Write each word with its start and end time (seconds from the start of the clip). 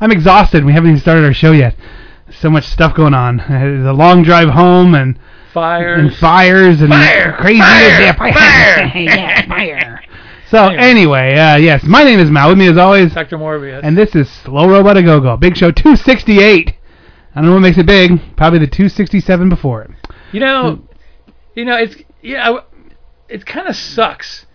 I'm 0.00 0.10
exhausted. 0.10 0.64
We 0.64 0.72
haven't 0.72 0.90
even 0.90 1.00
started 1.00 1.24
our 1.24 1.34
show 1.34 1.52
yet. 1.52 1.76
So 2.40 2.50
much 2.50 2.64
stuff 2.66 2.94
going 2.94 3.14
on. 3.14 3.40
Uh, 3.40 3.82
the 3.84 3.92
long 3.92 4.22
drive 4.22 4.48
home 4.48 4.94
and 4.94 5.18
Fires. 5.52 6.00
and 6.00 6.14
fires 6.16 6.80
and 6.80 6.90
Fire! 6.90 7.36
crazy 7.38 7.60
Fire! 7.60 7.88
yeah, 8.00 8.16
fire. 8.16 8.32
Fire! 8.32 8.92
yeah, 8.96 9.46
fire. 9.46 10.00
So 10.50 10.68
anyway, 10.68 11.34
uh, 11.36 11.56
yes, 11.56 11.82
my 11.84 12.02
name 12.04 12.18
is 12.18 12.30
Mal. 12.30 12.48
With 12.48 12.58
me 12.58 12.68
as 12.68 12.76
always, 12.76 13.12
Dr. 13.14 13.38
Morbius. 13.38 13.80
and 13.82 13.96
this 13.96 14.14
is 14.14 14.28
Slow 14.30 14.68
Robot 14.68 14.96
a 14.96 15.02
Go 15.02 15.20
Go. 15.20 15.36
Big 15.36 15.56
Show 15.56 15.70
268. 15.70 16.74
I 17.36 17.40
don't 17.40 17.46
know 17.46 17.54
what 17.54 17.60
makes 17.60 17.78
it 17.78 17.86
big. 17.86 18.20
Probably 18.36 18.58
the 18.60 18.66
267 18.66 19.48
before 19.48 19.82
it. 19.82 19.90
You 20.32 20.40
know, 20.40 20.80
you 21.54 21.64
know, 21.64 21.76
it's 21.76 21.96
yeah, 22.22 22.58
it 23.28 23.46
kind 23.46 23.68
of 23.68 23.76
sucks 23.76 24.46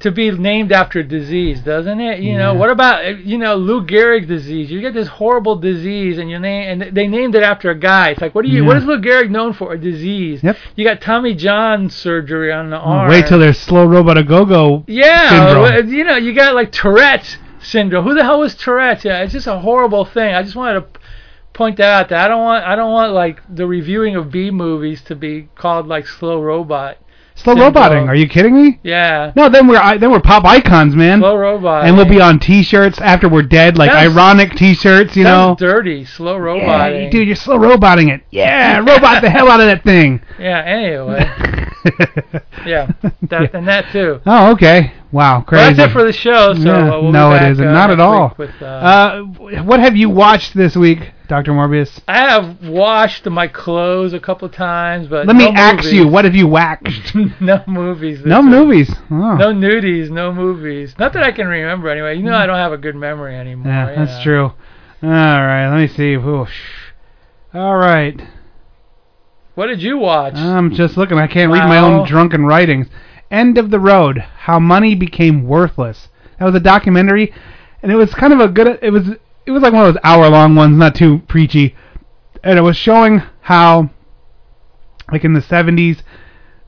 to 0.00 0.10
be 0.10 0.30
named 0.30 0.70
after 0.70 1.00
a 1.00 1.04
disease, 1.04 1.60
doesn't 1.60 2.00
it? 2.00 2.20
You 2.20 2.36
know, 2.36 2.54
what 2.54 2.70
about 2.70 3.24
you 3.24 3.38
know 3.38 3.56
Lou 3.56 3.86
Gehrig's 3.86 4.26
disease? 4.26 4.70
You 4.70 4.80
get 4.80 4.92
this 4.94 5.08
horrible 5.08 5.56
disease, 5.56 6.18
and 6.18 6.30
you 6.30 6.38
name 6.38 6.82
and 6.82 6.94
they 6.96 7.06
named 7.06 7.34
it 7.34 7.42
after 7.42 7.70
a 7.70 7.78
guy. 7.78 8.10
It's 8.10 8.20
like, 8.20 8.34
what 8.34 8.44
do 8.44 8.50
you? 8.50 8.64
What 8.64 8.74
Yeah. 8.74 8.82
is 8.82 8.84
Lou 8.86 9.00
Gehrig 9.00 9.30
known 9.30 9.52
for? 9.54 9.72
A 9.72 9.78
disease. 9.78 10.42
Yep. 10.42 10.56
You 10.76 10.84
got 10.84 11.00
Tommy 11.00 11.34
John 11.34 11.88
surgery 11.88 12.52
on 12.52 12.70
the 12.70 12.76
oh, 12.76 12.84
arm. 12.84 13.10
Wait 13.10 13.26
till 13.26 13.38
there's 13.38 13.58
Slow 13.58 13.86
Robot 13.86 14.18
a 14.18 14.22
Go 14.22 14.44
Go. 14.44 14.84
Yeah, 14.86 15.30
syndrome. 15.30 15.64
Uh, 15.64 15.90
you 15.90 16.04
know, 16.04 16.16
you 16.16 16.34
got 16.34 16.54
like 16.54 16.70
Tourette's 16.72 17.36
syndrome. 17.60 18.04
Who 18.04 18.14
the 18.14 18.24
hell 18.24 18.40
was 18.40 18.54
Tourette's? 18.54 19.04
Yeah, 19.04 19.22
it's 19.22 19.32
just 19.32 19.46
a 19.46 19.58
horrible 19.58 20.04
thing. 20.04 20.34
I 20.34 20.42
just 20.42 20.56
wanted 20.56 20.80
to 20.80 21.00
point 21.54 21.78
that 21.78 22.02
out. 22.02 22.08
That 22.10 22.24
I 22.24 22.28
don't 22.28 22.42
want, 22.44 22.64
I 22.64 22.76
don't 22.76 22.92
want 22.92 23.12
like 23.12 23.40
the 23.48 23.66
reviewing 23.66 24.16
of 24.16 24.30
B 24.30 24.50
movies 24.50 25.02
to 25.04 25.14
be 25.14 25.48
called 25.54 25.86
like 25.86 26.06
slow 26.06 26.40
robot. 26.42 26.98
Slow 27.42 27.54
syndrome. 27.54 27.74
roboting. 27.74 28.08
Are 28.08 28.14
you 28.14 28.28
kidding 28.28 28.54
me? 28.54 28.78
Yeah, 28.82 29.32
No, 29.36 29.48
then 29.48 29.66
we're 29.68 29.78
I- 29.78 29.96
then 29.96 30.10
we're 30.10 30.20
pop 30.20 30.44
icons, 30.44 30.94
man. 30.96 31.20
slow 31.20 31.36
robot. 31.36 31.84
and 31.84 31.96
we'll 31.96 32.04
be 32.04 32.20
on 32.20 32.38
T-shirts 32.40 33.00
after 33.00 33.28
we're 33.28 33.42
dead, 33.42 33.78
like 33.78 33.92
Sounds- 33.92 34.12
ironic 34.16 34.54
T-shirts, 34.56 35.16
you 35.16 35.24
know. 35.24 35.54
dirty, 35.58 36.04
slow 36.04 36.36
Yeah, 36.36 37.10
dude, 37.10 37.26
you're 37.28 37.36
slow 37.36 37.56
roboting 37.56 38.08
it. 38.08 38.22
Yeah, 38.30 38.78
robot 38.86 39.22
the 39.22 39.30
hell 39.30 39.48
out 39.50 39.60
of 39.60 39.66
that 39.66 39.84
thing. 39.84 40.20
Yeah. 40.38 40.60
Anyway. 40.60 41.20
yeah. 42.66 42.90
That 43.22 43.54
and 43.54 43.66
that 43.68 43.90
too. 43.92 44.20
Oh, 44.26 44.52
okay. 44.52 44.92
Wow, 45.10 45.36
Well, 45.36 45.42
crazy. 45.42 45.74
that's 45.74 45.90
it 45.90 45.92
for 45.94 46.04
the 46.04 46.12
show. 46.12 46.52
So 46.54 46.60
Yeah, 46.60 46.94
uh, 46.96 47.00
we'll 47.00 47.12
no, 47.12 47.30
be 47.30 47.36
it 47.36 47.38
back, 47.40 47.50
isn't. 47.52 47.66
uh, 47.66 47.72
Not 47.72 47.90
at 47.90 47.98
all. 48.00 48.34
With, 48.36 48.50
uh, 48.60 48.64
Uh, 48.66 49.20
what 49.62 49.80
have 49.80 49.96
you 49.96 50.10
watched 50.10 50.52
this 50.54 50.76
week, 50.76 51.12
Doctor 51.28 51.52
Morbius? 51.52 51.98
I 52.06 52.18
have 52.28 52.68
washed 52.68 53.24
my 53.24 53.48
clothes 53.48 54.12
a 54.12 54.20
couple 54.20 54.46
of 54.46 54.52
times, 54.52 55.08
but 55.08 55.26
Let 55.26 55.34
me 55.36 55.46
no 55.50 55.52
ask 55.56 55.90
you, 55.92 56.06
what 56.06 56.26
have 56.26 56.34
you 56.34 56.46
waxed? 56.46 57.14
no 57.40 57.62
movies. 57.66 58.20
no 58.24 58.40
week. 58.42 58.50
movies. 58.50 58.90
Oh. 59.10 59.36
No 59.36 59.52
nudies, 59.54 60.10
no 60.10 60.30
movies. 60.32 60.94
Not 60.98 61.14
that 61.14 61.22
I 61.22 61.32
can 61.32 61.46
remember 61.48 61.88
anyway. 61.88 62.16
You 62.16 62.24
know 62.24 62.34
I 62.36 62.44
don't 62.46 62.56
have 62.56 62.72
a 62.72 62.78
good 62.78 62.94
memory 62.96 63.34
anymore. 63.34 63.72
yeah, 63.72 63.94
that's 63.94 64.18
know. 64.18 64.22
true. 64.22 64.44
All 65.02 65.08
right, 65.08 65.70
let 65.70 65.78
me 65.80 65.86
see. 65.88 66.16
Whoosh. 66.18 66.52
All 67.54 67.76
right. 67.76 68.20
What 69.58 69.66
did 69.66 69.82
you 69.82 69.98
watch? 69.98 70.36
I'm 70.36 70.72
just 70.72 70.96
looking. 70.96 71.18
I 71.18 71.26
can't 71.26 71.50
read 71.50 71.66
my 71.66 71.78
own 71.78 72.06
drunken 72.06 72.46
writings. 72.46 72.86
End 73.28 73.58
of 73.58 73.72
the 73.72 73.80
Road: 73.80 74.18
How 74.18 74.60
Money 74.60 74.94
Became 74.94 75.48
Worthless. 75.48 76.10
That 76.38 76.44
was 76.44 76.54
a 76.54 76.60
documentary, 76.60 77.34
and 77.82 77.90
it 77.90 77.96
was 77.96 78.14
kind 78.14 78.32
of 78.32 78.38
a 78.38 78.46
good. 78.46 78.78
It 78.80 78.90
was 78.92 79.08
it 79.46 79.50
was 79.50 79.64
like 79.64 79.72
one 79.72 79.84
of 79.84 79.92
those 79.92 80.00
hour-long 80.04 80.54
ones, 80.54 80.76
not 80.76 80.94
too 80.94 81.22
preachy, 81.26 81.74
and 82.44 82.56
it 82.56 82.62
was 82.62 82.76
showing 82.76 83.20
how, 83.40 83.90
like 85.10 85.24
in 85.24 85.32
the 85.32 85.40
70s, 85.40 86.02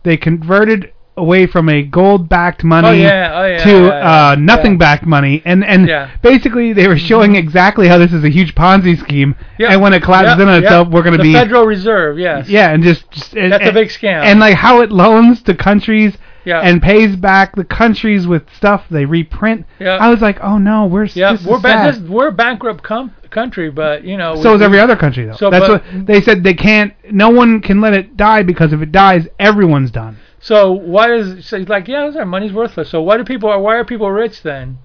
they 0.02 0.16
converted 0.16 0.92
away 1.20 1.46
from 1.46 1.68
a 1.68 1.82
gold-backed 1.82 2.64
money 2.64 2.88
Oh, 2.88 2.92
yeah, 2.92 3.30
oh, 3.40 3.46
yeah, 3.46 3.64
to 3.64 3.70
yeah, 3.86 4.30
uh, 4.30 4.34
nothing-backed 4.38 5.04
money, 5.06 5.42
and 5.44 5.64
and. 5.64 5.86
Mm-hmm. 5.88 6.16
basically 6.22 6.72
they 6.72 6.88
were 6.88 6.98
showing 6.98 7.36
exactly 7.36 7.86
how 7.88 7.98
this 7.98 8.12
is 8.12 8.24
a 8.24 8.28
huge 8.28 8.54
Ponzi 8.54 8.98
scheme, 8.98 9.34
Yeah. 9.58 9.72
and 9.72 9.80
when 9.82 9.92
it 9.92 10.02
collapses 10.02 10.36
Yeah, 10.38 10.42
in 10.42 10.48
on 10.48 10.62
yeah. 10.62 10.66
itself, 10.68 10.88
we're 10.88 11.02
going 11.02 11.12
to 11.16 11.18
the 11.18 11.24
be 11.24 11.32
Federal 11.32 11.64
Reserve. 11.66 12.18
Yes. 12.18 12.48
yeah, 12.48 12.70
and 12.70 12.82
just, 12.82 13.10
just 13.10 13.34
and, 13.34 13.52
That's 13.52 13.68
a 13.68 13.72
big 13.72 13.88
scam. 13.88 14.22
And 14.22 14.40
like 14.40 14.54
how 14.56 14.80
it 14.80 14.90
loans 14.90 15.42
to 15.42 15.54
countries 15.54 16.16
Yeah. 16.44 16.60
and 16.60 16.80
pays 16.82 17.16
back 17.16 17.54
the 17.56 17.64
countries 17.64 18.26
with 18.26 18.42
stuff 18.54 18.84
they 18.90 19.04
reprint. 19.04 19.66
Yeah. 19.78 19.96
I 19.96 20.08
was 20.10 20.20
like, 20.20 20.38
oh 20.42 20.58
no, 20.58 20.86
we're 20.86 21.04
Yeah, 21.06 21.36
we're 21.46 21.60
ba- 21.60 21.92
this, 21.92 22.00
we're 22.08 22.28
a 22.28 22.32
bankrupt 22.32 22.82
com- 22.82 23.12
country, 23.30 23.70
but 23.70 24.04
you 24.04 24.16
know. 24.16 24.34
so 24.42 24.50
we- 24.50 24.56
is 24.56 24.62
every 24.62 24.80
other 24.80 24.96
country 24.96 25.24
though. 25.26 25.36
So, 25.36 25.50
That's 25.50 25.68
what 25.68 25.82
they 26.06 26.20
said. 26.20 26.42
They 26.42 26.54
can't. 26.54 26.92
No 27.12 27.28
one 27.30 27.60
can 27.60 27.80
let 27.80 27.92
it 27.94 28.16
die 28.16 28.42
because 28.42 28.72
if 28.72 28.80
it 28.82 28.90
dies, 28.92 29.26
everyone's 29.38 29.90
done. 29.90 30.16
So 30.40 30.72
why 30.72 31.12
is 31.12 31.46
so 31.46 31.56
it's 31.58 31.68
like 31.68 31.86
yeah, 31.86 32.10
our 32.16 32.24
money's 32.24 32.52
worthless. 32.52 32.90
So 32.90 33.02
why 33.02 33.16
do 33.18 33.24
people 33.24 33.48
why 33.62 33.76
are 33.76 33.84
people 33.84 34.10
rich 34.10 34.42
then? 34.42 34.78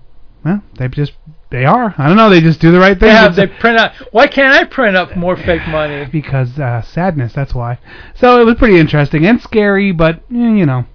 Well, 0.43 0.61
they 0.77 0.87
just 0.89 1.13
they 1.49 1.65
are. 1.65 1.95
I 1.97 2.07
don't 2.07 2.17
know. 2.17 2.29
They 2.29 2.41
just 2.41 2.59
do 2.59 2.71
the 2.71 2.79
right 2.79 2.99
thing. 2.99 3.07
They 3.07 3.13
have 3.15 3.35
they 3.35 3.47
print 3.47 3.77
out. 3.77 3.93
Why 4.11 4.27
can't 4.27 4.53
I 4.53 4.65
print 4.65 4.95
up 4.97 5.15
more 5.15 5.37
fake 5.37 5.67
money? 5.67 6.05
because 6.11 6.59
uh, 6.59 6.81
sadness. 6.81 7.33
That's 7.33 7.55
why. 7.55 7.79
So 8.15 8.41
it 8.41 8.45
was 8.45 8.55
pretty 8.55 8.77
interesting 8.77 9.25
and 9.25 9.41
scary, 9.41 9.91
but 9.91 10.17
eh, 10.31 10.53
you 10.53 10.65
know. 10.65 10.85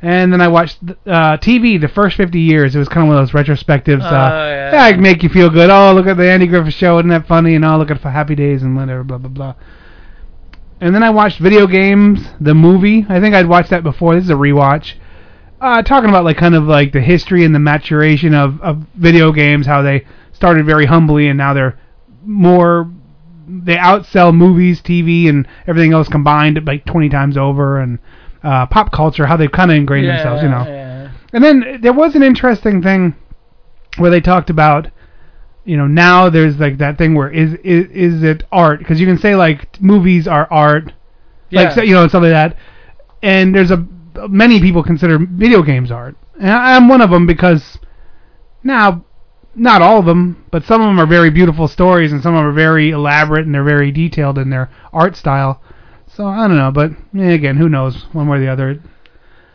And 0.00 0.32
then 0.32 0.40
I 0.40 0.46
watched 0.46 0.78
uh, 1.06 1.38
TV 1.38 1.80
the 1.80 1.88
first 1.88 2.16
50 2.16 2.38
years. 2.38 2.76
It 2.76 2.78
was 2.78 2.88
kind 2.88 3.02
of 3.02 3.08
one 3.12 3.20
of 3.20 3.26
those 3.28 3.32
retrospectives. 3.34 4.02
Uh, 4.02 4.30
Oh, 4.32 4.48
yeah. 4.48 4.88
yeah, 4.90 4.96
make 4.96 5.24
you 5.24 5.28
feel 5.28 5.50
good. 5.50 5.70
Oh, 5.70 5.92
look 5.92 6.06
at 6.06 6.16
the 6.16 6.30
Andy 6.30 6.46
Griffith 6.46 6.74
Show. 6.74 6.98
Isn't 7.00 7.08
that 7.10 7.26
funny? 7.26 7.56
And 7.56 7.64
oh, 7.64 7.76
look 7.78 7.90
at 7.90 8.00
the 8.00 8.10
Happy 8.10 8.36
Days 8.36 8.62
and 8.62 8.76
whatever, 8.76 9.02
blah 9.02 9.18
blah 9.18 9.28
blah. 9.28 9.54
And 10.80 10.94
then 10.94 11.02
I 11.02 11.10
watched 11.10 11.38
Video 11.40 11.66
Games, 11.66 12.20
the 12.40 12.54
movie. 12.54 13.04
I 13.08 13.20
think 13.20 13.34
I'd 13.34 13.48
watched 13.48 13.70
that 13.70 13.82
before. 13.82 14.14
This 14.14 14.24
is 14.24 14.30
a 14.30 14.34
rewatch. 14.34 14.94
Uh, 15.60 15.82
talking 15.82 16.08
about 16.08 16.24
like 16.24 16.36
kind 16.36 16.54
of 16.54 16.64
like 16.64 16.92
the 16.92 17.00
history 17.00 17.44
and 17.44 17.52
the 17.54 17.58
maturation 17.58 18.32
of, 18.32 18.60
of 18.62 18.84
video 18.94 19.32
games, 19.32 19.66
how 19.66 19.82
they 19.82 20.06
started 20.32 20.64
very 20.64 20.86
humbly 20.86 21.26
and 21.28 21.36
now 21.36 21.52
they're 21.52 21.78
more 22.24 22.88
they 23.48 23.76
outsell 23.76 24.34
movies, 24.34 24.80
TV, 24.82 25.28
and 25.28 25.48
everything 25.66 25.92
else 25.94 26.06
combined 26.06 26.60
like 26.66 26.84
20 26.84 27.08
times 27.08 27.36
over, 27.36 27.80
and 27.80 27.98
uh, 28.42 28.66
pop 28.66 28.92
culture, 28.92 29.26
how 29.26 29.36
they've 29.38 29.50
kind 29.50 29.70
of 29.70 29.76
ingrained 29.78 30.06
Yeah, 30.06 30.16
themselves, 30.16 30.42
you 30.42 30.48
know. 30.50 30.64
yeah. 30.66 31.10
And 31.32 31.42
then 31.42 31.78
there 31.80 31.94
was 31.94 32.14
an 32.14 32.22
interesting 32.22 32.82
thing 32.82 33.16
where 33.96 34.10
they 34.10 34.20
talked 34.20 34.50
about, 34.50 34.88
you 35.68 35.76
know, 35.76 35.86
now 35.86 36.30
there's 36.30 36.58
like 36.58 36.78
that 36.78 36.96
thing 36.98 37.14
where 37.14 37.30
is 37.30 37.52
is, 37.62 37.86
is 37.90 38.22
it 38.22 38.44
art? 38.50 38.78
Because 38.78 38.98
you 39.00 39.06
can 39.06 39.18
say 39.18 39.36
like 39.36 39.80
movies 39.80 40.26
are 40.26 40.48
art, 40.50 40.92
Yeah. 41.50 41.62
like 41.62 41.72
so, 41.72 41.82
you 41.82 41.94
know, 41.94 42.02
and 42.02 42.10
stuff 42.10 42.22
like 42.22 42.32
that. 42.32 42.56
And 43.22 43.54
there's 43.54 43.70
a 43.70 43.86
many 44.28 44.60
people 44.60 44.82
consider 44.82 45.18
video 45.18 45.62
games 45.62 45.90
art, 45.90 46.16
and 46.40 46.50
I- 46.50 46.74
I'm 46.76 46.88
one 46.88 47.00
of 47.02 47.10
them 47.10 47.26
because 47.26 47.78
now 48.64 49.04
not 49.54 49.82
all 49.82 49.98
of 49.98 50.06
them, 50.06 50.44
but 50.50 50.64
some 50.64 50.80
of 50.80 50.86
them 50.86 50.98
are 51.00 51.06
very 51.06 51.30
beautiful 51.30 51.68
stories, 51.68 52.12
and 52.12 52.22
some 52.22 52.34
of 52.34 52.38
them 52.38 52.46
are 52.46 52.52
very 52.52 52.90
elaborate 52.90 53.44
and 53.44 53.54
they're 53.54 53.64
very 53.64 53.90
detailed 53.90 54.38
in 54.38 54.50
their 54.50 54.70
art 54.92 55.16
style. 55.16 55.60
So 56.06 56.26
I 56.26 56.48
don't 56.48 56.56
know, 56.56 56.70
but 56.70 56.92
again, 57.14 57.56
who 57.56 57.68
knows, 57.68 58.06
one 58.12 58.26
way 58.28 58.38
or 58.38 58.40
the 58.40 58.48
other. 58.48 58.80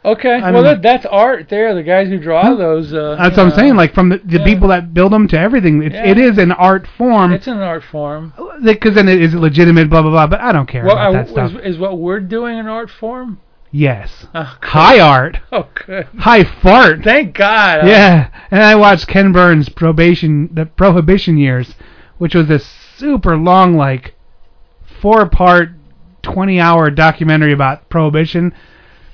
Okay, 0.06 0.34
I 0.34 0.52
well 0.52 0.64
mean- 0.64 0.64
that, 0.64 0.82
that's 0.82 1.06
art 1.06 1.48
there. 1.50 1.74
The 1.74 1.84
guys 1.84 2.10
who 2.10 2.20
draw 2.20 2.56
those. 2.56 2.94
Uh, 2.94 3.16
That's 3.18 3.38
what 3.38 3.46
I'm 3.48 3.52
saying. 3.54 3.76
Like 3.76 3.94
from 3.94 4.10
the, 4.10 4.18
the 4.18 4.40
Yeah. 4.40 4.44
people 4.46 4.68
that 4.68 4.94
build 4.94 5.14
them 5.14 5.28
to 5.30 5.40
everything, 5.40 5.82
it's, 5.82 5.96
Yeah. 5.96 6.06
it 6.08 6.18
is 6.18 6.38
an 6.38 6.52
art 6.52 6.86
form. 6.98 7.32
It's 7.32 7.48
an 7.48 7.60
art 7.60 7.84
form. 7.84 8.34
Because 8.64 8.96
then 8.96 9.08
it 9.08 9.22
is 9.22 9.34
legitimate, 9.34 9.90
blah 9.90 10.02
blah 10.02 10.12
blah. 10.12 10.28
But 10.28 10.42
I 10.42 10.52
don't 10.52 10.68
care 10.68 10.84
Well, 10.84 10.94
about 10.98 11.10
uh, 11.10 11.18
that 11.20 11.30
stuff. 11.30 11.52
is, 11.64 11.76
is 11.76 11.78
what 11.78 12.00
we're 12.00 12.20
doing 12.20 12.60
an 12.60 12.68
art 12.68 12.90
form? 12.90 13.40
yes, 13.72 14.28
Oh, 14.36 14.56
high 14.62 15.00
art, 15.00 15.40
Oh, 15.54 15.68
good. 15.86 16.06
high 16.20 16.44
fart. 16.44 17.04
Thank 17.04 17.34
God. 17.36 17.88
Yeah, 17.88 18.28
and 18.52 18.62
I 18.62 18.76
watched 18.76 19.08
Ken 19.08 19.32
Burns' 19.32 19.70
probation, 19.70 20.50
the 20.54 20.66
Prohibition 20.66 21.38
years, 21.38 21.76
which 22.18 22.36
was 22.36 22.48
this 22.48 22.66
super 22.66 23.36
long, 23.38 23.76
like 23.78 24.16
four-part, 25.02 25.70
twenty-hour 26.22 26.92
documentary 26.92 27.54
about 27.54 27.90
Prohibition. 27.90 28.54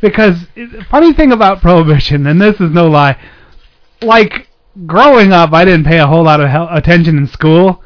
Because 0.02 0.48
funny 0.90 1.14
thing 1.14 1.32
about 1.32 1.62
Prohibition, 1.62 2.26
and 2.28 2.42
this 2.42 2.60
is 2.62 2.72
no 2.72 2.88
lie, 2.88 3.18
like 4.02 4.48
growing 4.86 5.34
up, 5.34 5.52
I 5.54 5.66
didn't 5.66 5.86
pay 5.86 6.00
a 6.00 6.08
whole 6.08 6.24
lot 6.24 6.40
of 6.40 6.50
attention 6.72 7.18
in 7.18 7.28
school. 7.28 7.84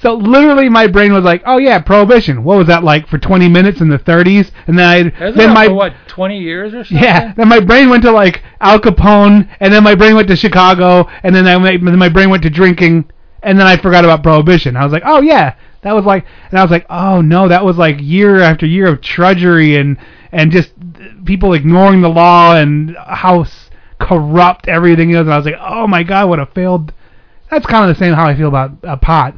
So 0.00 0.14
literally, 0.14 0.68
my 0.68 0.86
brain 0.86 1.12
was 1.14 1.24
like, 1.24 1.42
"Oh 1.46 1.56
yeah, 1.56 1.78
Prohibition. 1.80 2.44
What 2.44 2.58
was 2.58 2.66
that 2.66 2.84
like 2.84 3.08
for 3.08 3.16
20 3.16 3.48
minutes 3.48 3.80
in 3.80 3.88
the 3.88 3.98
30s?" 3.98 4.50
And 4.66 4.78
then 4.78 4.86
I, 4.86 5.24
Isn't 5.24 5.38
then 5.38 5.54
my 5.54 5.66
for 5.68 5.74
what 5.74 5.94
20 6.08 6.38
years 6.38 6.74
or 6.74 6.84
something? 6.84 7.02
yeah, 7.02 7.32
then 7.34 7.48
my 7.48 7.60
brain 7.60 7.88
went 7.88 8.02
to 8.02 8.10
like 8.10 8.42
Al 8.60 8.78
Capone, 8.80 9.48
and 9.60 9.72
then 9.72 9.82
my 9.82 9.94
brain 9.94 10.14
went 10.14 10.28
to 10.28 10.36
Chicago, 10.36 11.08
and 11.22 11.34
then 11.34 11.46
I, 11.46 11.58
then 11.78 11.98
my 11.98 12.10
brain 12.10 12.28
went 12.28 12.42
to 12.42 12.50
drinking, 12.50 13.10
and 13.42 13.58
then 13.58 13.66
I 13.66 13.76
forgot 13.78 14.04
about 14.04 14.22
Prohibition. 14.22 14.76
I 14.76 14.84
was 14.84 14.92
like, 14.92 15.04
oh 15.06 15.22
yeah, 15.22 15.54
that 15.84 15.92
was 15.92 16.04
like, 16.04 16.26
and 16.50 16.58
I 16.58 16.62
was 16.62 16.70
like, 16.70 16.86
oh 16.90 17.20
no, 17.20 17.48
that 17.48 17.64
was 17.64 17.76
like 17.76 17.96
year 18.00 18.40
after 18.40 18.66
year 18.66 18.88
of 18.88 19.00
trudgery 19.00 19.76
and 19.76 19.96
and 20.32 20.50
just 20.50 20.72
people 21.24 21.52
ignoring 21.52 22.00
the 22.00 22.08
law 22.08 22.56
and 22.56 22.96
how 22.96 23.46
corrupt 24.00 24.66
everything 24.66 25.10
is. 25.10 25.20
And 25.20 25.32
I 25.32 25.36
was 25.36 25.46
like, 25.46 25.58
oh 25.60 25.86
my 25.86 26.02
god, 26.02 26.28
what 26.28 26.40
a 26.40 26.46
failed. 26.46 26.92
That's 27.50 27.66
kind 27.66 27.88
of 27.88 27.96
the 27.96 27.98
same 28.02 28.14
how 28.14 28.26
I 28.26 28.34
feel 28.34 28.48
about 28.48 28.72
uh, 28.82 28.96
pot. 28.96 29.34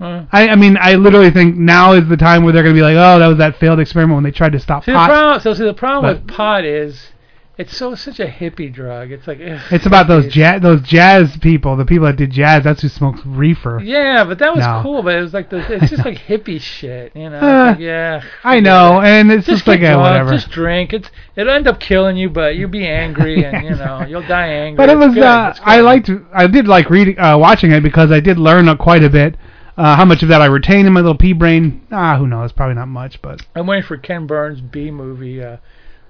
I, 0.00 0.48
I 0.48 0.56
mean, 0.56 0.76
I 0.80 0.94
literally 0.94 1.30
think 1.30 1.56
now 1.56 1.92
is 1.92 2.08
the 2.08 2.16
time 2.16 2.42
where 2.42 2.52
they're 2.52 2.64
gonna 2.64 2.74
be 2.74 2.82
like, 2.82 2.96
oh, 2.96 3.20
that 3.20 3.26
was 3.28 3.38
that 3.38 3.56
failed 3.58 3.78
experiment 3.78 4.16
when 4.16 4.24
they 4.24 4.32
tried 4.32 4.50
to 4.52 4.58
stop 4.58 4.84
see, 4.84 4.90
the 4.90 4.98
problem, 4.98 5.40
so 5.40 5.54
see, 5.54 5.62
the 5.62 5.74
problem 5.74 6.12
But- 6.12 6.24
with 6.24 6.34
pot 6.34 6.64
is 6.64 7.12
it's 7.58 7.76
so 7.76 7.94
such 7.94 8.18
a 8.18 8.26
hippie 8.26 8.72
drug. 8.72 9.10
It's 9.12 9.26
like 9.26 9.38
ugh, 9.40 9.60
It's 9.70 9.84
about 9.84 10.08
those 10.08 10.26
jazz, 10.32 10.62
those 10.62 10.80
jazz 10.82 11.36
people, 11.36 11.76
the 11.76 11.84
people 11.84 12.06
that 12.06 12.16
did 12.16 12.30
jazz. 12.30 12.64
That's 12.64 12.80
who 12.82 12.88
smokes 12.88 13.20
reefer. 13.26 13.80
Yeah, 13.82 14.24
but 14.24 14.38
that 14.38 14.54
was 14.54 14.64
No. 14.64 14.80
cool. 14.82 15.02
But 15.02 15.16
it 15.16 15.20
was 15.20 15.34
like 15.34 15.50
the, 15.50 15.58
it's 15.74 15.90
just 15.90 16.04
like 16.04 16.16
hippie 16.28 16.60
shit, 16.60 17.14
you 17.14 17.28
know. 17.28 17.38
Uh, 17.38 17.66
like, 17.72 17.78
yeah, 17.78 18.22
I 18.42 18.60
know, 18.60 19.00
and 19.02 19.30
it's 19.30 19.46
Just, 19.46 19.58
just, 19.58 19.68
like 19.68 19.80
drunk, 19.80 20.00
whatever. 20.00 20.30
just 20.30 20.50
drink. 20.50 20.92
It's 20.94 21.10
it'll 21.36 21.52
end 21.52 21.66
up 21.68 21.78
killing 21.78 22.16
you, 22.16 22.30
but 22.30 22.56
you'll 22.56 22.70
be 22.70 22.86
angry 22.86 23.44
and 23.44 23.64
you 23.64 23.74
know 23.76 24.02
you'll 24.06 24.26
die 24.26 24.48
angry. 24.48 24.76
But 24.78 24.88
it 24.88 24.96
was 24.96 25.12
good, 25.14 25.22
uh. 25.22 25.54
I 25.62 25.80
liked 25.80 26.10
I 26.32 26.46
did 26.46 26.66
like 26.66 26.88
reading 26.88 27.18
uh, 27.18 27.36
watching 27.38 27.70
it 27.72 27.82
because 27.82 28.10
I 28.10 28.20
did 28.20 28.38
learn 28.38 28.68
uh, 28.68 28.76
quite 28.76 29.04
a 29.04 29.10
bit. 29.10 29.36
Uh, 29.76 29.96
how 29.96 30.04
much 30.04 30.22
of 30.22 30.28
that 30.28 30.42
I 30.42 30.46
retain 30.46 30.86
in 30.86 30.92
my 30.92 31.00
little 31.00 31.16
pea 31.16 31.32
brain? 31.32 31.86
Ah, 31.90 32.16
who 32.18 32.26
knows? 32.26 32.52
Probably 32.52 32.74
not 32.74 32.88
much, 32.88 33.20
but 33.22 33.40
I'm 33.54 33.66
waiting 33.66 33.86
for 33.86 33.96
Ken 33.96 34.26
Burns' 34.26 34.60
B 34.60 34.90
movie 34.90 35.42
uh, 35.42 35.56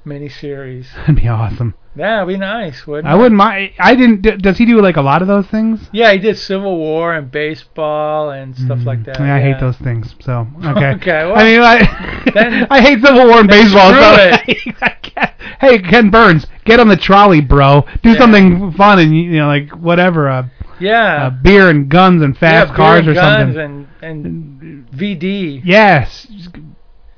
miniseries. 0.05 0.87
that'd 0.97 1.17
be 1.17 1.29
awesome. 1.29 1.75
That'd 1.95 2.27
be 2.27 2.39
nice, 2.39 2.87
wouldn't 2.87 3.07
I 3.07 3.15
it? 3.15 3.19
wouldn't 3.19 3.37
mind. 3.37 3.73
I 3.79 3.95
didn't. 3.95 4.23
Does 4.41 4.57
he 4.57 4.65
do 4.65 4.81
like 4.81 4.97
a 4.97 5.03
lot 5.03 5.21
of 5.21 5.29
those 5.29 5.47
things? 5.49 5.91
Yeah, 5.93 6.11
he 6.13 6.19
did 6.19 6.39
Civil 6.39 6.79
War 6.79 7.13
and 7.15 7.31
baseball 7.31 8.31
and 8.31 8.57
stuff 8.57 8.79
Mm, 8.79 8.85
like 8.87 9.05
that. 9.05 9.21
I, 9.21 9.23
mean, 9.23 9.31
I 9.31 9.39
yeah. 9.41 9.53
hate 9.53 9.61
those 9.61 9.77
things. 9.77 10.15
So 10.21 10.47
okay. 10.65 10.93
Okay, 10.95 11.25
well, 11.27 11.37
I 11.37 11.45
mean, 11.45 11.61
I, 11.61 12.31
then- 12.35 12.67
I 12.71 12.81
hate 12.81 13.03
Civil 13.05 13.27
War 13.27 13.41
and 13.41 13.49
baseball. 13.49 13.91
screw 13.93 14.63
So 14.79 15.27
hey, 15.61 15.79
Ken 15.81 16.09
Burns, 16.11 16.47
get 16.65 16.81
on 16.81 16.89
the 16.89 16.97
trolley, 16.97 17.43
bro. 17.43 17.85
Do 18.03 18.13
Yeah. 18.13 18.19
something 18.19 18.73
fun 18.73 18.99
and 18.99 19.15
you 19.15 19.33
know, 19.39 19.47
like 19.49 19.71
whatever. 19.73 20.29
Uh, 20.31 20.49
Yeah. 20.81 21.27
uh, 21.27 21.31
beer 21.31 21.69
and 21.69 21.91
guns 21.91 22.23
and 22.23 22.37
fast 22.37 22.71
yeah, 22.71 22.77
cars 22.77 23.07
or 23.07 23.13
guns 23.13 23.55
something. 23.55 23.87
And, 24.01 24.61
and 24.61 24.91
VD. 24.91 25.61
Yes. 25.63 26.27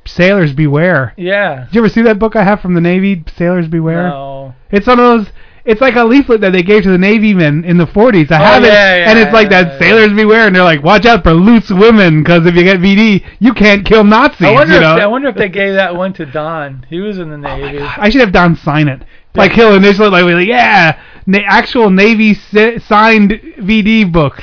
Sailors 0.07 0.53
beware. 0.53 1.15
Yeah. 1.17 1.65
Did 1.67 1.75
you 1.75 1.81
ever 1.81 1.89
see 1.89 2.03
that 2.03 2.19
book 2.19 2.37
I 2.37 2.45
have 2.45 2.61
from 2.61 2.75
the 2.75 2.81
Navy, 2.81 3.25
Sailors 3.37 3.69
Beware? 3.69 4.09
No. 4.09 4.55
It's 4.71 4.87
one 4.87 4.99
of 5.01 5.05
those. 5.05 5.33
It's 5.65 5.81
like 5.81 5.97
a 5.97 6.05
leaflet 6.05 6.43
that 6.43 6.53
they 6.53 6.63
gave 6.63 6.83
to 6.83 6.91
the 6.91 6.99
Navy 6.99 7.33
men 7.33 7.65
in 7.65 7.79
the 7.79 7.87
40s. 7.87 8.31
I 8.31 8.37
Oh, 8.39 8.45
have 8.45 8.65
it, 8.65 8.67
yeah, 8.67 8.97
yeah, 8.97 9.11
and 9.11 9.19
it's 9.19 9.33
like 9.33 9.49
that. 9.49 9.67
yeah. 9.73 9.79
Sailors 9.79 10.13
beware, 10.13 10.47
and 10.47 10.55
they're 10.55 10.63
like, 10.63 10.83
watch 10.83 11.07
out 11.07 11.23
for 11.23 11.33
loose 11.33 11.71
women, 11.71 12.23
because 12.23 12.45
if 12.45 12.55
you 12.55 12.65
get 12.65 12.81
VD, 12.81 13.25
you 13.39 13.55
can't 13.55 13.83
kill 13.87 14.05
Nazis. 14.05 14.47
I 14.47 14.51
wonder 14.53 14.75
you 14.75 14.79
if 14.79 14.83
know? 14.83 14.97
they, 14.97 15.03
I 15.03 15.07
wonder 15.07 15.29
if 15.29 15.37
they 15.37 15.49
gave 15.49 15.73
that 15.75 15.97
one 15.97 16.13
to 16.15 16.27
Don. 16.27 16.85
He 16.91 17.01
was 17.01 17.19
in 17.19 17.31
the 17.31 17.37
Oh 17.37 17.57
Navy. 17.57 17.79
God, 17.79 17.95
I 17.99 18.11
should 18.11 18.21
have 18.21 18.33
Don 18.33 18.57
sign 18.57 18.89
it. 18.89 19.05
Like 19.35 19.53
he'll 19.53 19.75
initially 19.75 20.11
like, 20.11 20.25
like 20.25 20.47
yeah, 20.47 21.01
na- 21.27 21.41
actual 21.45 21.91
Navy 21.91 22.35
si- 22.35 22.79
signed 22.79 23.31
VD 23.59 24.11
book. 24.13 24.41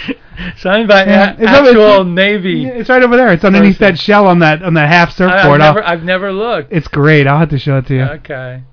Signed 0.57 0.87
by 0.87 1.05
Yeah, 1.05 1.35
a- 1.39 1.43
actual 1.45 2.03
Navy. 2.03 2.65
It's 2.65 2.89
right 2.89 3.01
over 3.03 3.15
there. 3.15 3.31
It's 3.31 3.43
underneath 3.43 3.77
Person. 3.77 3.95
that 3.95 3.99
shell 3.99 4.27
on 4.27 4.39
that 4.39 4.63
on 4.63 4.73
that 4.73 4.89
half 4.89 5.09
I, 5.19 5.25
I've 5.25 5.31
surfboard. 5.31 5.59
Never, 5.59 5.83
I've 5.83 6.03
never 6.03 6.31
looked. 6.33 6.73
it's 6.73 6.87
great. 6.87 7.27
I'll 7.27 7.37
have 7.39 7.49
to 7.49 7.59
show 7.59 7.77
it 7.77 7.85
to 7.87 7.93
you. 7.95 8.01
Okay. 8.03 8.63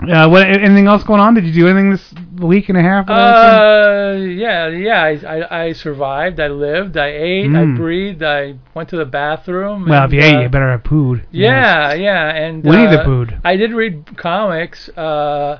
Uh, 0.00 0.28
what? 0.28 0.46
Anything 0.46 0.86
else 0.86 1.02
going 1.02 1.20
on? 1.20 1.34
Did 1.34 1.44
you 1.44 1.52
do 1.52 1.66
anything 1.66 1.90
this 1.90 2.14
week 2.40 2.68
and 2.68 2.78
a 2.78 2.82
half? 2.82 3.08
Uh, 3.10 4.16
yeah, 4.16 4.68
yeah. 4.68 5.02
I, 5.02 5.10
I, 5.26 5.64
I 5.64 5.72
survived. 5.72 6.38
I 6.38 6.46
lived. 6.48 6.96
I 6.96 7.08
ate. 7.08 7.46
I 7.46 7.64
Mm. 7.64 7.76
breathed. 7.76 8.22
I 8.22 8.54
went 8.74 8.88
to 8.90 8.96
the 8.96 9.04
bathroom. 9.04 9.86
well, 9.88 10.04
and, 10.04 10.12
if 10.12 10.16
you 10.16 10.24
ate, 10.24 10.36
uh, 10.36 10.40
you 10.42 10.48
better 10.48 10.70
have 10.70 10.84
food. 10.84 11.26
Yeah, 11.32 11.94
yeah, 11.94 12.28
and 12.32 12.62
Winnie 12.64 12.86
uh, 12.86 12.96
the 12.96 13.04
Pooh. 13.04 13.26
I 13.44 13.56
did 13.56 13.72
read 13.72 14.16
comics. 14.16 14.88
Uh, 14.90 15.58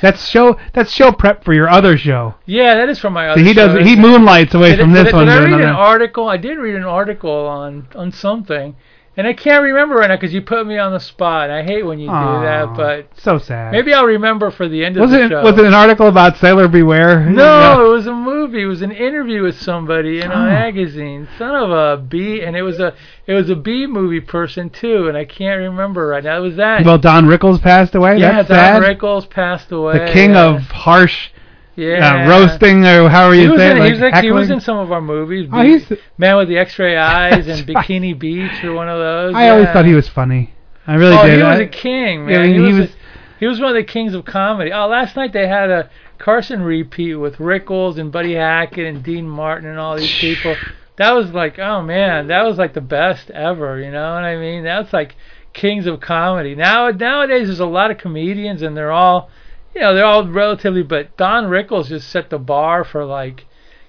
That's 0.00 0.26
show. 0.26 0.58
That's 0.72 0.90
show 0.90 1.12
prep 1.12 1.44
for 1.44 1.52
your 1.52 1.68
other 1.68 1.98
show. 1.98 2.36
yeah, 2.46 2.74
that 2.76 2.88
is 2.88 2.98
from 2.98 3.12
my 3.12 3.28
other. 3.28 3.42
He 3.42 3.52
does. 3.52 3.76
show. 3.76 3.84
He 3.84 3.96
moonlights 3.96 4.54
away 4.54 4.70
Did, 4.70 4.80
from 4.80 4.94
did, 4.94 5.06
this 5.06 5.12
did 5.12 5.16
one. 5.16 5.28
I 5.28 5.38
to 5.40 5.44
read 5.44 5.60
an 5.60 5.68
article? 5.68 6.26
I 6.28 6.38
did 6.38 6.56
read 6.56 6.74
an 6.74 6.84
article 6.84 7.46
on 7.46 7.86
on 7.94 8.12
something, 8.12 8.76
and 9.18 9.26
I 9.26 9.34
can't 9.34 9.62
remember 9.64 9.96
right 9.96 10.08
now 10.08 10.16
because 10.16 10.32
you 10.32 10.40
put 10.40 10.66
me 10.66 10.78
on 10.78 10.92
the 10.92 11.00
spot. 11.00 11.50
I 11.50 11.62
hate 11.62 11.82
when 11.82 11.98
you 11.98 12.06
do 12.06 12.12
that, 12.12 12.72
but 12.74 13.10
so 13.20 13.36
sad. 13.38 13.72
maybe 13.72 13.92
I'll 13.92 14.06
remember 14.06 14.50
for 14.50 14.66
the 14.68 14.84
end 14.84 14.96
of 14.96 15.02
was 15.02 15.10
the 15.10 15.24
it 15.24 15.28
show. 15.28 15.42
was 15.42 15.58
it 15.58 15.64
an 15.66 15.74
article 15.74 16.06
about 16.06 16.38
Sailor 16.38 16.68
Beware? 16.68 17.20
No, 17.30 17.84
it 17.84 17.90
was 17.90 18.06
a 18.06 18.14
movie. 18.14 18.62
It 18.62 18.66
was 18.66 18.80
an 18.80 18.92
interview 18.92 19.42
with 19.42 19.58
somebody 19.60 20.20
in 20.20 20.30
a 20.30 20.34
Oh. 20.34 20.44
magazine. 20.46 21.28
Son 21.36 21.54
of 21.54 21.70
a 21.70 22.00
B, 22.00 22.40
and 22.42 22.56
it 22.56 22.62
was 22.62 22.78
a 22.80 22.94
it 23.26 23.34
was 23.34 23.50
a 23.50 23.56
B 23.56 23.86
movie 23.86 24.20
person 24.20 24.70
too, 24.70 25.08
and 25.08 25.16
I 25.16 25.24
can't 25.26 25.58
remember 25.58 26.06
right 26.06 26.24
now. 26.24 26.38
It 26.38 26.40
was 26.40 26.56
that. 26.56 26.84
Well, 26.86 26.96
Don 26.98 27.26
Rickles 27.26 27.60
passed 27.60 27.94
away. 27.94 28.16
yeah, 28.18 28.42
That's 28.42 28.48
Don 28.48 28.82
sad. 28.82 28.82
Rickles 28.98 29.28
passed 29.28 29.72
away. 29.72 30.06
the 30.06 30.12
king 30.12 30.30
yeah. 30.30 30.54
of 30.56 30.62
harsh 30.62 31.30
yeah. 31.78 32.24
uh, 32.24 32.28
roasting, 32.28 32.84
or 32.84 33.08
how 33.08 33.26
are 33.26 33.34
you 33.34 33.50
was, 33.50 33.60
say 33.60 33.70
in, 33.70 33.76
it. 33.78 33.84
he, 33.84 33.90
was 33.92 34.00
like 34.00 34.12
like, 34.14 34.24
he 34.24 34.32
was 34.32 34.50
in 34.50 34.60
some 34.60 34.78
of 34.78 34.92
our 34.92 35.00
movies. 35.00 35.48
Oh, 35.52 35.62
he's. 35.62 35.90
Man 36.18 36.36
with 36.36 36.48
the 36.48 36.58
X-ray 36.58 36.96
eyes 36.98 37.46
and 37.46 37.68
right. 37.68 37.86
Bikini 37.86 38.18
Beach 38.18 38.64
or 38.64 38.74
one 38.74 38.88
of 38.88 38.98
those. 38.98 39.34
I 39.34 39.48
always 39.50 39.68
thought 39.68 39.86
he 39.86 39.94
was 39.94 40.08
funny. 40.08 40.54
I 40.86 40.94
really 40.94 41.16
oh, 41.16 41.26
did. 41.26 41.36
he 41.36 41.42
was 41.42 41.58
I- 41.58 41.62
a 41.62 41.68
king, 41.68 42.26
man. 42.26 42.34
Yeah, 42.34 42.40
I 42.40 42.42
mean, 42.46 42.54
he, 42.54 42.56
he 42.56 42.72
was, 42.72 42.80
was- 42.80 42.90
a- 42.90 42.98
he 43.38 43.46
was 43.46 43.60
one 43.60 43.68
of 43.70 43.76
the 43.76 43.84
kings 43.84 44.14
of 44.14 44.24
comedy. 44.24 44.72
Oh, 44.72 44.88
last 44.88 45.14
night 45.14 45.32
they 45.32 45.46
had 45.46 45.70
a 45.70 45.90
Carson 46.18 46.60
repeat 46.62 47.14
with 47.14 47.36
Rickles 47.36 47.98
and 47.98 48.10
Buddy 48.10 48.34
Hackett 48.34 48.86
and 48.86 49.02
Dean 49.02 49.28
Martin 49.28 49.68
and 49.68 49.78
all 49.78 49.96
these 49.96 50.18
people. 50.18 50.56
That 50.96 51.12
was 51.12 51.30
like, 51.30 51.60
oh 51.60 51.80
man, 51.82 52.26
that 52.26 52.42
was 52.42 52.58
like 52.58 52.74
the 52.74 52.80
best 52.80 53.30
ever. 53.30 53.80
You 53.80 53.92
know 53.92 54.14
what 54.14 54.24
I 54.24 54.36
mean? 54.36 54.64
That's 54.64 54.92
like 54.92 55.14
kings 55.52 55.86
of 55.86 56.00
comedy. 56.00 56.56
Now 56.56 56.90
nowadays 56.90 57.46
there's 57.46 57.60
a 57.60 57.66
lot 57.66 57.92
of 57.92 57.98
comedians 57.98 58.62
and 58.62 58.76
they're 58.76 58.90
all, 58.90 59.30
you 59.74 59.80
know, 59.80 59.94
they're 59.94 60.04
all 60.04 60.26
relatively. 60.26 60.82
But 60.82 61.16
Don 61.16 61.44
Rickles 61.44 61.88
just 61.88 62.08
set 62.10 62.30
the 62.30 62.38
bar 62.38 62.84
for 62.84 63.04
like 63.04 63.46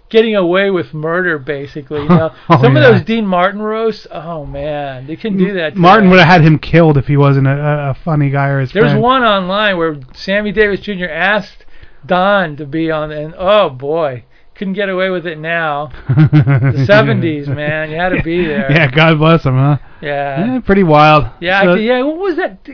getting 0.09 0.35
away 0.35 0.69
with 0.71 0.93
murder, 0.93 1.37
basically. 1.37 2.01
You 2.01 2.09
know, 2.09 2.35
Oh, 2.49 2.61
some 2.61 2.75
yeah. 2.75 2.87
of 2.87 2.93
those 2.95 3.03
Dean 3.05 3.25
Martin 3.25 3.61
roasts. 3.61 4.07
Oh 4.11 4.45
man, 4.45 5.07
they 5.07 5.15
can 5.15 5.37
do 5.37 5.53
that. 5.53 5.75
Martin 5.75 6.09
would 6.09 6.19
have 6.19 6.27
had 6.27 6.41
him 6.41 6.57
killed 6.59 6.97
if 6.97 7.07
he 7.07 7.17
wasn't 7.17 7.47
a, 7.47 7.51
a- 7.51 7.89
a 7.91 7.93
funny 8.03 8.29
guy 8.29 8.47
or 8.47 8.59
his 8.61 8.71
There's 8.71 8.91
friend. 8.91 9.01
one 9.01 9.23
online 9.23 9.77
where 9.77 9.97
Sammy 10.13 10.51
Davis 10.51 10.79
Jr. 10.81 11.05
asked 11.05 11.65
Don 12.05 12.55
to 12.57 12.65
be 12.65 12.89
on, 12.89 13.11
and 13.11 13.33
oh 13.37 13.69
boy, 13.69 14.23
couldn't 14.55 14.73
get 14.73 14.89
away 14.89 15.09
with 15.09 15.27
it 15.27 15.37
now. 15.37 15.91
the 16.07 16.85
70s, 16.89 17.47
man, 17.53 17.91
you 17.91 17.97
had 17.97 18.09
to 18.09 18.23
be 18.23 18.45
there. 18.47 18.71
Yeah, 18.71 18.89
God 18.89 19.17
bless 19.19 19.45
him, 19.45 19.55
huh? 19.55 19.77
Yeah, 20.01 20.45
Yeah, 20.55 20.59
pretty 20.61 20.83
wild. 20.83 21.25
yeah, 21.41 21.61
So- 21.63 21.73
I, 21.73 21.77
yeah. 21.77 22.01
What 22.03 22.17
was 22.17 22.35
that? 22.37 22.65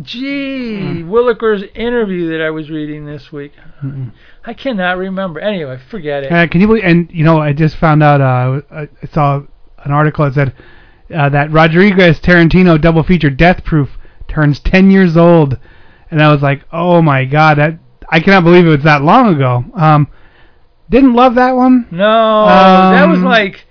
Gee, 0.00 1.02
Hmm. 1.02 1.10
Williker's 1.10 1.62
interview 1.74 2.30
that 2.30 2.40
I 2.42 2.50
was 2.50 2.70
reading 2.70 3.04
this 3.04 3.30
week. 3.30 3.52
Mm-mm. 3.84 4.12
I 4.44 4.54
cannot 4.54 4.96
remember. 4.96 5.38
Anyway, 5.38 5.78
forget 5.90 6.24
it. 6.24 6.32
Uh, 6.32 6.46
can 6.46 6.60
you 6.62 6.66
believe? 6.66 6.84
And 6.84 7.10
you 7.12 7.24
know, 7.24 7.38
I 7.40 7.52
just 7.52 7.76
found 7.76 8.02
out. 8.02 8.20
Uh, 8.20 8.62
I 8.70 8.88
saw 9.12 9.42
an 9.84 9.92
article 9.92 10.24
that 10.24 10.34
said 10.34 10.54
uh, 11.14 11.28
that 11.28 11.52
Rodriguez 11.52 12.20
Tarantino 12.20 12.80
double 12.80 13.02
feature 13.02 13.28
Death 13.30 13.64
Proof 13.64 13.90
turns 14.28 14.60
10 14.60 14.90
years 14.90 15.16
old, 15.16 15.58
and 16.10 16.22
I 16.22 16.32
was 16.32 16.40
like, 16.40 16.64
oh 16.72 17.02
my 17.02 17.26
god, 17.26 17.58
that 17.58 17.78
I 18.08 18.20
cannot 18.20 18.44
believe 18.44 18.64
it 18.66 18.70
was 18.70 18.84
that 18.84 19.02
long 19.02 19.34
ago. 19.34 19.62
Um, 19.74 20.08
didn't 20.88 21.12
love 21.14 21.34
that 21.34 21.54
one. 21.54 21.86
No, 21.90 22.46
that 22.46 23.08
was 23.08 23.18
Um, 23.18 23.24
like 23.26 23.66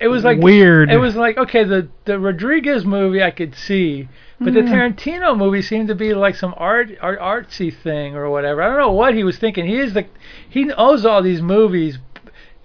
it 0.00 0.08
was 0.08 0.24
like 0.24 0.40
weird. 0.40 0.90
It 0.90 0.98
was 0.98 1.14
like 1.14 1.38
okay, 1.38 1.62
the 1.62 1.88
the 2.06 2.18
Rodriguez 2.18 2.84
movie 2.84 3.22
I 3.22 3.30
could 3.30 3.54
see, 3.54 4.08
but 4.40 4.54
the 4.54 4.60
Tarantino 4.62 5.36
movie 5.36 5.62
seemed 5.62 5.88
to 5.88 5.94
be 5.94 6.14
like 6.14 6.34
some 6.34 6.54
art, 6.56 6.90
art 7.00 7.20
artsy 7.20 7.74
thing 7.74 8.16
or 8.16 8.30
whatever. 8.30 8.62
I 8.62 8.68
don't 8.68 8.78
know 8.78 8.92
what 8.92 9.14
he 9.14 9.22
was 9.24 9.38
thinking. 9.38 9.66
He 9.66 9.78
is 9.78 9.92
the 9.94 10.06
he 10.48 10.70
owes 10.72 11.04
all 11.04 11.22
these 11.22 11.42
movies, 11.42 11.98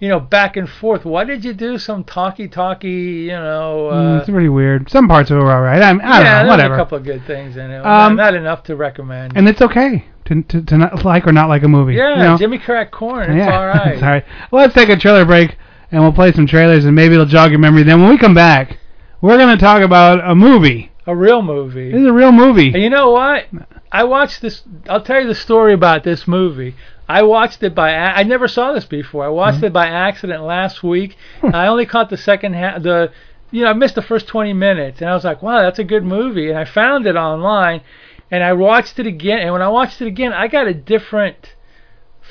you 0.00 0.08
know, 0.08 0.18
back 0.20 0.56
and 0.56 0.68
forth. 0.68 1.04
Why 1.04 1.24
did 1.24 1.44
you 1.44 1.52
do 1.52 1.78
some 1.78 2.02
talky 2.04 2.48
talky, 2.48 2.88
you 3.28 3.32
know? 3.32 3.90
Mm, 3.92 4.14
Uh, 4.14 4.18
it's 4.20 4.30
pretty 4.30 4.48
weird. 4.48 4.90
Some 4.90 5.06
parts 5.08 5.30
of 5.30 5.36
it 5.38 5.40
were 5.40 5.52
alright. 5.52 5.82
I, 5.82 5.88
I 5.88 5.92
don't 5.92 6.00
yeah, 6.00 6.42
know. 6.42 6.48
Whatever. 6.48 6.74
a 6.74 6.76
couple 6.78 6.98
of 6.98 7.04
good 7.04 7.26
things 7.26 7.56
in 7.56 7.70
it. 7.70 7.84
Um, 7.84 8.16
not 8.16 8.34
enough 8.34 8.62
to 8.64 8.76
recommend. 8.76 9.36
And 9.36 9.48
it's 9.48 9.60
okay 9.60 10.04
to, 10.26 10.42
to 10.42 10.62
to 10.62 10.78
not 10.78 11.04
like 11.04 11.26
or 11.26 11.32
not 11.32 11.48
like 11.48 11.62
a 11.62 11.68
movie. 11.68 11.94
yeah, 11.94 12.16
you 12.16 12.22
know? 12.22 12.36
Jimmy 12.38 12.58
Crack 12.58 12.90
Corn. 12.90 13.30
It's 13.30 13.46
yeah, 13.46 13.58
all 13.58 13.66
right. 13.76 13.88
it's 13.94 14.02
all 14.02 14.08
right. 14.08 14.24
Well, 14.50 14.62
let's 14.62 14.74
take 14.74 14.88
a 14.88 14.96
trailer 14.96 15.24
break, 15.24 15.56
and 15.92 16.02
we'll 16.02 16.12
play 16.12 16.32
some 16.32 16.46
trailers, 16.46 16.84
and 16.84 16.94
maybe 16.94 17.14
it'll 17.14 17.26
jog 17.26 17.50
your 17.50 17.60
memory. 17.60 17.82
Then 17.82 18.00
when 18.00 18.10
we 18.10 18.18
come 18.18 18.34
back, 18.34 18.78
we're 19.20 19.38
gonna 19.38 19.56
talk 19.58 19.82
about 19.82 20.26
a 20.28 20.34
movie. 20.34 20.90
A 21.06 21.14
real 21.14 21.40
movie. 21.42 21.92
This 21.92 22.00
is 22.00 22.06
a 22.08 22.12
real 22.12 22.32
movie. 22.32 22.72
And 22.74 22.82
you 22.82 22.90
know 22.90 23.10
what? 23.12 23.46
I 23.92 24.04
watched 24.04 24.42
this. 24.42 24.62
I'll 24.88 25.02
tell 25.02 25.20
you 25.20 25.28
the 25.28 25.34
story 25.34 25.72
about 25.72 26.02
this 26.02 26.26
movie. 26.26 26.74
I 27.08 27.22
watched 27.22 27.62
it 27.62 27.74
by. 27.74 27.94
I 27.94 28.24
never 28.24 28.48
saw 28.48 28.72
this 28.72 28.84
before. 28.84 29.24
I 29.24 29.28
watched 29.28 29.58
Mm-hmm. 29.58 29.66
it 29.66 29.72
by 29.72 29.86
accident 29.86 30.42
last 30.42 30.82
week. 30.82 31.16
I 31.42 31.68
only 31.68 31.86
caught 31.86 32.10
the 32.10 32.16
second 32.16 32.54
half. 32.54 32.82
The, 32.82 33.12
you 33.52 33.62
know, 33.62 33.70
I 33.70 33.74
missed 33.74 33.94
the 33.94 34.02
first 34.02 34.26
20 34.26 34.52
minutes, 34.52 35.00
and 35.00 35.08
I 35.08 35.14
was 35.14 35.22
like, 35.24 35.40
wow, 35.42 35.62
that's 35.62 35.78
a 35.78 35.84
good 35.84 36.02
movie. 36.02 36.48
And 36.50 36.58
I 36.58 36.64
found 36.64 37.06
it 37.06 37.14
online, 37.14 37.82
and 38.30 38.42
I 38.42 38.52
watched 38.54 38.98
it 38.98 39.06
again. 39.06 39.38
And 39.38 39.52
when 39.52 39.62
I 39.62 39.68
watched 39.68 40.02
it 40.02 40.08
again, 40.08 40.32
I 40.32 40.48
got 40.48 40.66
a 40.66 40.74
different 40.74 41.54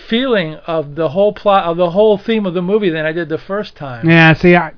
feeling 0.10 0.56
of 0.68 0.96
the 0.96 1.08
whole 1.10 1.32
plot 1.32 1.64
of 1.64 1.78
the 1.78 1.92
whole 1.92 2.18
theme 2.18 2.46
of 2.46 2.54
the 2.54 2.62
movie 2.62 2.90
than 2.90 3.06
I 3.06 3.14
did 3.14 3.30
the 3.30 3.38
first 3.38 3.78
time. 3.78 4.10
Yeah, 4.10 4.34
see, 4.34 4.56
I, 4.56 4.74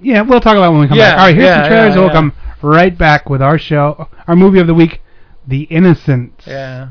yeah, 0.00 0.22
we'll 0.22 0.40
talk 0.40 0.56
about 0.56 0.68
it 0.68 0.72
when 0.72 0.80
we 0.82 0.88
come 0.88 0.98
Yeah, 0.98 1.12
back. 1.12 1.18
All 1.18 1.26
right, 1.26 1.34
here's 1.34 1.46
yeah, 1.46 1.62
the 1.62 1.68
trailers, 1.68 1.88
yeah, 1.88 1.92
and 1.92 2.02
we'll 2.02 2.10
come 2.10 2.32
right 2.62 2.96
back 2.96 3.28
with 3.28 3.42
our 3.42 3.58
show, 3.58 4.08
our 4.26 4.36
movie 4.36 4.60
of 4.60 4.66
the 4.66 4.74
week, 4.74 5.00
The 5.46 5.62
Innocents. 5.64 6.46
Yeah. 6.46 6.90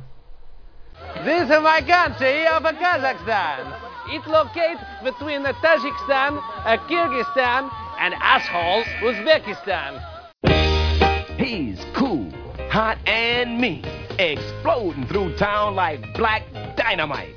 This 1.24 1.44
is 1.44 1.50
my 1.62 1.82
country 1.82 2.48
of 2.48 2.64
Kazakhstan. 2.64 3.80
It 4.08 4.26
locates 4.28 4.82
between 5.04 5.44
the 5.44 5.54
Tajikistan, 5.54 6.42
Kyrgyzstan, 6.90 7.72
and 8.00 8.14
assholes 8.16 8.86
Uzbekistan. 9.02 10.02
He's 11.38 11.80
cool, 11.94 12.32
hot, 12.70 12.98
and 13.06 13.60
mean, 13.60 13.86
exploding 14.18 15.06
through 15.08 15.36
town 15.38 15.76
like 15.76 16.02
black 16.16 16.44
dynamite. 16.76 17.36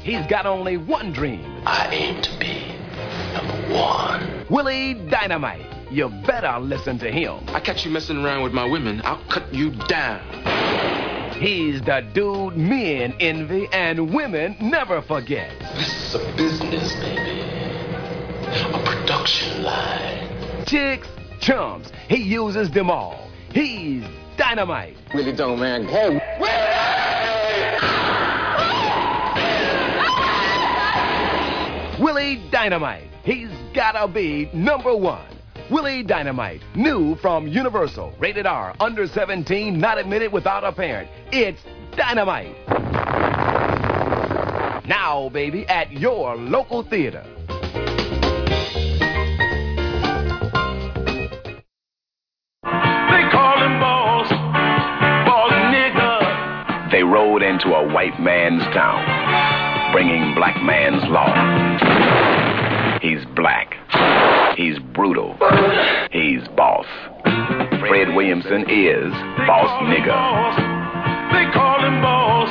He's 0.00 0.26
got 0.26 0.46
only 0.46 0.76
one 0.76 1.12
dream. 1.12 1.62
I 1.66 1.88
aim 1.92 2.22
to 2.22 2.38
be 2.38 2.67
number 3.42 3.74
one. 3.74 4.46
Willie 4.50 4.94
Dynamite. 4.94 5.66
You 5.90 6.08
better 6.26 6.58
listen 6.58 6.98
to 6.98 7.10
him. 7.10 7.40
I 7.48 7.60
catch 7.60 7.84
you 7.84 7.90
messing 7.90 8.22
around 8.22 8.42
with 8.42 8.52
my 8.52 8.64
women, 8.64 9.00
I'll 9.04 9.24
cut 9.28 9.52
you 9.54 9.70
down. 9.86 10.20
He's 11.40 11.80
the 11.82 12.06
dude 12.12 12.56
men 12.56 13.14
envy 13.20 13.68
and 13.72 14.12
women 14.12 14.56
never 14.60 15.00
forget. 15.00 15.50
This 15.76 16.14
is 16.14 16.14
a 16.16 16.36
business, 16.36 16.92
baby. 16.96 17.40
A 18.74 18.82
production 18.84 19.62
line. 19.62 20.64
Chicks, 20.66 21.06
chumps, 21.40 21.92
he 22.08 22.16
uses 22.16 22.70
them 22.70 22.90
all. 22.90 23.30
He's 23.52 24.04
dynamite. 24.36 24.96
Really 25.14 25.32
don't, 25.32 25.60
man. 25.60 25.84
Hey, 25.86 26.20
Willie 26.40 27.37
Dynamite. 32.36 33.08
He's 33.24 33.50
gotta 33.74 34.08
be 34.08 34.50
number 34.52 34.94
one. 34.96 35.24
Willie 35.70 36.02
Dynamite, 36.02 36.62
new 36.74 37.14
from 37.16 37.46
Universal, 37.46 38.14
rated 38.18 38.46
R, 38.46 38.74
under 38.80 39.06
17, 39.06 39.78
not 39.78 39.98
admitted 39.98 40.32
without 40.32 40.64
a 40.64 40.72
parent. 40.72 41.10
It's 41.30 41.60
Dynamite. 41.96 42.56
Now, 44.86 45.28
baby, 45.28 45.66
at 45.66 45.92
your 45.92 46.36
local 46.36 46.82
theater. 46.82 47.22
They 52.62 53.24
call 53.30 53.58
him 53.60 53.78
boss, 53.80 54.30
boss 55.26 55.52
nigga. 55.52 56.90
They 56.90 57.02
rode 57.02 57.42
into 57.42 57.74
a 57.74 57.92
white 57.92 58.18
man's 58.18 58.62
town, 58.74 59.04
bringing 59.92 60.34
black 60.34 60.62
man's 60.62 61.02
law. 61.08 61.32
He's 63.00 63.24
black. 63.36 63.74
He's 64.56 64.78
brutal. 64.78 65.36
He's 66.10 66.46
boss. 66.56 66.86
Fred 67.80 68.14
Williamson 68.14 68.68
is 68.68 69.12
boss 69.46 69.68
call 69.68 69.86
him 69.86 69.92
nigga. 69.92 70.78
They 71.32 71.52
call 71.52 71.80
him 71.80 72.02
boss, 72.02 72.50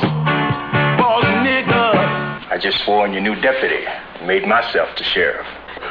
boss 0.98 1.24
nigga. 1.24 2.50
I 2.50 2.58
just 2.60 2.82
swore 2.84 3.06
in 3.06 3.12
your 3.12 3.22
new 3.22 3.34
deputy. 3.40 3.84
Made 4.24 4.46
myself 4.48 4.88
the 4.96 5.04
sheriff. 5.04 5.46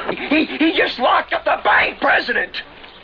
He, 0.10 0.46
he 0.46 0.78
just 0.78 1.00
locked 1.00 1.34
up 1.34 1.46
the 1.46 1.60
bank 1.64 2.00
president. 2.02 2.58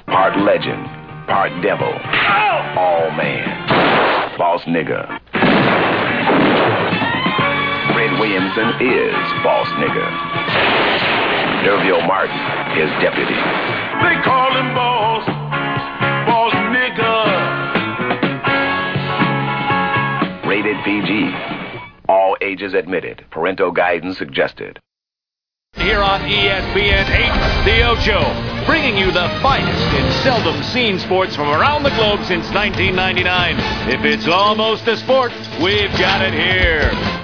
Part 0.07 0.37
legend, 0.39 0.85
part 1.27 1.51
devil, 1.61 1.87
oh. 1.87 2.75
all 2.77 3.11
man, 3.11 4.37
boss 4.37 4.63
nigga. 4.63 5.22
Fred 8.03 8.19
Williamson 8.19 8.67
is 8.81 9.15
boss 9.43 9.67
nigga. 9.79 10.03
D'Urville 11.63 12.05
Martin 12.05 12.35
is 12.77 12.89
deputy. 13.01 13.31
They 13.31 14.21
call 14.25 14.51
him 14.57 14.75
boss, 14.75 15.25
boss 16.27 16.53
nigga. 16.75 17.15
Rated 20.45 20.83
PG. 20.83 21.31
All 22.09 22.35
ages 22.41 22.73
admitted. 22.73 23.23
Parental 23.31 23.71
guidance 23.71 24.17
suggested. 24.17 24.81
Here 25.77 26.01
on 26.01 26.19
ESPN 26.23 27.07
8, 27.07 27.63
The 27.63 27.83
Ocho, 27.87 28.65
bringing 28.65 28.97
you 28.97 29.13
the 29.13 29.29
finest 29.41 29.95
in 29.95 30.11
seldom 30.23 30.61
seen 30.61 30.99
sports 30.99 31.37
from 31.37 31.47
around 31.47 31.83
the 31.83 31.91
globe 31.91 32.19
since 32.25 32.51
1999. 32.51 33.55
If 33.89 34.03
it's 34.03 34.27
almost 34.27 34.89
a 34.89 34.97
sport, 34.97 35.31
we've 35.61 35.97
got 35.97 36.21
it 36.21 36.33
here. 36.33 37.22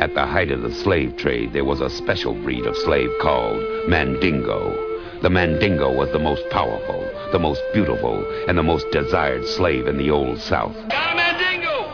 At 0.00 0.14
the 0.14 0.24
height 0.24 0.50
of 0.50 0.62
the 0.62 0.72
slave 0.72 1.18
trade, 1.18 1.52
there 1.52 1.66
was 1.66 1.82
a 1.82 1.90
special 1.90 2.32
breed 2.32 2.64
of 2.64 2.74
slave 2.74 3.10
called 3.20 3.62
Mandingo. 3.86 4.74
The 5.20 5.28
Mandingo 5.28 5.92
was 5.92 6.10
the 6.10 6.18
most 6.18 6.42
powerful, 6.48 7.06
the 7.32 7.38
most 7.38 7.60
beautiful, 7.74 8.24
and 8.48 8.56
the 8.56 8.62
most 8.62 8.90
desired 8.92 9.46
slave 9.46 9.86
in 9.86 9.98
the 9.98 10.10
Old 10.10 10.40
South. 10.40 10.74
Got 10.88 11.12
a 11.12 11.16
Mandingo! 11.16 11.84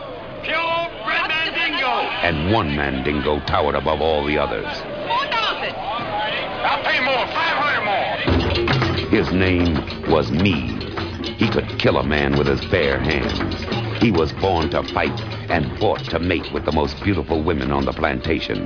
Purebred 0.41 1.27
Mandingo! 1.27 1.85
And 2.23 2.53
one 2.53 2.73
Mandingo 2.77 3.41
towered 3.41 3.75
above 3.75 3.99
all 3.99 4.25
the 4.25 4.37
others. 4.37 4.67
I'll 6.63 6.83
pay 6.83 7.03
more, 7.03 7.27
500 7.27 9.01
more. 9.03 9.09
His 9.09 9.33
name 9.33 10.09
was 10.09 10.31
Meade. 10.31 10.83
He 11.37 11.49
could 11.49 11.77
kill 11.77 11.97
a 11.97 12.03
man 12.03 12.37
with 12.37 12.47
his 12.47 12.63
bare 12.71 13.01
hands. 13.01 13.76
He 13.99 14.11
was 14.11 14.31
born 14.33 14.69
to 14.69 14.83
fight 14.83 15.19
and 15.49 15.77
fought 15.79 16.03
to 16.11 16.19
mate 16.19 16.51
with 16.53 16.65
the 16.65 16.71
most 16.71 17.01
beautiful 17.03 17.41
women 17.41 17.71
on 17.71 17.85
the 17.85 17.93
plantation. 17.93 18.65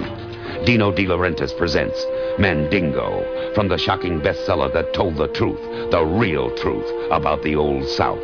Dino 0.65 0.91
De 0.91 1.05
Laurentiis 1.05 1.57
presents 1.57 2.05
Mandingo 2.37 3.53
from 3.55 3.67
the 3.67 3.77
shocking 3.77 4.19
bestseller 4.19 4.71
that 4.73 4.93
told 4.93 5.15
the 5.15 5.29
truth, 5.29 5.59
the 5.89 6.03
real 6.03 6.55
truth 6.57 6.85
about 7.11 7.43
the 7.43 7.55
Old 7.55 7.87
South. 7.87 8.21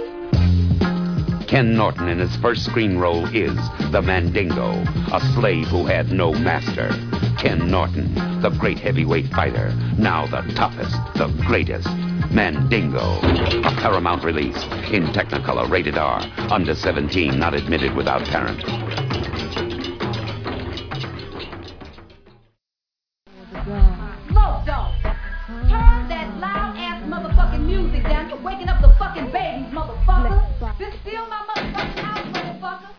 Ken 1.47 1.75
Norton 1.77 2.09
in 2.09 2.19
his 2.19 2.35
first 2.37 2.65
screen 2.65 2.97
role 2.97 3.25
is 3.33 3.55
the 3.91 4.01
Mandingo, 4.01 4.83
a 5.13 5.21
slave 5.33 5.67
who 5.67 5.85
had 5.85 6.11
no 6.11 6.33
master. 6.33 6.89
Ken 7.39 7.71
Norton, 7.71 8.13
the 8.41 8.49
great 8.59 8.79
heavyweight 8.79 9.27
fighter, 9.29 9.73
now 9.97 10.27
the 10.27 10.41
toughest, 10.53 10.97
the 11.15 11.27
greatest. 11.47 11.87
Mandingo, 12.31 13.19
a 13.19 13.71
Paramount 13.81 14.23
release 14.23 14.61
in 14.91 15.07
Technicolor, 15.07 15.69
rated 15.69 15.97
R, 15.97 16.21
under 16.51 16.75
17, 16.75 17.37
not 17.39 17.53
admitted 17.53 17.95
without 17.95 18.23
parent. 18.25 18.61
Smoke 24.29 24.65
dog. 24.65 24.93
Turn 25.03 26.07
that 26.09 26.37
loud 26.39 26.75
ass 26.77 27.03
motherfucking 27.03 27.65
music 27.65 28.03
down. 28.03 28.29
You're 28.29 28.41
waking 28.41 28.69
up 28.69 28.81
the 28.81 28.93
fucking 28.99 29.31
babies, 29.31 29.73
motherfucker. 29.73 30.77
This 30.77 30.93
still 31.01 31.27
my 31.27 31.45
motherfucking 31.55 31.99
house, 31.99 32.25
motherfucker. 32.27 32.89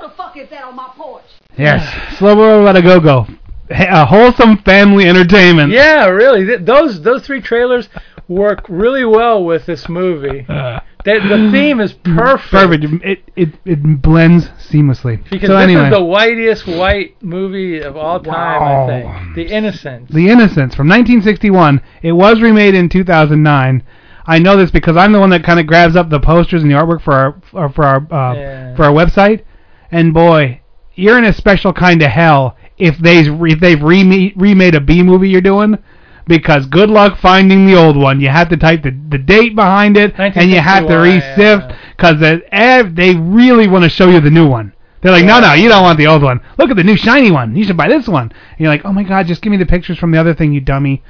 Who 0.00 0.08
the 0.08 0.14
fuck 0.16 0.36
is 0.36 0.48
that 0.50 0.64
on 0.64 0.76
my 0.76 0.90
porch? 0.96 1.24
Yes, 1.56 2.18
Slow 2.18 2.36
Robot 2.36 2.76
a 2.76 2.82
Go 2.82 3.00
Go. 3.00 3.26
A 3.72 4.04
wholesome 4.04 4.58
family 4.58 5.08
entertainment. 5.08 5.72
Yeah, 5.72 6.06
really. 6.08 6.44
Th- 6.44 6.60
those 6.60 7.00
those 7.02 7.24
three 7.24 7.40
trailers 7.40 7.88
work 8.30 8.64
really 8.68 9.04
well 9.04 9.44
with 9.44 9.66
this 9.66 9.88
movie. 9.88 10.46
Uh, 10.48 10.80
They, 11.04 11.18
the 11.18 11.50
theme 11.52 11.80
is 11.80 11.92
perfect. 11.92 12.50
perfect. 12.50 12.84
It, 13.04 13.18
it 13.36 13.48
it 13.64 14.02
blends 14.02 14.48
seamlessly. 14.70 15.22
Because 15.30 15.48
so 15.48 15.54
this 15.56 15.64
anyway, 15.64 15.86
is 15.86 15.90
the 15.94 16.02
whitest 16.04 16.66
white 16.66 17.22
movie 17.22 17.80
of 17.80 17.96
all 17.96 18.20
time, 18.20 18.60
Wow. 18.60 18.84
I 18.84 18.86
think. 18.86 19.34
The 19.34 19.46
Innocents. 19.54 20.12
The 20.14 20.28
Innocents 20.28 20.74
from 20.76 20.88
1961. 20.88 21.80
It 22.02 22.12
was 22.12 22.40
remade 22.40 22.74
in 22.74 22.88
2009. 22.88 23.82
I 24.26 24.38
know 24.38 24.56
this 24.56 24.70
because 24.70 24.96
I'm 24.96 25.12
the 25.12 25.18
one 25.18 25.30
that 25.30 25.42
kind 25.42 25.58
of 25.58 25.66
grabs 25.66 25.96
up 25.96 26.08
the 26.10 26.20
posters 26.20 26.62
and 26.62 26.70
the 26.70 26.76
artwork 26.76 27.00
for 27.02 27.14
our 27.14 27.70
for 27.70 27.84
our 27.84 27.96
uh, 28.12 28.34
Yeah. 28.34 28.76
for 28.76 28.84
our 28.84 28.92
website. 28.92 29.42
And 29.90 30.14
boy, 30.14 30.60
you're 30.94 31.18
in 31.18 31.24
a 31.24 31.32
special 31.32 31.72
kind 31.72 32.00
of 32.02 32.10
hell 32.10 32.56
if 32.78 32.96
they 32.98 33.20
if 33.20 33.58
they've 33.58 33.82
remade 33.82 34.34
remade 34.36 34.74
a 34.76 34.80
B 34.80 35.02
movie 35.02 35.30
you're 35.30 35.40
doing. 35.40 35.78
Because 36.26 36.66
good 36.66 36.90
luck 36.90 37.18
finding 37.18 37.66
the 37.66 37.74
old 37.76 37.96
one. 37.96 38.20
You 38.20 38.28
have 38.28 38.48
to 38.50 38.56
type 38.56 38.82
the, 38.82 38.90
the 39.08 39.18
date 39.18 39.56
behind 39.56 39.96
it, 39.96 40.14
and 40.18 40.50
you 40.50 40.60
have 40.60 40.86
to 40.86 40.94
resift 40.94 41.76
because 41.96 42.22
ev- 42.52 42.94
they 42.94 43.14
really 43.16 43.66
want 43.66 43.84
to 43.84 43.90
show 43.90 44.08
you 44.08 44.20
the 44.20 44.30
new 44.30 44.48
one. 44.48 44.72
They're 45.02 45.12
like, 45.12 45.24
no, 45.24 45.40
no, 45.40 45.54
you 45.54 45.68
don't 45.68 45.82
want 45.82 45.96
the 45.98 46.06
old 46.06 46.22
one. 46.22 46.40
Look 46.58 46.70
at 46.70 46.76
the 46.76 46.84
new 46.84 46.96
shiny 46.96 47.30
one. 47.30 47.56
You 47.56 47.64
should 47.64 47.76
buy 47.76 47.88
this 47.88 48.06
one. 48.06 48.30
And 48.30 48.60
you're 48.60 48.68
like, 48.68 48.84
oh 48.84 48.92
my 48.92 49.02
god, 49.02 49.26
just 49.26 49.40
give 49.42 49.50
me 49.50 49.56
the 49.56 49.64
pictures 49.66 49.98
from 49.98 50.10
the 50.12 50.18
other 50.18 50.34
thing, 50.34 50.52
you 50.52 50.60
dummy. 50.60 51.02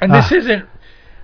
And 0.00 0.12
this 0.12 0.30
Ah. 0.30 0.34
isn't. 0.36 0.66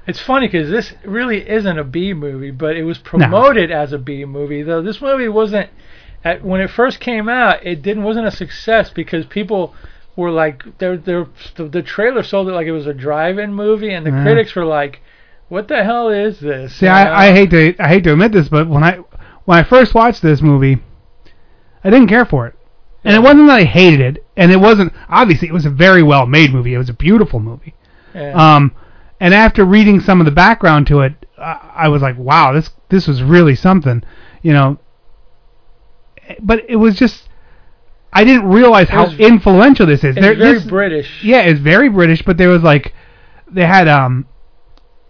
It's 0.07 0.21
funny 0.21 0.49
because 0.49 0.71
this 0.71 0.95
really 1.05 1.49
isn't 1.49 1.79
a 1.79 1.85
B 1.85 2.13
movie, 2.13 2.51
but 2.51 2.77
it 2.77 2.85
was 2.85 2.99
promoted 2.99 3.71
as 3.71 3.93
a 3.93 3.99
B 3.99 4.25
movie. 4.25 4.63
Though 4.63 4.83
this 4.83 5.01
movie 5.01 5.29
wasn't. 5.29 5.71
At, 6.25 6.43
when 6.43 6.63
it 6.63 6.71
first 6.71 7.01
came 7.01 7.29
out, 7.29 7.65
it 7.67 7.83
didn't 7.83 8.03
wasn't 8.03 8.27
a 8.27 8.31
success 8.31 8.89
because 8.91 9.27
people 9.27 9.75
were 10.17 10.31
like, 10.31 10.79
they're, 10.79 10.97
they're, 10.97 11.27
the, 11.57 11.65
the 11.69 11.83
trailer 11.83 12.23
sold 12.23 12.49
it 12.49 12.53
like 12.53 12.67
it 12.67 12.73
was 12.73 12.87
a 12.87 12.95
drive-in 12.95 13.53
movie, 13.53 13.93
and 13.93 14.07
the 14.07 14.11
Yeah. 14.11 14.23
critics 14.23 14.55
were 14.55 14.65
like, 14.65 15.01
"What 15.49 15.69
the 15.69 15.83
hell 15.85 16.09
is 16.09 16.41
this?" 16.41 16.77
See, 16.77 16.87
You? 16.87 16.93
I, 16.93 17.29
I 17.29 17.33
hate 17.33 17.51
to 17.51 17.75
I 17.79 17.89
hate 17.89 18.05
to 18.05 18.13
admit 18.13 18.33
this, 18.33 18.49
but 18.49 18.69
when 18.69 18.85
I 18.85 18.99
when 19.45 19.59
I 19.59 19.63
first 19.65 19.95
watched 19.95 20.23
this 20.23 20.41
movie, 20.41 20.83
I 21.83 21.91
didn't 21.91 22.09
care 22.09 22.25
for 22.25 22.47
it. 22.47 22.55
And 23.07 23.15
it 23.15 23.21
wasn't 23.21 23.49
that 23.49 23.59
I 23.61 23.65
hated 23.65 24.01
it, 24.01 24.25
and 24.37 24.51
it 24.51 24.59
wasn't 24.61 24.93
obviously 25.09 25.49
it 25.49 25.53
was 25.55 25.67
a 25.67 25.71
very 25.71 26.03
well 26.03 26.27
made 26.27 26.53
movie. 26.53 26.73
It 26.75 26.79
was 26.79 26.89
a 26.89 26.95
beautiful 26.95 27.39
movie. 27.41 27.75
Yeah. 28.15 28.33
Um, 28.57 28.73
and 29.21 29.35
after 29.35 29.65
reading 29.65 30.01
some 30.01 30.21
of 30.21 30.25
the 30.25 30.33
background 30.33 30.87
to 30.89 31.01
it, 31.01 31.27
I, 31.39 31.71
I 31.75 31.89
was 31.89 32.01
like, 32.03 32.17
wow, 32.17 32.53
this 32.53 32.71
this 32.89 33.07
was 33.07 33.23
really 33.23 33.55
something, 33.57 34.03
you 34.43 34.53
know. 34.53 34.79
But 36.41 36.65
it 36.69 36.77
was 36.77 36.95
just, 36.97 37.29
I 38.15 38.25
didn't 38.25 38.49
realize 38.49 38.89
how 38.89 39.07
was- 39.07 39.19
influential 39.19 39.87
this 39.87 40.05
is. 40.05 40.17
it's 40.17 40.21
There- 40.25 40.35
very 40.37 40.55
this- 40.55 40.65
British. 40.65 41.25
yeah, 41.25 41.41
it's 41.41 41.61
very 41.61 41.89
British, 41.89 42.23
but 42.23 42.37
there 42.39 42.49
was 42.49 42.63
like, 42.63 42.95
they 43.51 43.67
had 43.67 43.89
um, 43.89 44.27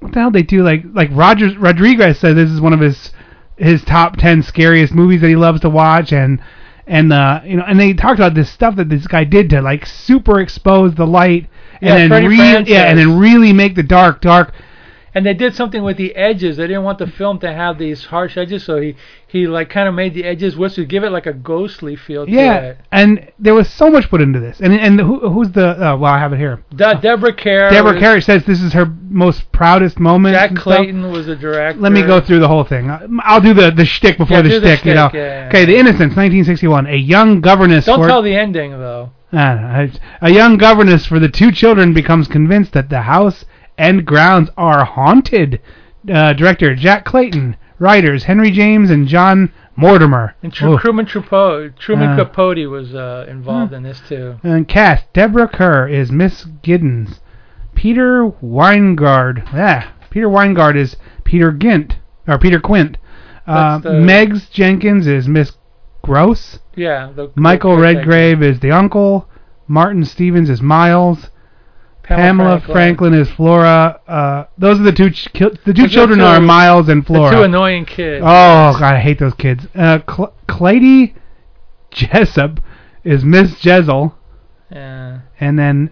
what 0.01 0.13
the 0.13 0.21
hell 0.21 0.31
they 0.31 0.43
do? 0.43 0.63
Like 0.63 0.85
like 0.93 1.11
Rogers 1.13 1.57
Rodriguez 1.57 2.19
said 2.19 2.37
this 2.37 2.51
is 2.51 2.61
one 2.61 2.73
of 2.73 2.81
his 2.81 3.13
his 3.57 3.85
top 3.85 4.17
ten 4.17 4.43
scariest 4.43 4.93
movies 4.95 5.21
that 5.21 5.29
he 5.29 5.37
loves 5.37 5.61
to 5.61 5.71
watch, 5.71 6.13
and 6.13 6.41
and 6.87 7.13
uh 7.13 7.41
you 7.45 7.57
know 7.57 7.65
and 7.67 7.79
they 7.81 7.93
talked 7.95 8.19
about 8.19 8.35
this 8.35 8.51
stuff 8.51 8.77
that 8.77 8.89
this 8.91 9.07
guy 9.07 9.25
did 9.25 9.49
to 9.51 9.63
like 9.63 9.87
super 9.87 10.41
expose 10.41 10.95
the 10.95 11.07
light 11.07 11.47
and 11.81 11.89
Yeah, 11.89 11.95
then 11.97 12.09
Freddie 12.11 12.29
really 12.29 12.65
yeah 12.71 12.83
and 12.85 12.99
then 12.99 13.19
really 13.19 13.53
make 13.53 13.75
the 13.75 13.83
dark 13.83 14.21
dark. 14.21 14.53
And 15.15 15.25
they 15.25 15.35
did 15.35 15.55
something 15.55 15.83
with 15.85 15.97
the 15.97 16.15
edges. 16.17 16.57
They 16.57 16.67
didn't 16.67 16.83
want 16.83 16.99
the 16.99 17.07
film 17.07 17.39
to 17.41 17.53
have 17.53 17.79
these 17.79 18.05
harsh 18.07 18.37
edges, 18.37 18.65
so 18.65 18.81
he 18.81 18.97
he 19.29 19.47
like 19.47 19.69
kind 19.71 19.89
of 19.89 19.95
made 19.95 20.13
the 20.15 20.25
edges 20.25 20.57
which 20.57 20.77
would 20.77 20.89
give 20.89 21.05
it 21.05 21.11
like 21.11 21.27
a 21.27 21.33
ghostly 21.33 21.95
feel 21.97 22.25
to 22.27 22.31
Yeah, 22.33 22.55
it. 22.61 22.79
and 22.93 23.31
there 23.39 23.55
was 23.55 23.69
so 23.69 23.91
much 23.91 24.09
put 24.11 24.21
into 24.21 24.41
this, 24.41 24.61
and 24.61 24.73
and 24.73 24.99
who, 25.01 25.29
who's 25.31 25.51
the? 25.53 25.69
Uh, 25.71 25.97
well, 25.97 26.13
I 26.13 26.19
have 26.19 26.33
it 26.33 26.39
here. 26.39 26.63
De- 26.75 26.99
Deborah 27.01 27.33
Kerr. 27.33 27.71
Deborah 27.71 27.99
Carey 27.99 28.21
says 28.23 28.45
this 28.45 28.61
is 28.61 28.73
her 28.73 28.87
most 29.09 29.51
proudest 29.53 30.01
moment. 30.01 30.35
Jack 30.35 30.51
and 30.51 30.59
stuff. 30.59 30.77
Clayton 30.77 31.11
was 31.13 31.27
the 31.27 31.37
director. 31.37 31.81
Let 31.81 31.93
me 31.93 32.03
go 32.03 32.21
through 32.21 32.41
the 32.41 32.49
whole 32.49 32.65
thing. 32.65 32.91
I- 32.91 33.07
I'll 33.23 33.41
do 33.41 33.55
the 33.55 33.71
the 33.71 33.85
shtick 33.85 34.19
before 34.19 34.39
Yeah, 34.39 34.43
the 34.43 34.49
do 34.49 34.61
the 34.61 34.77
shtick. 34.77 34.85
you 34.87 34.95
know. 34.95 35.09
shtick, 35.11 35.19
yeah, 35.19 35.41
yeah. 35.43 35.49
Okay, 35.49 35.65
The 35.65 35.77
Innocents, 35.77 36.17
1961. 36.17 36.87
A 36.87 36.97
young 36.97 37.41
governess. 37.41 37.85
Don't 37.87 38.07
tell 38.09 38.23
the 38.23 38.35
ending 38.35 38.73
though. 38.73 39.11
I 39.33 39.55
don't 39.55 39.63
know. 39.63 39.83
It's- 39.85 40.01
A 40.23 40.31
young 40.31 40.57
governess 40.57 41.07
for 41.07 41.19
the 41.19 41.29
two 41.29 41.51
children 41.53 41.93
becomes 41.93 42.27
convinced 42.29 42.73
that 42.73 42.89
the 42.89 43.03
house 43.03 43.45
and 43.79 44.05
grounds 44.05 44.51
are 44.57 44.85
haunted. 44.85 45.61
Uh, 46.13 46.33
director 46.33 46.75
Jack 46.75 47.05
Clayton. 47.05 47.57
Writers 47.81 48.25
Henry 48.25 48.53
James 48.53 48.89
and 48.91 49.09
John 49.09 49.53
Mortimer. 49.75 50.37
And 50.45 50.53
Tru- 50.53 50.79
Truman 50.79 51.07
Capote, 51.07 51.77
Truman 51.77 52.11
Uh, 52.11 52.17
Capote 52.25 52.69
was 52.71 52.95
uh, 52.95 53.27
involved 53.29 53.73
in 53.73 53.83
this 53.83 54.01
too. 54.09 54.37
And 54.45 54.69
cast 54.69 55.13
Deborah 55.13 55.49
Kerr 55.49 55.89
is 55.89 56.13
Miss 56.13 56.45
Giddens. 56.63 57.19
Peter 57.75 58.31
Wyngarde. 58.41 59.43
Yeah, 59.53 59.89
Peter 60.11 60.29
Wyngarde 60.29 60.77
is 60.77 60.97
Peter 61.25 61.51
Gint 61.51 61.99
or 62.29 62.39
Peter 62.39 62.61
Quint. 62.61 62.97
Uh, 63.47 63.79
the- 63.79 63.91
Megs 63.91 64.49
Jenkins 64.53 65.09
is 65.09 65.27
Miss 65.27 65.53
Gross. 66.03 66.61
Yeah. 66.77 67.11
The, 67.15 67.33
Michael 67.35 67.75
the- 67.75 67.83
Redgrave 67.83 68.41
is 68.41 68.61
the 68.61 68.71
uncle. 68.71 69.29
Martin 69.67 70.05
Stephens 70.05 70.49
is 70.49 70.63
Miles. 70.63 71.29
Pamela, 72.05 72.61
Franklin. 72.61 73.15
is 73.15 73.31
Flora. 73.31 74.01
Uh, 74.07 74.45
those 74.59 74.79
are 74.79 74.83
the 74.85 74.93
two. 74.93 75.11
Ch- 75.11 75.33
ki- 75.33 75.51
the 75.65 75.73
two 75.73 75.89
children 75.89 76.21
are 76.21 76.41
Miles 76.41 76.89
and 76.89 77.03
The 77.03 77.07
Flora. 77.07 77.37
two 77.37 77.43
annoying 77.43 77.85
kids. 77.87 78.23
Oh 78.23 78.73
God, 78.79 78.83
I 78.83 78.99
hate 79.01 79.19
those 79.19 79.35
kids. 79.35 79.67
Uh, 79.75 79.99
Cl- 80.09 80.35
Clady 80.47 81.15
Jessop 81.91 82.61
is 83.05 83.25
Miss 83.25 83.59
Jessel. 83.61 84.17
Yeah. 84.71 85.21
And 85.41 85.59
then 85.59 85.91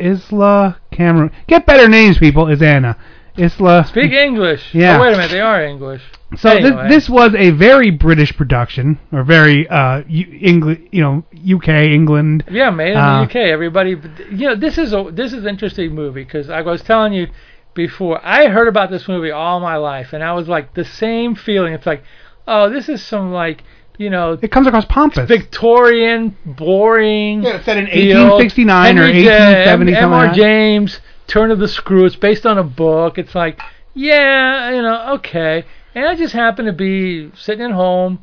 Isla 0.00 0.78
Cameron. 0.90 1.30
Get 1.46 1.66
better 1.66 1.88
names, 1.88 2.18
people. 2.18 2.48
Is 2.48 2.62
Anna. 2.62 2.96
Isla. 3.38 3.84
Speak 3.88 4.12
English. 4.12 4.74
Yeah. 4.74 4.98
Oh, 4.98 5.02
wait 5.02 5.14
a 5.14 5.16
minute, 5.16 5.30
they 5.30 5.40
are 5.40 5.64
English. 5.64 6.02
So 6.36 6.50
Anyway. 6.50 6.88
this, 6.88 7.04
this 7.04 7.10
was 7.10 7.34
a 7.34 7.50
very 7.50 7.90
British 7.90 8.36
production, 8.36 8.98
or 9.12 9.22
very 9.24 9.68
uh, 9.68 10.02
U- 10.08 10.38
England, 10.40 10.88
you 10.90 11.02
know, 11.02 11.24
UK, 11.56 11.68
England. 11.68 12.44
Yeah, 12.50 12.70
made 12.70 12.92
in 12.92 12.96
Uh, 12.98 13.18
the 13.20 13.24
UK. 13.26 13.36
Everybody, 13.36 13.96
you 14.30 14.48
know, 14.48 14.54
this 14.56 14.78
is 14.78 14.92
a 14.92 15.08
this 15.12 15.32
is 15.32 15.44
an 15.44 15.48
interesting 15.50 15.94
movie 15.94 16.24
because 16.24 16.50
I 16.50 16.62
was 16.62 16.82
telling 16.82 17.12
you 17.12 17.28
before. 17.74 18.20
I 18.24 18.46
heard 18.48 18.68
about 18.68 18.90
this 18.90 19.06
movie 19.08 19.30
all 19.30 19.60
my 19.60 19.76
life, 19.76 20.12
and 20.12 20.22
I 20.24 20.32
was 20.32 20.48
like 20.48 20.74
the 20.74 20.84
same 20.84 21.34
feeling. 21.36 21.72
It's 21.72 21.86
like, 21.86 22.02
oh, 22.48 22.68
this 22.70 22.88
is 22.88 23.00
some 23.02 23.32
like 23.32 23.62
you 23.98 24.10
know 24.10 24.36
It 24.42 24.50
comes 24.50 24.66
across 24.66 24.86
pompous. 24.86 25.28
Victorian, 25.28 26.36
boring. 26.44 27.42
Yeah, 27.44 27.56
it's 27.56 27.64
set 27.64 27.76
in 27.76 27.84
deal. 27.86 28.22
1869 28.38 28.98
or 28.98 29.02
1870, 29.02 29.92
M- 29.92 29.94
something 29.94 29.94
M.R. 29.94 30.34
James, 30.34 31.00
Turn 31.26 31.50
of 31.50 31.58
the 31.58 31.68
Screw. 31.68 32.04
It's 32.04 32.16
based 32.16 32.46
on 32.46 32.58
a 32.58 32.64
book. 32.64 33.18
It's 33.18 33.34
like, 33.34 33.60
yeah, 33.94 34.70
you 34.70 34.82
know, 34.82 35.14
okay. 35.14 35.64
And 35.94 36.06
I 36.06 36.14
just 36.16 36.34
happened 36.34 36.66
to 36.66 36.72
be 36.72 37.30
sitting 37.36 37.64
at 37.64 37.70
home 37.70 38.20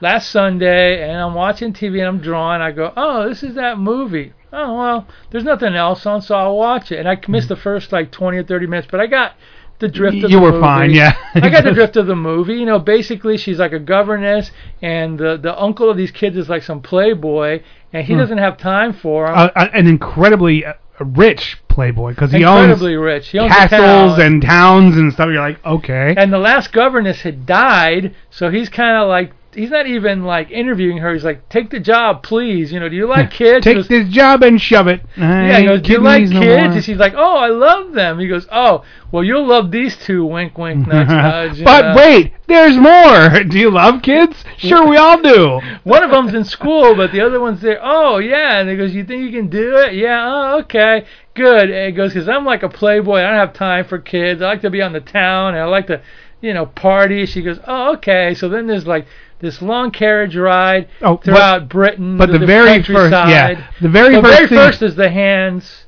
last 0.00 0.30
Sunday, 0.30 1.08
and 1.08 1.20
I'm 1.20 1.34
watching 1.34 1.72
TV 1.72 1.98
and 1.98 2.08
I'm 2.08 2.20
drawing. 2.20 2.60
I 2.60 2.72
go, 2.72 2.92
oh, 2.96 3.28
this 3.28 3.42
is 3.42 3.54
that 3.54 3.78
movie. 3.78 4.32
Oh 4.52 4.74
well, 4.76 5.08
there's 5.30 5.44
nothing 5.44 5.74
else 5.74 6.06
on, 6.06 6.22
so 6.22 6.34
I'll 6.36 6.56
watch 6.56 6.92
it. 6.92 6.98
And 7.00 7.08
I 7.08 7.18
missed 7.28 7.48
the 7.48 7.56
first 7.56 7.90
like 7.92 8.10
20 8.12 8.38
or 8.38 8.42
30 8.44 8.66
minutes, 8.66 8.88
but 8.90 9.00
I 9.00 9.06
got 9.06 9.32
the 9.80 9.88
drift 9.88 10.22
of 10.22 10.30
You 10.30 10.36
the 10.36 10.42
were 10.42 10.52
movie. 10.52 10.60
fine, 10.62 10.90
yeah. 10.92 11.16
I 11.34 11.48
got 11.50 11.64
the 11.64 11.72
drift 11.74 11.96
of 11.96 12.06
the 12.06 12.14
movie. 12.14 12.54
You 12.54 12.64
know, 12.66 12.78
basically 12.78 13.36
she's 13.36 13.58
like 13.58 13.72
a 13.72 13.80
governess, 13.80 14.52
and 14.82 15.18
the 15.18 15.36
the 15.36 15.60
uncle 15.60 15.90
of 15.90 15.96
these 15.96 16.12
kids 16.12 16.36
is 16.36 16.48
like 16.48 16.62
some 16.62 16.80
playboy, 16.82 17.62
and 17.92 18.06
he 18.06 18.12
Hmm. 18.12 18.20
doesn't 18.20 18.38
have 18.38 18.56
time 18.56 18.92
for 18.92 19.26
them. 19.26 19.34
Uh, 19.36 19.48
uh, 19.56 19.68
an 19.72 19.88
incredibly 19.88 20.64
uh, 20.64 20.74
rich 21.00 21.58
playboy 21.74 22.10
because 22.10 22.30
he 22.30 22.38
Incredibly 22.38 22.94
owns 22.94 23.04
rich. 23.04 23.28
He 23.28 23.38
owns 23.38 23.52
castles 23.52 24.18
and 24.18 24.40
towns 24.40 24.96
and 24.96 25.12
stuff. 25.12 25.26
You're 25.26 25.40
like, 25.40 25.64
okay. 25.66 26.14
And 26.16 26.32
the 26.32 26.38
last 26.38 26.72
governess 26.72 27.22
had 27.22 27.44
died, 27.44 28.14
so 28.30 28.50
he's 28.50 28.68
kind 28.68 28.96
of 28.96 29.08
like 29.08 29.32
he's 29.54 29.70
not 29.70 29.86
even 29.86 30.24
like 30.24 30.50
interviewing 30.50 30.98
her. 30.98 31.12
He's 31.12 31.24
like, 31.24 31.48
"Take 31.48 31.70
the 31.70 31.80
job, 31.80 32.22
please. 32.22 32.72
You 32.72 32.80
know, 32.80 32.88
do 32.88 32.96
you 32.96 33.06
like 33.06 33.30
kids?" 33.32 33.64
Take 33.64 33.76
goes, 33.76 33.88
this 33.88 34.08
job 34.08 34.42
and 34.42 34.60
shove 34.60 34.88
it. 34.88 35.00
yeah, 35.16 35.58
he 35.58 35.64
goes, 35.66 35.82
"Do 35.82 35.92
you 35.92 36.00
like 36.00 36.30
kids?" 36.30 36.74
and 36.74 36.84
she's 36.84 36.98
like, 36.98 37.14
"Oh, 37.16 37.36
I 37.36 37.48
love 37.48 37.92
them." 37.92 38.18
He 38.18 38.28
goes, 38.28 38.46
"Oh, 38.50 38.84
well, 39.14 39.22
you'll 39.22 39.46
love 39.46 39.70
these 39.70 39.96
two. 39.96 40.24
Wink, 40.24 40.58
wink, 40.58 40.86
nudge, 40.88 41.06
nudge. 41.06 41.62
but 41.62 41.94
know. 41.94 41.96
wait, 41.96 42.32
there's 42.48 42.76
more. 42.76 43.44
Do 43.44 43.56
you 43.60 43.70
love 43.70 44.02
kids? 44.02 44.44
Sure, 44.56 44.88
we 44.88 44.96
all 44.96 45.22
do. 45.22 45.60
One 45.84 46.02
of 46.02 46.10
them's 46.10 46.34
in 46.34 46.44
school, 46.44 46.96
but 46.96 47.12
the 47.12 47.20
other 47.20 47.38
one's 47.38 47.60
there. 47.60 47.78
Oh, 47.80 48.18
yeah. 48.18 48.58
And 48.58 48.68
he 48.68 48.76
goes, 48.76 48.92
You 48.92 49.04
think 49.04 49.22
you 49.22 49.30
can 49.30 49.48
do 49.48 49.76
it? 49.76 49.94
Yeah, 49.94 50.24
oh, 50.26 50.58
okay. 50.62 51.06
Good. 51.34 51.70
And 51.70 51.86
he 51.86 51.92
goes, 51.92 52.12
Because 52.12 52.28
I'm 52.28 52.44
like 52.44 52.64
a 52.64 52.68
playboy. 52.68 53.18
I 53.20 53.30
don't 53.30 53.38
have 53.38 53.52
time 53.52 53.84
for 53.84 53.98
kids. 53.98 54.42
I 54.42 54.46
like 54.46 54.62
to 54.62 54.70
be 54.70 54.82
on 54.82 54.92
the 54.92 55.00
town 55.00 55.54
and 55.54 55.62
I 55.62 55.66
like 55.66 55.86
to, 55.86 56.02
you 56.40 56.52
know, 56.52 56.66
party. 56.66 57.24
She 57.24 57.40
goes, 57.40 57.60
Oh, 57.68 57.94
okay. 57.94 58.34
So 58.34 58.48
then 58.48 58.66
there's 58.66 58.88
like 58.88 59.06
this 59.40 59.60
long 59.60 59.90
carriage 59.90 60.36
ride 60.36 60.88
Oh, 61.02 61.16
but- 61.16 61.24
throughout 61.24 61.68
Britain. 61.68 62.16
but 62.16 62.26
to 62.26 62.38
the 62.38 62.46
very 62.46 62.82
first- 62.82 63.12
yeah, 63.12 63.68
the 63.80 63.88
very 63.88 64.14
the 64.14 64.22
first 64.22 64.34
very 64.36 64.48
thing- 64.48 64.58
first 64.58 64.82
is 64.82 64.94
the 64.96 65.10
hands. 65.10 65.86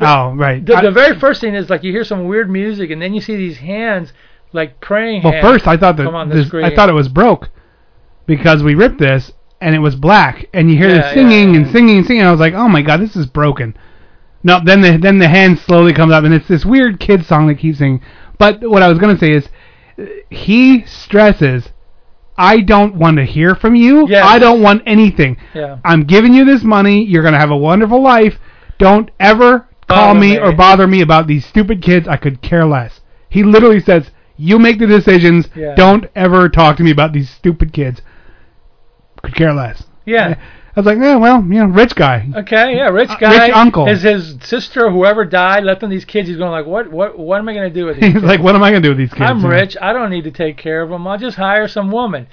Oh, 0.00 0.32
right. 0.34 0.64
The, 0.64 0.76
I- 0.76 0.82
the 0.82 0.90
very 0.90 1.18
first 1.18 1.40
thing 1.40 1.54
is 1.54 1.68
like 1.70 1.82
you 1.82 1.92
hear 1.92 2.04
some 2.04 2.24
weird 2.26 2.50
music 2.50 2.90
and 2.90 3.00
then 3.02 3.14
you 3.14 3.20
see 3.20 3.36
these 3.36 3.58
hands 3.58 4.12
like 4.52 4.80
praying 4.80 5.22
well, 5.22 5.40
first 5.42 5.66
I 5.66 5.76
thought 5.76 5.96
that 5.96 6.04
the 6.04 6.34
this. 6.34 6.54
I 6.54 6.74
thought 6.74 6.88
it 6.88 6.92
was 6.94 7.08
broke 7.08 7.50
because 8.26 8.62
we 8.62 8.74
ripped 8.74 8.98
this 8.98 9.32
and 9.60 9.74
it 9.74 9.80
was 9.80 9.96
black 9.96 10.46
and 10.54 10.70
you 10.70 10.76
hear 10.78 10.88
Yeah, 10.88 11.02
the 11.08 11.12
singing 11.14 11.50
yeah, 11.54 11.60
and 11.60 11.70
singing 11.70 11.98
and 11.98 12.06
singing. 12.06 12.22
I 12.22 12.30
was 12.30 12.40
like, 12.40 12.54
oh 12.54 12.68
my 12.68 12.80
god, 12.82 13.00
this 13.00 13.16
is 13.16 13.26
broken. 13.26 13.76
No, 14.44 14.60
then 14.64 14.80
the 14.80 14.96
then 14.98 15.18
the 15.18 15.28
hand 15.28 15.58
slowly 15.58 15.92
comes 15.92 16.12
up 16.12 16.24
and 16.24 16.32
it's 16.32 16.46
this 16.48 16.64
weird 16.64 17.00
kid 17.00 17.24
song 17.26 17.48
that 17.48 17.56
keeps 17.56 17.78
singing. 17.78 18.00
But 18.38 18.60
what 18.62 18.82
I 18.82 18.88
was 18.88 18.98
gonna 18.98 19.18
say 19.18 19.32
is, 19.32 19.48
he 20.30 20.84
stresses, 20.86 21.70
I 22.38 22.60
don't 22.60 22.94
want 22.94 23.16
to 23.18 23.24
hear 23.24 23.54
from 23.56 23.74
you. 23.74 24.06
I 24.14 24.38
don't 24.38 24.62
want 24.62 24.82
anything. 24.86 25.36
Yeah. 25.54 25.78
I'm 25.84 26.04
giving 26.04 26.32
you 26.32 26.44
this 26.44 26.62
money. 26.62 27.04
You're 27.04 27.22
gonna 27.24 27.38
have 27.38 27.50
a 27.50 27.56
wonderful 27.56 28.00
life. 28.02 28.38
Don't 28.78 29.10
ever 29.18 29.68
call 29.88 30.14
Bother 30.14 30.20
me, 30.20 30.30
me. 30.32 30.38
or 30.38 30.52
bother 30.52 30.86
me 30.86 31.00
about 31.02 31.26
these 31.26 31.44
stupid 31.44 31.82
kids. 31.82 32.06
I 32.06 32.16
could 32.16 32.40
care 32.40 32.64
less. 32.64 33.00
He 33.28 33.42
literally 33.42 33.80
says, 33.80 34.10
"You 34.36 34.58
make 34.58 34.78
the 34.78 34.86
decisions. 34.86 35.48
Yeah. 35.54 35.74
Don't 35.74 36.06
ever 36.14 36.48
talk 36.48 36.76
to 36.76 36.84
me 36.84 36.90
about 36.92 37.12
these 37.12 37.28
stupid 37.28 37.72
kids." 37.72 38.00
Could 39.22 39.34
care 39.34 39.52
less. 39.52 39.84
Yeah. 40.06 40.28
Eh, 40.28 40.34
I 40.76 40.80
was 40.80 40.86
like, 40.86 40.98
yeah, 40.98 41.16
well, 41.16 41.38
you 41.42 41.54
know, 41.60 41.66
rich 41.66 41.94
guy. 41.94 42.28
Okay, 42.36 42.76
yeah, 42.76 42.88
rich 42.88 43.10
Uh, 43.10 43.16
guy. 43.16 43.46
rich 43.46 43.54
uncle. 43.56 43.86
His 43.86 44.02
his 44.02 44.36
sister, 44.42 44.90
whoever 44.90 45.24
died, 45.24 45.64
left 45.64 45.82
him 45.82 45.90
these 45.90 46.04
kids. 46.04 46.28
He's 46.28 46.36
going 46.36 46.52
like, 46.52 46.66
what 46.66 46.90
what 46.90 47.18
what 47.18 47.38
am 47.40 47.48
I 47.48 47.54
gonna 47.54 47.70
do 47.70 47.86
with 47.86 47.96
these? 48.00 48.04
He's 48.04 48.12
kids? 48.14 48.24
like, 48.24 48.40
what 48.40 48.54
am 48.54 48.62
I 48.62 48.70
gonna 48.70 48.82
do 48.82 48.90
with 48.90 48.98
these 48.98 49.10
kids? 49.12 49.22
I'm 49.30 49.44
rich. 49.44 49.76
I 49.80 49.92
don't 49.92 50.10
need 50.10 50.24
to 50.24 50.30
take 50.30 50.56
care 50.56 50.82
of 50.82 50.90
them. 50.90 51.06
I'll 51.06 51.18
just 51.18 51.36
hire 51.36 51.66
some 51.68 51.90
woman. 51.90 52.28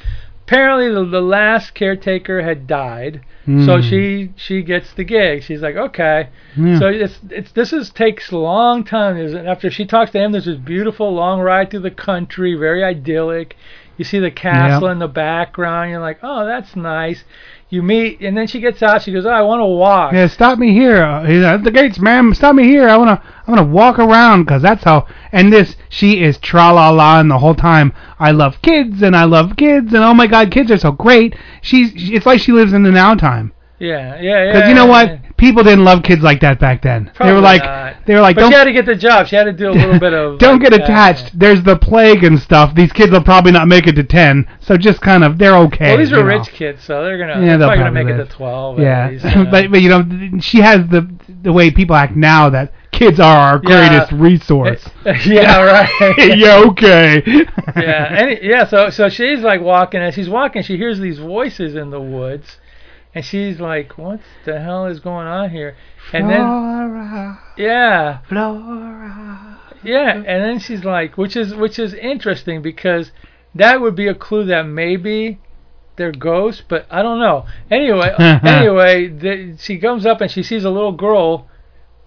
Apparently, 0.47 0.93
the, 0.93 1.03
the 1.09 1.21
last 1.21 1.73
caretaker 1.73 2.43
had 2.43 2.67
died, 2.67 3.21
so 3.65 3.77
Hmm. 3.77 3.81
she 3.81 4.29
she 4.35 4.61
gets 4.61 4.93
the 4.93 5.03
gig. 5.03 5.41
She's 5.41 5.61
like, 5.61 5.75
okay. 5.75 6.29
Yeah. 6.55 6.77
So 6.77 6.87
it's 6.87 7.17
it's 7.31 7.51
this 7.53 7.73
is 7.73 7.89
takes 7.89 8.29
a 8.31 8.37
long 8.37 8.83
time. 8.83 9.17
After 9.47 9.71
she 9.71 9.85
talks 9.87 10.11
to 10.11 10.19
him, 10.19 10.33
there's 10.33 10.45
this 10.45 10.57
beautiful 10.57 11.11
long 11.15 11.39
ride 11.41 11.71
through 11.71 11.79
the 11.79 11.89
country, 11.89 12.53
very 12.53 12.83
idyllic. 12.83 13.55
You 13.97 14.03
see 14.05 14.19
the 14.19 14.29
castle 14.29 14.89
in 14.89 14.99
the 14.99 15.07
background. 15.07 15.89
You're 15.89 16.01
like, 16.01 16.19
oh, 16.21 16.45
that's 16.45 16.75
nice. 16.75 17.23
You 17.69 17.81
meet, 17.81 18.21
and 18.21 18.37
then 18.37 18.45
she 18.45 18.59
gets 18.59 18.83
out. 18.83 19.01
She 19.01 19.11
goes, 19.11 19.25
oh, 19.25 19.29
I 19.31 19.41
want 19.41 19.59
to 19.59 19.65
walk. 19.65 20.13
Yeah, 20.13 20.27
stop 20.27 20.59
me 20.59 20.71
here. 20.71 21.25
He's 21.25 21.43
at 21.43 21.63
the 21.63 21.71
gates, 21.71 21.99
ma'am. 21.99 22.33
Stop 22.35 22.55
me 22.55 22.63
here. 22.63 22.87
I 22.87 22.95
wanna, 22.95 23.21
I 23.47 23.51
wanna 23.51 23.63
walk 23.65 23.97
around 23.97 24.45
'cause 24.45 24.61
that's 24.61 24.83
how. 24.83 25.07
And 25.31 25.51
this, 25.51 25.75
she 25.89 26.21
is 26.21 26.37
tra 26.37 26.71
la 26.71 26.89
la, 26.89 27.19
and 27.19 27.29
the 27.31 27.39
whole 27.39 27.55
time, 27.55 27.91
I 28.19 28.31
love 28.31 28.61
kids 28.61 29.01
and 29.01 29.15
I 29.15 29.23
love 29.23 29.55
kids 29.57 29.93
and 29.93 30.03
oh 30.03 30.13
my 30.13 30.27
god, 30.27 30.51
kids 30.51 30.69
are 30.71 30.77
so 30.77 30.91
great. 30.91 31.35
She's, 31.61 31.91
it's 31.95 32.25
like 32.27 32.39
she 32.39 32.51
lives 32.51 32.71
in 32.71 32.83
the 32.83 32.91
now 32.91 33.15
time. 33.15 33.51
Yeah, 33.79 34.21
yeah, 34.21 34.43
yeah. 34.45 34.53
Because 34.53 34.69
you 34.69 34.75
know 34.75 34.85
what? 34.85 35.07
yeah. 35.07 35.17
People 35.37 35.63
didn't 35.63 35.83
love 35.83 36.01
kids 36.01 36.21
like 36.21 36.39
that 36.41 36.59
back 36.59 36.81
then. 36.81 37.11
they 37.19 37.33
were 37.33 37.41
like, 37.41 37.61
not. 37.61 38.05
they 38.05 38.15
were 38.15 38.21
like, 38.21 38.35
but 38.37 38.43
don't 38.43 38.51
she 38.51 38.57
had 38.57 38.63
to 38.63 38.71
get 38.73 38.85
the 38.85 38.95
job. 38.95 39.27
She 39.27 39.35
had 39.35 39.43
to 39.43 39.51
do 39.51 39.69
a 39.69 39.73
little 39.73 39.99
bit 39.99 40.13
of. 40.13 40.39
don't 40.39 40.61
like, 40.61 40.71
get 40.71 40.79
uh, 40.79 40.83
attached. 40.83 41.37
There's 41.37 41.61
the 41.63 41.75
plague 41.77 42.23
and 42.23 42.39
stuff. 42.39 42.73
These 42.73 42.93
kids 42.93 43.11
will 43.11 43.23
probably 43.23 43.51
not 43.51 43.67
make 43.67 43.85
it 43.85 43.93
to 43.93 44.03
ten, 44.03 44.47
so 44.61 44.77
just 44.77 45.01
kind 45.01 45.23
of 45.23 45.37
they're 45.37 45.57
okay. 45.57 45.89
Well, 45.89 45.97
these 45.97 46.11
know. 46.11 46.21
rich 46.21 46.47
kids, 46.49 46.83
so 46.83 47.03
they're 47.03 47.17
gonna. 47.17 47.33
Yeah, 47.33 47.57
they're 47.57 47.57
they'll 47.57 47.67
probably 47.67 47.83
gonna 47.83 47.91
probably 47.91 48.13
make 48.13 48.21
it 48.21 48.29
to 48.29 48.35
twelve. 48.35 48.79
Yeah, 48.79 49.09
least, 49.09 49.25
know. 49.35 49.45
but 49.51 49.71
but 49.71 49.81
you 49.81 49.89
know 49.89 50.39
she 50.39 50.59
has 50.61 50.87
the 50.87 51.09
the 51.41 51.51
way 51.51 51.69
people 51.69 51.95
act 51.95 52.15
now 52.15 52.49
that 52.49 52.71
kids 52.91 53.19
are 53.19 53.37
our 53.37 53.61
Yeah. 53.63 53.89
greatest 53.89 54.11
resource. 54.21 54.87
yeah, 55.25 55.61
right. 55.61 56.37
yeah, 56.37 56.63
okay. 56.69 57.21
yeah, 57.75 58.13
and 58.13 58.39
yeah. 58.41 58.65
So 58.65 58.89
so 58.89 59.09
she's 59.09 59.39
like 59.39 59.61
walking. 59.61 60.01
and 60.01 60.13
she's 60.13 60.29
walking, 60.29 60.63
she 60.63 60.77
hears 60.77 60.99
these 60.99 61.19
voices 61.19 61.75
in 61.75 61.89
the 61.89 61.99
woods, 61.99 62.57
and 63.15 63.23
she's 63.23 63.61
like, 63.61 63.97
"What 63.97 64.19
the 64.43 64.59
hell 64.59 64.85
is 64.87 64.99
going 64.99 65.25
on 65.25 65.49
here?" 65.49 65.75
And 66.11 66.29
then 66.29 66.41
Flora, 66.41 67.39
yeah, 67.57 68.19
Flora. 68.27 69.59
yeah, 69.83 70.11
and 70.15 70.43
then 70.43 70.59
she's 70.59 70.83
like, 70.83 71.17
which 71.17 71.37
is 71.37 71.55
which 71.55 71.79
is 71.79 71.93
interesting 71.93 72.61
because 72.61 73.11
that 73.55 73.79
would 73.79 73.95
be 73.95 74.07
a 74.07 74.13
clue 74.13 74.43
that 74.45 74.63
maybe 74.63 75.39
they're 75.95 76.11
ghosts, 76.11 76.61
but 76.67 76.85
I 76.91 77.01
don't 77.01 77.19
know. 77.19 77.45
Anyway, 77.71 78.13
anyway, 78.19 79.07
the, 79.07 79.57
she 79.59 79.77
comes 79.77 80.05
up 80.05 80.19
and 80.19 80.29
she 80.29 80.43
sees 80.43 80.65
a 80.65 80.69
little 80.69 80.91
girl 80.91 81.47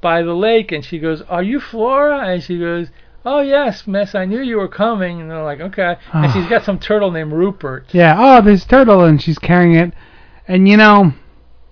by 0.02 0.22
the 0.22 0.34
lake, 0.34 0.70
and 0.72 0.84
she 0.84 0.98
goes, 0.98 1.22
"Are 1.22 1.42
you 1.42 1.58
Flora?" 1.58 2.18
And 2.28 2.42
she 2.42 2.58
goes. 2.58 2.88
Oh 3.24 3.40
yes, 3.40 3.86
Miss. 3.86 4.14
I 4.14 4.24
knew 4.24 4.40
you 4.40 4.56
were 4.56 4.68
coming. 4.68 5.20
And 5.20 5.30
they're 5.30 5.42
like, 5.42 5.60
okay. 5.60 5.96
And 6.14 6.26
ah. 6.26 6.32
she's 6.32 6.48
got 6.48 6.64
some 6.64 6.78
turtle 6.78 7.10
named 7.10 7.32
Rupert. 7.32 7.86
Yeah. 7.92 8.14
Oh, 8.16 8.40
this 8.40 8.64
turtle, 8.64 9.04
and 9.04 9.20
she's 9.20 9.38
carrying 9.38 9.74
it, 9.74 9.92
and 10.48 10.66
you 10.66 10.76
know, 10.76 11.12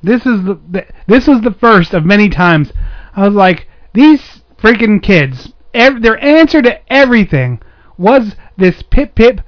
this 0.03 0.25
is 0.27 0.45
the, 0.45 0.87
this 1.09 1.27
was 1.27 1.41
the 1.41 1.55
first 1.55 1.95
of 1.95 2.05
many 2.05 2.29
times 2.29 2.73
I 3.17 3.27
was 3.27 3.35
like, 3.35 3.67
these 3.95 4.43
freaking 4.59 5.03
kids, 5.03 5.53
ev- 5.73 6.03
their 6.03 6.23
answer 6.23 6.61
to 6.63 6.93
everything 6.93 7.61
was 7.97 8.37
this 8.59 8.83
pip 8.83 9.15
pip 9.15 9.41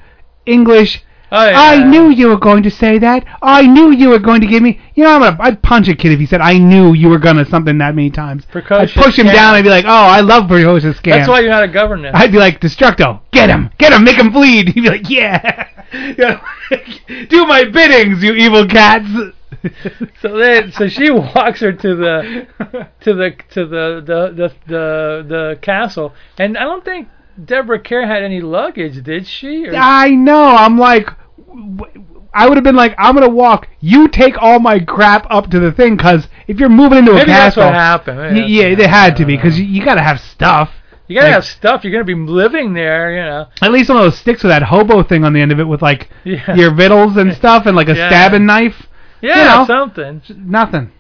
English. 0.47 1.05
Oh, 1.31 1.47
yeah. 1.47 1.61
I 1.61 1.85
knew 1.85 2.09
you 2.09 2.29
were 2.29 2.39
going 2.39 2.63
to 2.63 2.71
say 2.71 2.99
that. 2.99 3.25
I 3.43 3.67
knew 3.67 3.91
you 3.91 4.09
were 4.09 4.19
going 4.19 4.41
to 4.41 4.47
give 4.47 4.63
me. 4.63 4.81
You 4.95 5.05
know, 5.05 5.11
I'm 5.11 5.21
gonna. 5.21 5.37
I'd 5.41 5.63
punch 5.63 5.89
a 5.89 5.95
kid 5.95 6.13
if 6.13 6.19
he 6.19 6.27
said 6.27 6.41
I 6.41 6.57
knew 6.57 6.95
you 6.95 7.09
were 7.09 7.19
gonna 7.19 7.45
something 7.45 7.77
that 7.79 7.95
many 7.95 8.11
times. 8.11 8.47
Precocious 8.47 8.97
I'd 8.97 9.05
push 9.05 9.19
him 9.19 9.27
scam. 9.27 9.35
down. 9.35 9.55
I'd 9.55 9.63
be 9.63 9.69
like, 9.69 9.85
oh, 9.85 9.89
I 9.89 10.21
love 10.21 10.49
precocious 10.49 10.99
scam. 10.99 11.13
That's 11.13 11.29
why 11.29 11.41
you're 11.41 11.51
not 11.51 11.65
a 11.65 11.69
governor. 11.69 12.11
I'd 12.15 12.33
be 12.33 12.39
like, 12.39 12.61
Destructo, 12.61 13.21
get 13.31 13.51
him, 13.51 13.71
get 13.79 13.93
him, 13.93 14.05
make 14.05 14.17
him 14.17 14.33
bleed. 14.33 14.69
He'd 14.75 14.81
be 14.81 14.89
like, 14.89 15.11
yeah, 15.11 15.69
do 17.29 17.47
my 17.47 17.65
biddings, 17.65 18.23
you 18.23 18.33
evil 18.33 18.67
cats. 18.67 19.09
So 20.23 20.39
then, 20.39 20.73
so 20.73 20.89
she 20.89 21.11
walks 21.11 21.61
her 21.61 21.73
to 21.73 21.97
the 21.97 22.47
to 23.01 23.15
the 23.15 23.37
to 23.51 23.67
the 23.67 24.03
the 24.05 24.33
the 24.35 24.53
the, 24.67 25.25
the 25.27 25.59
castle, 25.61 26.15
and 26.39 26.57
I 26.57 26.63
don't 26.63 26.85
think 26.85 27.09
Deborah 27.45 27.79
Kerr 27.81 28.07
had 28.07 28.23
any 28.23 28.41
luggage, 28.41 29.03
did 29.03 29.27
she? 29.27 29.67
Or- 29.69 29.75
I 29.77 30.11
know. 30.11 30.45
I'm 30.57 30.79
like, 30.79 31.09
I 32.35 32.49
would 32.49 32.57
have 32.57 32.65
been 32.65 32.77
like, 32.77 32.95
I'm 32.99 33.15
gonna 33.15 33.29
walk. 33.29 33.69
You 33.81 34.09
take 34.09 34.41
all 34.41 34.59
my 34.59 34.79
crap 34.81 35.27
up 35.31 35.51
to 35.51 35.61
the 35.61 35.73
thing, 35.73 35.97
because 35.97 36.29
if 36.47 36.59
you're 36.61 36.69
moving 36.69 36.99
into 36.99 37.13
a 37.13 37.15
Maybe 37.15 37.27
that's 37.31 37.55
castle, 37.57 37.65
what 37.65 37.75
happened. 37.75 38.19
Maybe 38.19 38.41
that's 38.41 38.51
yeah, 38.51 38.69
what 38.71 38.79
they 38.79 38.89
had 38.89 39.17
to 39.17 39.25
be, 39.25 39.37
because 39.37 39.59
you, 39.59 39.65
you 39.67 39.85
gotta 39.85 40.03
have 40.03 40.21
stuff. 40.21 40.71
You 41.07 41.15
gotta 41.17 41.29
like- 41.29 41.35
have 41.35 41.45
stuff. 41.47 41.85
You're 41.85 41.93
gonna 41.93 42.05
be 42.05 42.15
living 42.15 42.75
there, 42.75 43.13
you 43.17 43.23
know. 43.25 43.47
At 43.63 43.73
least 43.73 43.89
one 43.89 43.99
of 43.99 44.05
those 44.05 44.19
sticks 44.19 44.43
with 44.43 44.51
that 44.51 44.63
hobo 44.63 45.03
thing 45.03 45.25
on 45.25 45.33
the 45.33 45.41
end 45.41 45.53
of 45.53 45.59
it, 45.61 45.65
with 45.65 45.81
like 45.81 46.11
Yeah. 46.25 46.55
your 46.55 46.75
victuals 46.75 47.17
and 47.17 47.33
stuff, 47.35 47.67
and 47.67 47.75
like 47.75 47.89
a 47.89 47.95
Yeah. 47.97 48.09
stabbing 48.09 48.45
knife. 48.47 48.87
Yeah, 49.21 49.37
You 49.37 49.59
know. 49.61 49.67
something. 49.67 50.23
Nothing. 50.37 50.93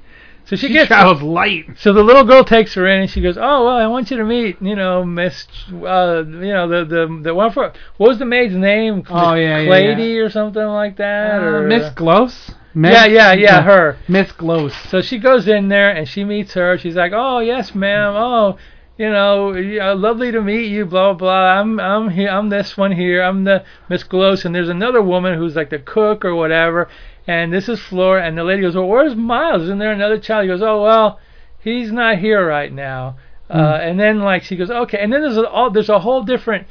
So 0.48 0.56
she, 0.56 0.68
She 0.68 0.72
gets 0.72 0.88
travels 0.88 1.20
light. 1.20 1.66
So 1.76 1.92
the 1.92 2.02
little 2.02 2.24
girl 2.24 2.42
takes 2.42 2.72
her 2.72 2.86
in, 2.86 3.02
and 3.02 3.10
she 3.10 3.20
goes, 3.20 3.36
"Oh 3.36 3.66
well, 3.66 3.76
I 3.76 3.86
want 3.86 4.10
you 4.10 4.16
to 4.16 4.24
meet, 4.24 4.56
you 4.62 4.74
know, 4.76 5.04
Miss, 5.04 5.46
uh, 5.70 6.24
you 6.26 6.54
know, 6.54 6.66
the 6.66 6.86
the 6.86 7.20
the 7.22 7.34
one 7.34 7.52
for 7.52 7.70
what 7.98 8.08
was 8.08 8.18
the 8.18 8.24
maid's 8.24 8.54
name? 8.54 9.02
Oh, 9.10 9.34
yeah, 9.34 9.58
yeah, 9.58 9.66
Clady 9.66 10.16
or 10.18 10.30
something 10.30 10.64
like 10.64 10.96
that, 10.96 11.42
Uh, 11.42 11.44
or 11.44 11.66
Miss 11.66 11.90
Gloss. 11.90 12.50
Yeah, 12.74 13.04
yeah, 13.04 13.32
yeah, 13.34 13.60
her. 13.60 13.98
Miss 14.08 14.32
Gloss. 14.32 14.74
So 14.88 15.02
she 15.02 15.18
goes 15.18 15.46
in 15.46 15.68
there 15.68 15.90
and 15.90 16.08
she 16.08 16.24
meets 16.24 16.54
her. 16.54 16.78
She's 16.78 16.96
like, 16.96 17.12
"Oh 17.14 17.40
yes, 17.40 17.74
ma'am. 17.74 18.14
Oh, 18.16 18.56
you 18.96 19.10
know, 19.10 19.54
yeah, 19.54 19.92
lovely 19.92 20.32
to 20.32 20.40
meet 20.40 20.70
you. 20.70 20.86
Blah 20.86 21.12
blah. 21.12 21.18
blah. 21.18 21.60
I'm 21.60 21.78
I'm 21.78 22.08
here. 22.08 22.30
I'm 22.30 22.48
this 22.48 22.74
one 22.76 22.92
here. 22.92 23.22
I'm 23.22 23.44
the 23.44 23.64
Miss 23.90 24.02
Gloss, 24.02 24.46
and 24.46 24.54
there's 24.54 24.70
another 24.70 25.02
woman 25.02 25.36
who's 25.36 25.56
like 25.56 25.68
the 25.68 25.78
cook 25.78 26.24
or 26.24 26.34
whatever. 26.34 26.88
And 27.28 27.52
this 27.52 27.68
is 27.68 27.78
Flora. 27.78 28.26
And 28.26 28.38
the 28.38 28.42
lady 28.42 28.62
goes, 28.62 28.74
"Well, 28.74 28.88
where's 28.88 29.14
Miles? 29.14 29.62
Isn't 29.64 29.78
there 29.78 29.92
another 29.92 30.18
child?" 30.18 30.44
He 30.44 30.48
goes, 30.48 30.62
"Oh 30.62 30.82
well, 30.82 31.20
he's 31.60 31.92
not 31.92 32.18
here 32.18 32.44
right 32.44 32.72
now." 32.72 33.16
Uh, 33.50 33.78
and 33.80 34.00
then 34.00 34.20
like 34.20 34.42
she 34.42 34.56
goes, 34.56 34.70
"Okay." 34.70 34.98
And 34.98 35.12
then 35.12 35.20
there's 35.20 35.36
a 35.36 35.46
all 35.48 35.70
there's 35.70 35.90
a 35.90 36.00
whole 36.00 36.22
different. 36.22 36.66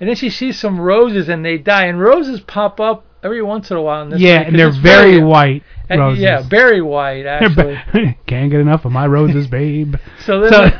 And 0.00 0.08
then 0.08 0.16
she 0.16 0.30
sees 0.30 0.58
some 0.58 0.80
roses 0.80 1.28
and 1.28 1.44
they 1.44 1.56
die. 1.56 1.86
And 1.86 2.00
roses 2.00 2.40
pop 2.40 2.80
up 2.80 3.04
every 3.22 3.42
once 3.42 3.70
in 3.70 3.76
a 3.76 3.82
while 3.82 4.02
in 4.02 4.10
this. 4.10 4.20
Yeah, 4.20 4.40
and 4.40 4.58
they're 4.58 4.72
very 4.72 5.22
white 5.22 5.62
Uh, 5.90 5.98
roses. 5.98 6.22
Yeah, 6.22 6.42
very 6.48 6.80
white 6.80 7.26
actually. 7.26 7.76
Can't 8.26 8.50
get 8.50 8.60
enough 8.60 8.84
of 8.84 8.92
my 8.92 9.06
roses, 9.06 9.46
babe. 9.48 9.96
So 10.24 10.40
then, 10.40 10.50
So- 10.52 10.78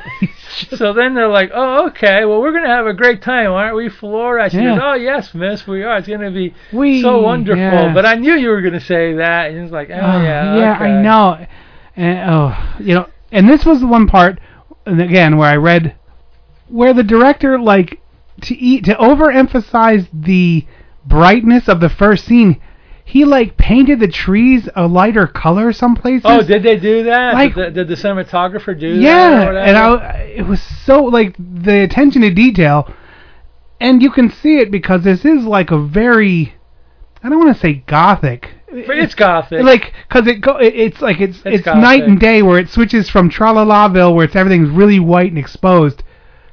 so, 0.77 0.93
then 0.93 1.15
they're 1.15 1.29
like, 1.29 1.51
oh, 1.55 1.89
okay, 1.89 2.27
well, 2.27 2.41
we're 2.43 2.53
gonna 2.53 2.69
have 2.69 2.87
a 2.87 2.93
great 2.93 3.23
time, 3.23 3.51
aren't 3.51 3.75
we, 3.75 3.89
Flora? 3.89 4.51
She 4.51 4.59
Yeah. 4.59 4.75
goes, 4.75 4.81
oh, 4.83 4.95
yes, 4.95 5.33
miss, 5.35 5.67
we 5.67 5.83
are. 5.83 5.97
It's 5.97 6.07
gonna 6.07 6.31
be 6.31 6.55
We- 6.73 7.01
so 7.01 7.23
wonderful. 7.23 7.59
yeah. 7.59 7.93
But 7.95 8.05
I 8.05 8.15
knew 8.17 8.35
you 8.35 8.51
were 8.51 8.61
gonna 8.61 8.79
say 8.81 9.15
that. 9.15 9.51
And 9.51 9.63
he's 9.63 9.73
like, 9.73 9.89
oh, 9.91 9.95
Oh, 9.95 10.23
yeah, 10.23 10.57
yeah, 10.57 10.75
okay. 10.77 10.85
I 10.85 11.03
know. 11.03 11.47
And 11.97 12.31
oh, 12.31 12.75
you 12.81 12.95
know, 12.95 13.09
and 13.33 13.49
this 13.49 13.65
was 13.65 13.81
the 13.81 13.87
one 13.87 14.07
part, 14.07 14.41
and 14.85 15.01
again, 15.01 15.37
where 15.39 15.49
I 15.49 15.57
read 15.57 15.95
where 16.69 16.93
the 16.95 17.03
director 17.03 17.59
like 17.59 18.01
to 18.43 18.55
eat 18.55 18.85
to 18.85 18.95
overemphasize 18.95 20.07
the 20.13 20.67
brightness 21.07 21.69
of 21.69 21.81
the 21.81 21.89
first 21.89 22.25
scene. 22.27 22.61
He 23.05 23.25
like 23.25 23.57
painted 23.57 24.01
the 24.01 24.09
trees 24.09 24.69
a 24.75 24.87
lighter 24.87 25.27
color 25.27 25.73
some 25.73 25.97
places. 25.97 26.23
Oh, 26.25 26.43
did 26.43 26.63
they 26.63 26.79
do 26.79 27.05
that? 27.05 27.35
Like- 27.35 27.55
did, 27.55 27.75
the, 27.75 27.85
did 27.85 27.89
the 27.89 27.95
cinematographer 27.95 28.79
do 28.79 28.95
that? 28.95 29.03
yeah, 29.03 29.51
and 29.51 29.77
I, 29.77 30.35
it 30.37 30.47
was 30.47 30.63
so 30.63 31.05
like 31.05 31.37
the 31.39 31.83
attention 31.83 32.23
to 32.23 32.31
detail, 32.33 32.93
and 33.81 34.03
you 34.03 34.11
can 34.11 34.31
see 34.31 34.59
it 34.59 34.71
because 34.71 35.03
this 35.03 35.25
is 35.25 35.45
like 35.45 35.71
a 35.71 35.79
very, 35.79 36.55
I 37.23 37.29
don't 37.29 37.39
want 37.39 37.55
to 37.55 37.61
say 37.61 37.75
gothic. 37.87 38.51
But 38.71 38.97
it's 38.97 39.15
gothic. 39.15 39.63
Like, 39.63 39.93
cause 40.09 40.27
it 40.27 40.41
go, 40.41 40.57
it, 40.57 40.75
it's 40.75 41.03
like 41.03 41.21
it's 41.21 41.43
it's, 41.45 41.65
gothic. 41.65 41.83
night 41.83 42.05
and 42.05 42.19
day 42.19 42.41
where 42.41 42.59
it 42.59 42.71
switches 42.71 43.11
from 43.11 43.29
Tralalaville 43.29 44.15
where 44.15 44.25
it's 44.25 44.37
everything's 44.37 44.71
really 44.71 44.99
white 44.99 45.29
and 45.29 45.39
exposed 45.39 46.03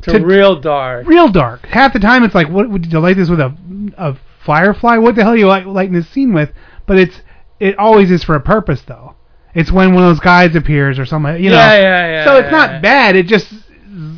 to, 0.01 0.19
real 0.19 0.59
dark. 0.59 1.07
real 1.07 1.29
dark. 1.29 1.65
Half 1.67 1.93
the 1.93 1.99
time 1.99 2.23
it's 2.23 2.35
like, 2.35 2.49
what 2.49 2.69
would 2.69 2.91
you 2.91 2.99
light 2.99 3.15
this 3.15 3.29
with 3.29 3.39
a 3.39 3.55
a 3.97 4.17
firefly? 4.43 4.97
What 4.97 5.15
the 5.15 5.23
hell 5.23 5.33
are 5.33 5.37
you 5.37 5.47
light, 5.47 5.67
lighting 5.67 5.93
this 5.93 6.09
scene 6.09 6.33
with? 6.33 6.51
But 6.85 6.97
it's 6.99 7.21
it 7.59 7.77
always 7.77 8.09
is 8.11 8.23
for 8.23 8.35
a 8.35 8.41
purpose 8.41 8.81
though. 8.81 9.15
It's 9.53 9.71
when 9.71 9.93
one 9.93 10.03
of 10.03 10.09
those 10.09 10.19
guys 10.19 10.55
appears 10.55 10.99
or 10.99 11.05
something, 11.05 11.43
you 11.43 11.49
know. 11.49 11.55
Yeah, 11.55 11.75
yeah, 11.77 12.07
yeah, 12.11 12.25
So 12.25 12.37
it's 12.37 12.51
not 12.51 12.69
yeah. 12.71 12.79
bad. 12.81 13.15
It 13.15 13.25
just 13.27 13.51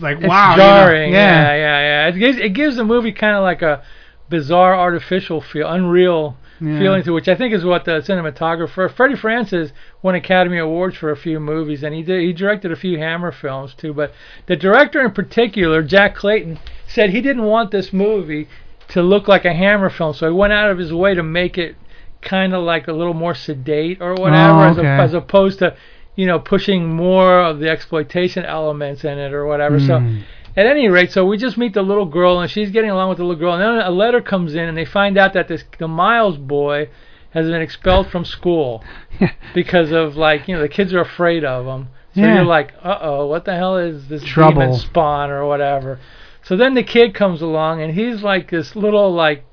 like 0.01 0.17
It's 0.17 0.27
wow, 0.27 0.51
you 0.51 0.57
know? 0.57 0.63
jarring. 0.63 1.11
Yeah. 1.13 1.41
yeah, 1.41 1.55
yeah, 1.55 1.79
yeah. 1.79 2.07
It 2.07 2.19
gives 2.19 2.37
it 2.37 2.53
gives 2.53 2.75
the 2.75 2.83
movie 2.83 3.11
kind 3.13 3.35
of 3.35 3.43
like 3.43 3.61
a 3.61 3.81
bizarre, 4.29 4.75
artificial 4.75 5.41
feel, 5.41 5.67
unreal 5.69 6.37
Yeah. 6.61 6.79
feeling 6.79 7.03
to, 7.03 7.11
which 7.11 7.27
I 7.27 7.35
think 7.35 7.53
is 7.53 7.65
what 7.65 7.83
the 7.85 7.99
cinematographer 8.01 8.89
Freddie 8.91 9.15
Francis 9.15 9.71
won 10.01 10.15
Academy 10.15 10.57
Awards 10.59 10.95
for 10.97 11.11
a 11.11 11.17
few 11.17 11.39
movies, 11.39 11.83
and 11.83 11.93
he 11.95 12.03
did 12.03 12.21
he 12.21 12.31
directed 12.33 12.71
a 12.71 12.75
few 12.75 12.97
Hammer 12.99 13.31
films 13.31 13.73
too. 13.73 13.93
But 13.93 14.13
the 14.47 14.55
director 14.55 15.01
in 15.01 15.11
particular, 15.11 15.81
Jack 15.81 16.15
Clayton, 16.15 16.59
said 16.87 17.09
he 17.09 17.21
didn't 17.21 17.43
want 17.43 17.71
this 17.71 17.91
movie 17.91 18.47
to 18.91 19.01
look 19.01 19.27
like 19.27 19.45
a 19.45 19.53
Hammer 19.53 19.89
film, 19.89 20.13
so 20.13 20.27
he 20.27 20.33
went 20.33 20.53
out 20.53 20.69
of 20.69 20.77
his 20.77 20.93
way 20.93 21.13
to 21.15 21.23
make 21.23 21.57
it 21.57 21.75
kind 22.21 22.53
of 22.53 22.63
like 22.63 22.87
a 22.87 22.93
little 22.93 23.13
more 23.15 23.33
sedate 23.33 23.99
or 24.01 24.13
whatever, 24.13 24.59
Oh, 24.63 24.69
as, 24.69 24.77
a, 24.77 24.81
as 25.01 25.13
opposed 25.13 25.59
to 25.59 25.75
you 26.15 26.27
know 26.27 26.39
pushing 26.39 26.87
more 26.93 27.39
of 27.41 27.59
the 27.59 27.69
exploitation 27.69 28.45
elements 28.45 29.03
in 29.03 29.17
it 29.17 29.33
or 29.33 29.45
whatever. 29.45 29.79
So 29.79 29.99
Mm. 29.99 30.21
at 30.57 30.65
any 30.65 30.87
rate, 30.89 31.11
so 31.11 31.25
we 31.25 31.37
just 31.37 31.57
meet 31.57 31.73
the 31.73 31.81
little 31.81 32.05
girl, 32.05 32.39
and 32.39 32.49
she's 32.51 32.69
getting 32.71 32.91
along 32.91 33.09
with 33.09 33.17
the 33.17 33.23
little 33.23 33.39
girl, 33.39 33.53
and 33.53 33.61
then 33.61 33.85
a 33.85 33.91
letter 33.91 34.21
comes 34.21 34.53
in, 34.55 34.67
and 34.67 34.77
they 34.77 34.85
find 34.85 35.17
out 35.17 35.33
that 35.33 35.47
this 35.47 35.63
the 35.79 35.87
Miles 35.87 36.37
boy 36.37 36.89
has 37.31 37.47
been 37.47 37.61
expelled 37.61 38.07
from 38.07 38.25
school 38.25 38.83
because 39.53 39.91
of 39.91 40.15
like 40.17 40.47
you 40.47 40.55
know 40.55 40.61
the 40.61 40.67
kids 40.69 40.93
are 40.93 40.99
afraid 41.01 41.43
of 41.45 41.65
him. 41.65 41.87
So 42.13 42.21
Yeah. 42.21 42.35
you're 42.35 42.43
like, 42.43 42.73
uh 42.83 42.97
oh, 43.01 43.25
what 43.27 43.45
the 43.45 43.55
hell 43.55 43.77
is 43.77 44.09
this 44.09 44.21
Trouble. 44.25 44.61
demon 44.61 44.73
spawn 44.77 45.29
or 45.31 45.45
whatever? 45.45 45.97
So 46.43 46.55
then 46.57 46.73
the 46.73 46.83
kid 46.83 47.13
comes 47.13 47.41
along, 47.41 47.81
and 47.81 47.93
he's 47.93 48.23
like 48.23 48.49
this 48.49 48.75
little 48.75 49.13
like 49.13 49.43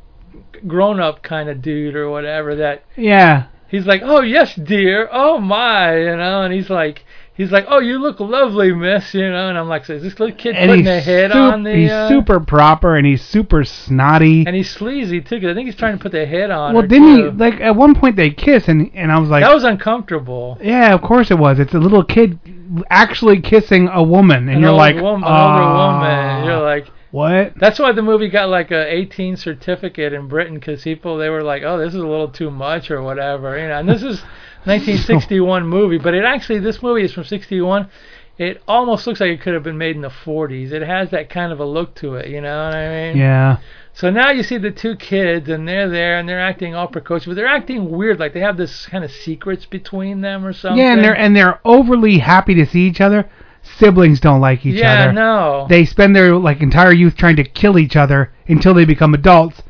grown 0.66 1.00
up 1.00 1.22
kind 1.22 1.48
of 1.48 1.62
dude 1.62 1.94
or 1.94 2.10
whatever 2.10 2.54
that 2.56 2.82
Yeah. 2.96 3.44
he's 3.68 3.86
like, 3.86 4.02
"Oh 4.04 4.22
yes, 4.22 4.54
dear. 4.54 5.08
Oh 5.12 5.38
my," 5.38 5.96
you 5.98 6.16
know, 6.16 6.42
and 6.42 6.52
he's 6.52 6.70
like, 6.70 7.04
he's 7.38 7.50
like, 7.50 7.64
"Oh, 7.68 7.78
you 7.78 7.98
look 7.98 8.20
lovely, 8.20 8.74
miss," 8.74 9.14
you 9.14 9.30
know, 9.30 9.48
and 9.48 9.56
I'm 9.56 9.66
like, 9.68 9.88
"Is 9.88 10.02
this 10.02 10.20
little 10.20 10.36
kid 10.36 10.54
And 10.56 10.68
putting 10.68 10.84
their 10.84 11.00
head 11.00 11.30
sup- 11.32 11.54
on 11.54 11.62
the?" 11.62 11.74
he's 11.74 11.90
uh, 11.90 12.08
super 12.10 12.38
proper 12.40 12.96
and 12.96 13.06
he's 13.06 13.22
super 13.22 13.64
snotty. 13.64 14.44
and 14.46 14.54
he's 14.54 14.68
sleazy 14.70 15.22
too. 15.22 15.40
'cause 15.40 15.48
I 15.50 15.54
think 15.54 15.66
he's 15.66 15.76
trying 15.76 15.96
to 15.96 16.02
put 16.02 16.12
their 16.12 16.26
head 16.26 16.50
on. 16.50 16.74
well, 16.74 16.86
didn't 16.86 17.16
he 17.16 17.22
like 17.30 17.58
at 17.62 17.74
one 17.74 17.94
point 17.94 18.16
they 18.16 18.28
kiss 18.28 18.68
and 18.68 18.90
and 18.94 19.10
I 19.10 19.18
was 19.18 19.30
like, 19.30 19.42
that 19.42 19.54
was 19.54 19.64
uncomfortable. 19.64 20.58
yeah, 20.60 20.92
of 20.92 21.00
course 21.00 21.30
it 21.30 21.38
was. 21.38 21.58
It's 21.58 21.72
a 21.72 21.78
little 21.78 22.04
kid 22.04 22.38
actually 22.90 23.40
kissing 23.40 23.88
a 23.90 24.02
woman, 24.02 24.48
and 24.48 24.56
An 24.58 24.60
you're 24.60 24.72
like, 24.72 24.96
woman, 24.96 25.22
an 25.26 25.34
"Ah, 25.34 25.98
woman. 26.00 26.44
You're 26.44 26.60
like, 26.60 26.86
what? 27.10 27.54
That's 27.56 27.78
why 27.78 27.92
the 27.92 28.02
movie 28.02 28.28
got 28.28 28.48
like 28.48 28.70
a 28.70 28.92
18 28.92 29.36
certificate 29.36 30.12
in 30.12 30.28
Britain 30.28 30.54
because 30.54 30.82
people 30.82 31.16
they 31.16 31.28
were 31.28 31.42
like, 31.42 31.62
oh, 31.62 31.78
this 31.78 31.94
is 31.94 32.00
a 32.00 32.06
little 32.06 32.28
too 32.28 32.50
much 32.50 32.90
or 32.90 33.02
whatever, 33.02 33.58
you 33.58 33.68
know. 33.68 33.78
And 33.78 33.88
this 33.88 34.02
is 34.02 34.20
1961 34.64 35.66
movie, 35.66 35.98
but 35.98 36.14
it 36.14 36.24
actually 36.24 36.58
this 36.60 36.82
movie 36.82 37.04
is 37.04 37.12
from 37.12 37.24
61. 37.24 37.88
It 38.36 38.62
almost 38.68 39.06
looks 39.06 39.20
like 39.20 39.30
it 39.30 39.40
could 39.40 39.54
have 39.54 39.64
been 39.64 39.78
made 39.78 39.96
in 39.96 40.02
the 40.02 40.10
40s. 40.10 40.70
It 40.70 40.82
has 40.82 41.10
that 41.10 41.28
kind 41.28 41.50
of 41.50 41.58
a 41.58 41.64
look 41.64 41.96
to 41.96 42.14
it, 42.14 42.28
you 42.28 42.40
know 42.40 42.66
what 42.66 42.74
I 42.74 42.88
mean? 42.88 43.16
Yeah. 43.16 43.58
So 43.94 44.10
now 44.10 44.30
you 44.30 44.44
see 44.44 44.58
the 44.58 44.70
two 44.70 44.94
kids, 44.94 45.48
and 45.48 45.66
they're 45.66 45.88
there, 45.88 46.20
and 46.20 46.28
they're 46.28 46.40
acting 46.40 46.72
all 46.72 46.86
precocious, 46.86 47.26
but 47.26 47.34
they're 47.34 47.48
acting 47.48 47.90
weird, 47.90 48.20
like 48.20 48.32
they 48.32 48.40
have 48.40 48.56
this 48.56 48.86
kind 48.86 49.02
of 49.02 49.10
secrets 49.10 49.66
between 49.66 50.20
them 50.20 50.46
or 50.46 50.52
something. 50.52 50.78
Yeah, 50.78 50.92
and 50.92 51.02
they're 51.02 51.16
and 51.16 51.34
they're 51.34 51.60
overly 51.64 52.18
happy 52.18 52.54
to 52.54 52.66
see 52.66 52.86
each 52.86 53.00
other. 53.00 53.28
Siblings 53.76 54.20
don't 54.20 54.40
like 54.40 54.64
each 54.66 54.76
Yeah, 54.80 55.04
other. 55.04 55.12
no. 55.12 55.66
They 55.68 55.84
spend 55.84 56.14
their 56.16 56.36
like 56.36 56.60
entire 56.60 56.92
youth 56.92 57.16
trying 57.16 57.36
to 57.36 57.44
kill 57.44 57.78
each 57.78 57.96
other 57.96 58.32
until 58.48 58.74
they 58.74 58.84
become 58.84 59.14
adults. 59.14 59.62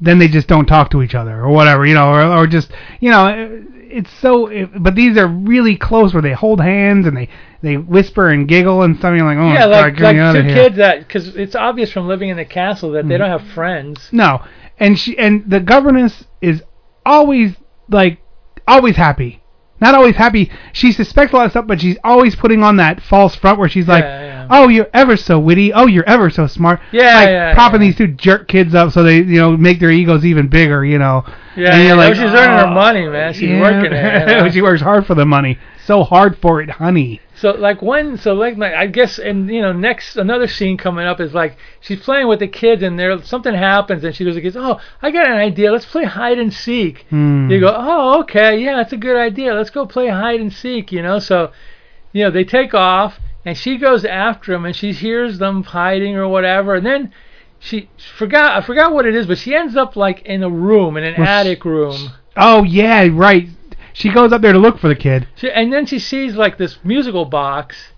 Then 0.00 0.18
they 0.18 0.28
just 0.28 0.48
don't 0.48 0.66
talk 0.66 0.90
to 0.90 1.02
each 1.02 1.14
other 1.14 1.40
or 1.40 1.50
whatever, 1.50 1.86
you 1.86 1.94
know, 1.94 2.10
or 2.10 2.22
or 2.24 2.46
just 2.46 2.70
you 3.00 3.10
know, 3.10 3.62
it's 3.86 4.10
so. 4.18 4.50
But 4.78 4.96
these 4.96 5.16
are 5.16 5.26
really 5.28 5.76
close 5.76 6.12
where 6.12 6.22
they 6.22 6.32
hold 6.32 6.60
hands 6.60 7.06
and 7.06 7.16
they 7.16 7.28
they 7.62 7.76
whisper 7.76 8.28
and 8.30 8.48
giggle 8.48 8.82
and 8.82 8.96
stuff. 8.96 9.12
Like, 9.18 9.38
oh, 9.38 9.52
yeah, 9.52 9.66
like 9.66 9.96
get 9.96 10.16
like 10.16 10.34
two 10.34 10.42
here. 10.42 10.54
kids 10.54 10.76
that 10.78 10.98
because 10.98 11.36
it's 11.36 11.54
obvious 11.54 11.92
from 11.92 12.08
living 12.08 12.28
in 12.28 12.36
the 12.36 12.44
castle 12.44 12.90
that 12.92 13.06
they 13.08 13.14
Mhm. 13.14 13.18
don't 13.18 13.30
have 13.30 13.42
friends. 13.52 14.08
No, 14.10 14.42
and 14.78 14.98
she 14.98 15.16
and 15.16 15.44
the 15.48 15.60
governess 15.60 16.24
is 16.42 16.62
always 17.06 17.54
like 17.88 18.18
always 18.66 18.96
happy. 18.96 19.42
Not 19.80 19.94
always 19.94 20.16
happy. 20.16 20.50
She 20.72 20.92
suspects 20.92 21.32
a 21.32 21.36
lot 21.36 21.46
of 21.46 21.52
stuff, 21.52 21.66
but 21.66 21.80
she's 21.80 21.98
always 22.04 22.36
putting 22.36 22.62
on 22.62 22.76
that 22.76 23.02
false 23.02 23.34
front 23.34 23.58
where 23.58 23.68
she's 23.68 23.88
like, 23.88 24.04
Yeah, 24.04 24.22
yeah. 24.22 24.46
"Oh, 24.50 24.68
you're 24.68 24.88
ever 24.94 25.16
so 25.16 25.38
witty. 25.38 25.72
Oh, 25.72 25.86
you're 25.86 26.08
ever 26.08 26.30
so 26.30 26.46
smart." 26.46 26.80
Yeah, 26.92 27.14
like 27.16 27.28
yeah, 27.28 27.54
propping 27.54 27.80
these 27.80 27.96
two 27.96 28.06
jerk 28.06 28.46
kids 28.48 28.74
up 28.74 28.92
so 28.92 29.02
they, 29.02 29.16
you 29.16 29.38
know, 29.38 29.56
make 29.56 29.80
their 29.80 29.90
egos 29.90 30.24
even 30.24 30.48
bigger. 30.48 30.84
You 30.84 30.98
know. 30.98 31.24
Yeah, 31.56 31.74
and 31.74 31.86
you're 31.86 31.96
like, 31.96 32.14
she's 32.14 32.24
earning 32.24 32.56
her 32.58 32.66
"Oh, 32.66 32.74
money, 32.74 33.06
man. 33.08 33.32
She's 33.34 33.50
yeah." 33.50 33.60
working 33.60 33.92
it. 33.92 34.28
you 34.28 34.34
know? 34.44 34.50
she 34.50 34.62
works 34.62 34.80
hard 34.80 35.06
for 35.06 35.14
the 35.14 35.26
money. 35.26 35.58
So 35.84 36.02
hard 36.04 36.38
for 36.38 36.60
it, 36.62 36.70
honey. 36.70 37.20
So 37.36 37.50
like 37.50 37.82
when 37.82 38.16
so 38.16 38.34
like, 38.34 38.56
like 38.56 38.74
I 38.74 38.86
guess 38.86 39.18
and 39.18 39.48
you 39.50 39.60
know 39.60 39.72
next 39.72 40.16
another 40.16 40.46
scene 40.46 40.76
coming 40.76 41.04
up 41.04 41.20
is 41.20 41.34
like 41.34 41.56
she's 41.80 42.00
playing 42.00 42.28
with 42.28 42.38
the 42.38 42.46
kids 42.46 42.82
and 42.82 42.98
there 42.98 43.20
something 43.24 43.54
happens 43.54 44.04
and 44.04 44.14
she 44.14 44.24
goes 44.24 44.36
like 44.36 44.56
oh 44.56 44.80
I 45.02 45.10
got 45.10 45.26
an 45.26 45.36
idea. 45.36 45.72
Let's 45.72 45.86
play 45.86 46.04
hide 46.04 46.38
and 46.38 46.52
seek. 46.52 47.06
Hmm. 47.10 47.50
you 47.50 47.60
go 47.60 47.74
oh 47.76 48.20
okay. 48.20 48.62
Yeah 48.62 48.80
it's 48.80 48.92
a 48.92 48.96
good 48.96 49.16
idea. 49.16 49.54
Let's 49.54 49.70
go 49.70 49.84
play 49.84 50.08
hide 50.08 50.40
and 50.40 50.52
seek 50.52 50.92
you 50.92 51.02
know? 51.02 51.18
So 51.18 51.50
you 52.12 52.24
know 52.24 52.30
they 52.30 52.44
take 52.44 52.72
off 52.72 53.18
and 53.44 53.58
she 53.58 53.78
goes 53.78 54.04
after 54.04 54.52
them 54.52 54.64
and 54.64 54.76
she 54.76 54.92
hears 54.92 55.38
them 55.38 55.64
hiding 55.64 56.14
or 56.16 56.28
whatever. 56.28 56.76
And 56.76 56.86
then 56.86 57.12
she 57.58 57.90
forgot 58.16 58.62
I 58.62 58.64
forgot 58.64 58.92
what 58.92 59.06
it 59.06 59.14
is 59.16 59.26
but 59.26 59.38
she 59.38 59.56
ends 59.56 59.76
up 59.76 59.96
like 59.96 60.22
in 60.22 60.44
a 60.44 60.50
room 60.50 60.96
in 60.96 61.02
an 61.02 61.14
Well, 61.18 61.26
attic 61.26 61.64
room. 61.64 62.12
Oh 62.36 62.62
yeah, 62.62 63.08
right. 63.10 63.48
She 63.94 64.10
goes 64.10 64.32
up 64.32 64.42
there 64.42 64.52
to 64.52 64.58
look 64.58 64.78
for 64.78 64.88
the 64.88 64.94
kid. 64.96 65.26
She, 65.36 65.50
and 65.50 65.72
then 65.72 65.86
she 65.86 65.98
sees 65.98 66.34
like 66.36 66.58
this 66.58 66.78
musical 66.84 67.24
box, 67.24 67.92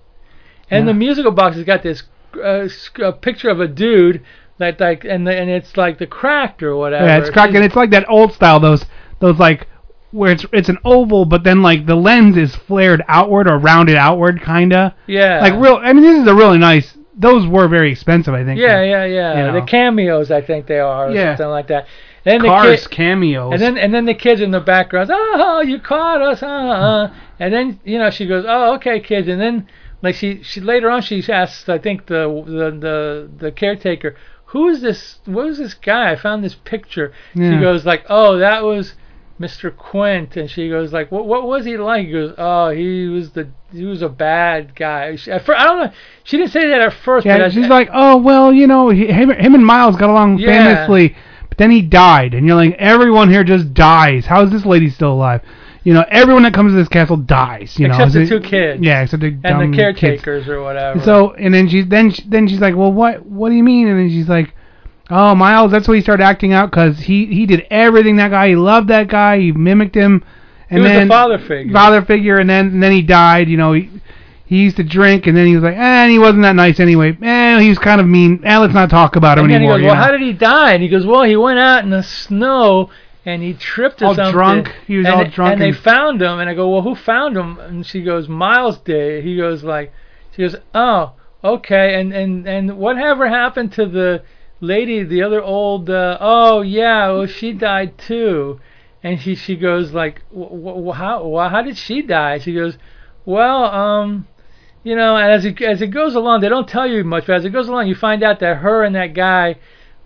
and 0.71 0.85
Yeah. 0.87 0.93
the 0.93 0.99
musical 0.99 1.33
box 1.33 1.57
has 1.57 1.65
got 1.65 1.83
this 1.83 2.05
uh, 2.37 2.69
uh, 3.03 3.13
picture 3.13 3.49
of 3.49 3.61
a 3.61 3.67
dude 3.67 4.21
that 4.59 4.79
like, 4.79 5.05
and 5.05 5.27
the, 5.27 5.35
and 5.35 5.49
it's 5.51 5.77
like 5.77 5.99
the 5.99 6.07
cracked 6.07 6.63
or 6.63 6.77
whatever. 6.77 7.07
Yeah, 7.07 7.19
it's 7.19 7.31
cracked, 7.31 7.55
and 7.55 7.65
it's 7.65 7.75
like 7.77 7.91
that 7.91 8.05
old 8.11 8.33
style. 8.35 8.61
Those 8.61 8.85
those 9.21 9.39
like 9.39 9.67
where 10.11 10.33
it's 10.33 10.45
it's 10.53 10.69
an 10.69 10.79
oval, 10.85 11.25
but 11.25 11.45
then 11.45 11.63
like 11.63 11.87
the 11.87 11.97
lens 11.97 12.37
is 12.37 12.55
flared 12.55 13.03
outward 13.09 13.49
or 13.49 13.59
rounded 13.59 13.97
outward, 13.97 14.43
kinda. 14.43 14.95
Yeah. 15.07 15.41
Like 15.41 15.55
real. 15.55 15.81
I 15.83 15.95
mean, 15.95 16.03
this 16.05 16.21
is 16.21 16.29
a 16.29 16.35
really 16.35 16.59
nice. 16.59 16.97
Those 17.19 17.47
were 17.47 17.69
very 17.69 17.91
expensive, 17.91 18.35
I 18.35 18.45
think. 18.45 18.61
Yeah, 18.61 18.83
yeah, 18.83 19.05
yeah. 19.07 19.47
you 19.47 19.61
The 19.61 19.67
cameos, 19.67 20.31
I 20.31 20.43
think 20.43 20.67
they 20.67 20.79
are, 20.81 21.09
or 21.09 21.15
Yeah. 21.15 21.35
something 21.35 21.49
like 21.49 21.69
that. 21.69 21.87
Then 22.27 22.43
the 22.43 22.49
Cars 22.49 22.87
kid, 22.89 22.97
cameos. 22.97 23.53
and 23.53 23.63
then 23.63 23.79
and 23.79 23.95
then 23.95 24.05
the 24.05 24.15
kids 24.15 24.41
in 24.41 24.51
the 24.51 24.61
background, 24.61 25.11
oh, 25.13 25.61
you 25.63 25.79
caught 25.79 26.21
us, 26.21 26.43
uh, 26.43 26.47
uh. 26.47 27.15
and 27.39 27.55
then 27.55 27.81
you 27.85 27.99
know 27.99 28.11
she 28.11 28.27
goes, 28.27 28.45
oh, 28.47 28.75
okay, 28.75 28.99
kids, 28.99 29.29
and 29.29 29.41
then 29.41 29.69
like 30.03 30.17
she 30.17 30.43
she 30.43 30.61
later 30.61 30.91
on 30.91 31.03
she 31.03 31.23
asks, 31.33 31.69
I 31.69 31.79
think 31.79 32.07
the 32.07 32.27
the 32.45 32.71
the 32.79 33.31
the 33.39 33.53
caretaker, 33.53 34.17
who 34.47 34.69
is 34.69 34.81
this? 34.83 35.21
What 35.25 35.47
is 35.47 35.59
this 35.59 35.75
guy? 35.75 36.11
I 36.11 36.17
found 36.17 36.43
this 36.43 36.57
picture. 36.57 37.13
Yeah. 37.35 37.53
She 37.53 37.61
goes 37.61 37.87
like, 37.87 38.05
oh, 38.09 38.39
that 38.39 38.65
was 38.65 38.95
Mr. 39.39 39.75
Quint, 39.77 40.37
and 40.37 40.51
she 40.51 40.69
goes 40.69 40.93
like, 40.93 41.13
what 41.13 41.27
what 41.27 41.47
was 41.47 41.65
he 41.65 41.77
like? 41.77 42.07
He 42.07 42.13
goes, 42.13 42.35
oh, 42.39 42.71
he 42.71 43.07
was 43.07 43.31
the 43.31 43.49
he 43.73 43.85
was 43.85 44.03
a 44.03 44.09
bad 44.09 44.75
guy. 44.75 45.15
She, 45.15 45.31
at 45.31 45.45
first, 45.45 45.61
I 45.61 45.65
don't 45.65 45.79
know. 45.79 45.93
She 46.25 46.39
didn't 46.39 46.51
say 46.51 46.67
that 46.71 46.81
at 46.81 46.93
first. 46.93 47.25
but 47.25 47.39
yeah, 47.39 47.45
I- 47.47 47.51
she's 47.51 47.69
like, 47.69 47.89
oh 47.93 48.17
well, 48.17 48.53
you 48.53 48.67
know, 48.67 48.89
he, 48.89 49.07
him, 49.07 49.31
him 49.31 49.55
and 49.55 49.65
Miles 49.65 49.95
got 49.97 50.11
along 50.11 50.39
Yeah. 50.39 50.87
famously, 50.87 51.17
then 51.57 51.71
he 51.71 51.83
died, 51.83 52.35
and 52.35 52.47
you're 52.47 52.57
like, 52.57 52.75
everyone 52.79 53.31
here 53.31 53.45
just 53.45 53.73
dies. 53.73 54.27
How 54.27 54.43
is 54.43 54.51
this 54.51 54.67
lady 54.67 54.91
still 54.91 55.13
alive? 55.13 55.43
You 55.85 55.95
know, 55.95 56.05
everyone 56.09 56.43
that 56.43 56.53
comes 56.53 56.73
to 56.73 56.77
this 56.77 56.89
castle 56.89 57.17
dies. 57.17 57.79
You 57.79 57.87
know, 57.87 57.95
except 57.95 58.13
the 58.13 58.27
two 58.27 58.41
kids. 58.41 58.83
Yeah, 58.83 59.03
except 59.03 59.21
the 59.21 59.39
and 59.45 59.73
the 59.73 59.77
kids. 59.77 60.01
caretakers 60.01 60.49
or 60.49 60.61
whatever. 60.61 61.01
So 61.01 61.33
and 61.35 61.55
then 61.55 61.69
she 61.69 61.83
then 61.83 62.11
she, 62.11 62.25
then 62.27 62.49
she's 62.49 62.61
like, 62.61 62.75
well, 62.75 62.93
what 62.93 63.25
what 63.25 63.51
do 63.51 63.55
you 63.55 63.63
mean? 63.63 63.87
And 63.87 63.99
then 64.01 64.09
she's 64.09 64.29
like, 64.29 64.53
oh, 65.11 65.37
Miles, 65.37 65.71
that's 65.71 65.87
why 65.87 65.95
he 65.95 66.01
started 66.01 66.25
acting 66.25 66.53
out 66.53 66.71
because 66.73 66.99
he 66.99 67.27
he 67.27 67.47
did 67.47 67.67
everything 67.71 68.17
that 68.17 68.33
guy. 68.33 68.49
He 68.49 68.57
loved 68.57 68.89
that 68.89 69.07
guy. 69.07 69.39
He 69.39 69.53
mimicked 69.53 69.95
him. 69.95 70.25
And 70.69 70.79
He 70.79 70.83
was 70.83 70.91
the 70.91 70.99
then 70.99 71.09
father 71.09 71.39
figure. 71.39 71.73
Father 71.73 72.03
figure, 72.03 72.39
and 72.39 72.51
then 72.51 72.67
and 72.67 72.83
then 72.83 72.91
he 72.91 73.03
died. 73.03 73.49
You 73.49 73.57
know, 73.57 73.73
he 73.73 73.89
he 74.47 74.63
used 74.63 74.77
to 74.77 74.85
drink, 74.85 75.27
and 75.27 75.37
then 75.37 75.47
he 75.47 75.55
was 75.55 75.65
like, 75.65 75.75
eh, 75.77 76.03
and 76.05 76.11
he 76.11 76.19
wasn't 76.19 76.43
that 76.43 76.55
nice 76.55 76.79
anyway. 76.81 77.17
Eh, 77.21 77.61
he 77.61 77.69
was 77.69 77.79
kind 77.79 78.01
of 78.01 78.07
mean. 78.07 78.41
Eh, 78.45 78.59
let's 78.59 78.73
not 78.75 78.89
talk 78.91 79.17
about 79.17 79.39
him 79.39 79.45
and 79.45 79.55
then 79.55 79.61
he 79.63 79.67
goes, 79.69 79.83
well, 79.83 79.95
how 79.97 80.11
did 80.13 80.21
he 80.21 80.33
die? 80.33 80.73
And 80.73 80.83
he 80.83 80.89
goes, 80.89 81.05
well, 81.05 81.25
he 81.25 81.37
went 81.37 81.59
out 81.59 81.83
in 81.85 81.91
the 81.91 82.03
snow 82.03 82.91
and 83.25 83.43
he 83.43 83.55
tripped 83.55 84.03
or 84.03 84.07
All 84.07 84.15
something. 84.15 84.33
drunk. 84.33 84.73
He 84.87 84.99
was 84.99 85.07
and 85.07 85.15
all 85.17 85.25
drunk 85.27 85.53
And 85.55 85.61
they 85.61 85.73
found 85.73 86.23
him. 86.23 86.39
And 86.39 86.49
I 86.49 86.55
go, 86.55 86.69
well, 86.71 86.83
who 86.83 86.95
found 86.95 87.37
him? 87.37 87.59
And 87.59 87.85
she 87.85 88.03
goes, 88.05 88.29
Miles 88.29 88.79
did. 88.79 89.25
He 89.25 89.37
goes 89.37 89.65
like, 89.65 89.93
she 90.37 90.43
goes, 90.43 90.55
oh, 90.75 91.15
okay. 91.43 91.99
And 92.01 92.13
and 92.13 92.47
and 92.47 92.79
whatever 92.79 93.29
happened 93.29 93.73
to 93.73 93.87
the 93.87 94.23
lady, 94.61 95.03
the 95.03 95.23
other 95.25 95.43
old? 95.43 95.91
Uh, 95.91 96.19
oh 96.21 96.63
yeah, 96.63 97.11
well 97.11 97.27
she 97.27 97.53
died 97.53 97.99
too. 97.99 98.61
And 99.03 99.21
she 99.21 99.35
she 99.35 99.57
goes 99.57 99.93
like, 99.93 100.23
w- 100.31 100.49
w- 100.51 100.93
how 100.93 101.19
wh- 101.29 101.51
how 101.51 101.63
did 101.63 101.77
she 101.77 102.03
die? 102.03 102.39
She 102.39 102.55
goes, 102.55 102.79
well, 103.25 103.65
um 103.65 104.29
you 104.87 104.95
know, 104.95 105.17
and 105.17 105.33
as 105.33 105.45
it 105.45 105.61
as 105.63 105.83
it 105.83 105.89
goes 105.89 106.15
along, 106.15 106.41
they 106.41 106.49
don't 106.49 106.69
tell 106.69 106.87
you 106.87 107.03
much, 107.03 107.27
but 107.27 107.35
as 107.37 107.45
it 107.45 107.51
goes 107.51 107.67
along, 107.69 107.89
you 107.89 107.97
find 107.97 108.23
out 108.23 108.39
that 108.39 108.59
her 108.59 108.85
and 108.85 108.95
that 108.95 109.15
guy 109.15 109.57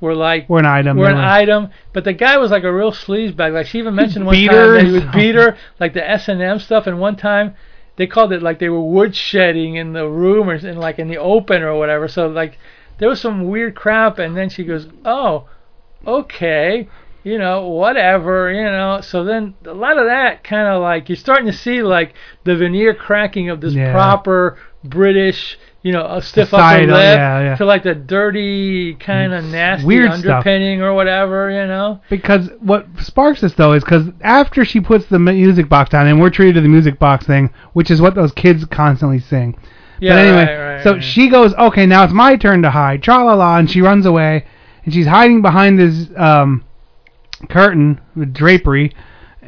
were 0.01 0.14
like 0.14 0.49
Were 0.49 0.61
an 0.61 0.64
item, 0.64 0.97
Were 0.97 1.11
an 1.11 1.19
item, 1.19 1.69
but 1.93 2.05
the 2.05 2.14
guy 2.14 2.38
was 2.38 2.51
like 2.51 2.64
a 2.64 2.73
real 2.73 2.90
sleazebag. 2.90 3.53
Like 3.53 3.66
she 3.66 3.79
even 3.79 3.95
mentioned 3.95 4.25
one 4.25 4.35
beat 4.35 4.49
time 4.49 4.73
that 4.73 4.87
he 4.87 4.93
would 4.93 5.03
stuff. 5.03 5.14
beat 5.14 5.35
her, 5.35 5.59
like 5.79 5.93
the 5.93 6.09
S 6.11 6.29
and 6.29 6.40
M 6.40 6.59
stuff. 6.59 6.87
And 6.87 6.99
one 6.99 7.16
time, 7.16 7.55
they 7.97 8.07
called 8.07 8.33
it 8.33 8.40
like 8.43 8.59
they 8.59 8.71
were 8.71 8.79
woodshedding 8.79 9.77
in 9.77 9.93
the 9.93 10.09
room 10.09 10.49
or 10.49 10.55
in 10.55 10.79
like 10.79 10.99
in 10.99 11.09
the 11.09 11.19
open 11.19 11.61
or 11.62 11.77
whatever. 11.77 12.09
So 12.09 12.29
like 12.29 12.59
there 12.97 13.11
was 13.11 13.21
some 13.21 13.49
weird 13.51 13.75
crap. 13.75 14.19
And 14.19 14.35
then 14.35 14.49
she 14.49 14.64
goes, 14.64 14.88
"Oh, 15.05 15.47
okay." 16.07 16.88
You 17.23 17.37
know, 17.37 17.69
whatever, 17.69 18.51
you 18.51 18.62
know. 18.64 19.03
So 19.03 19.25
then 19.25 19.53
a 19.66 19.75
lot 19.75 19.99
of 19.99 20.07
that 20.07 20.43
kind 20.43 20.66
of 20.66 20.81
like 20.81 21.11
you're 21.11 21.16
starting 21.16 21.45
to 21.49 21.53
see 21.53 21.83
like 21.83 22.14
the 22.45 22.57
veneer 22.57 22.95
cracking 22.95 23.51
of 23.51 23.61
this 23.61 23.75
Yeah. 23.75 23.93
proper 23.93 24.57
British, 24.83 25.59
you 25.83 25.93
know, 25.93 26.07
a 26.07 26.23
stiff 26.23 26.49
Societal, 26.49 26.95
upper 26.95 27.03
lip 27.03 27.19
yeah, 27.19 27.40
yeah. 27.40 27.57
to 27.57 27.64
like 27.64 27.83
the 27.83 27.95
dirty 27.95 28.95
kind 28.95 29.33
of 29.33 29.45
nasty 29.45 29.87
weird 29.87 30.12
stuff. 30.12 30.25
underpinning 30.25 30.83
or 30.83 30.95
whatever, 30.95 31.51
you 31.51 31.66
know. 31.66 32.01
because 32.09 32.51
what 32.61 32.87
sparks 33.01 33.40
this 33.43 33.53
though 33.55 33.73
is 33.73 33.85
because 33.85 34.07
after 34.23 34.64
she 34.64 34.81
puts 34.81 35.07
the 35.07 35.19
music 35.19 35.69
box 35.69 35.90
down, 35.90 36.07
and 36.07 36.21
we're 36.21 36.31
treated 36.31 36.55
to 36.55 36.61
the 36.61 36.69
music 36.69 36.99
box 36.99 37.27
thing, 37.27 37.51
which 37.75 37.90
is 37.90 38.01
what 38.01 38.14
those 38.14 38.33
kids 38.33 38.64
constantly 38.64 39.21
sing. 39.21 39.59
Yeah, 40.01 40.14
but 40.14 40.19
anyway, 40.19 40.45
right, 40.45 40.75
right, 40.75 40.83
so 40.83 40.93
right. 40.95 41.05
she 41.05 41.29
goes, 41.29 41.53
okay, 41.55 41.85
now 41.85 42.05
it's 42.05 42.12
my 42.12 42.37
turn 42.37 42.62
to 42.62 42.71
hide, 42.71 43.03
tra 43.03 43.23
la 43.23 43.35
la, 43.35 43.59
and 43.59 43.71
she 43.71 43.83
runs 43.83 44.07
away, 44.07 44.47
and 44.85 44.95
she's 44.95 45.07
hiding 45.07 45.43
behind 45.43 45.79
this 45.79 46.09
um, 46.16 46.64
curtain 47.51 48.01
with 48.16 48.33
drapery, 48.33 48.95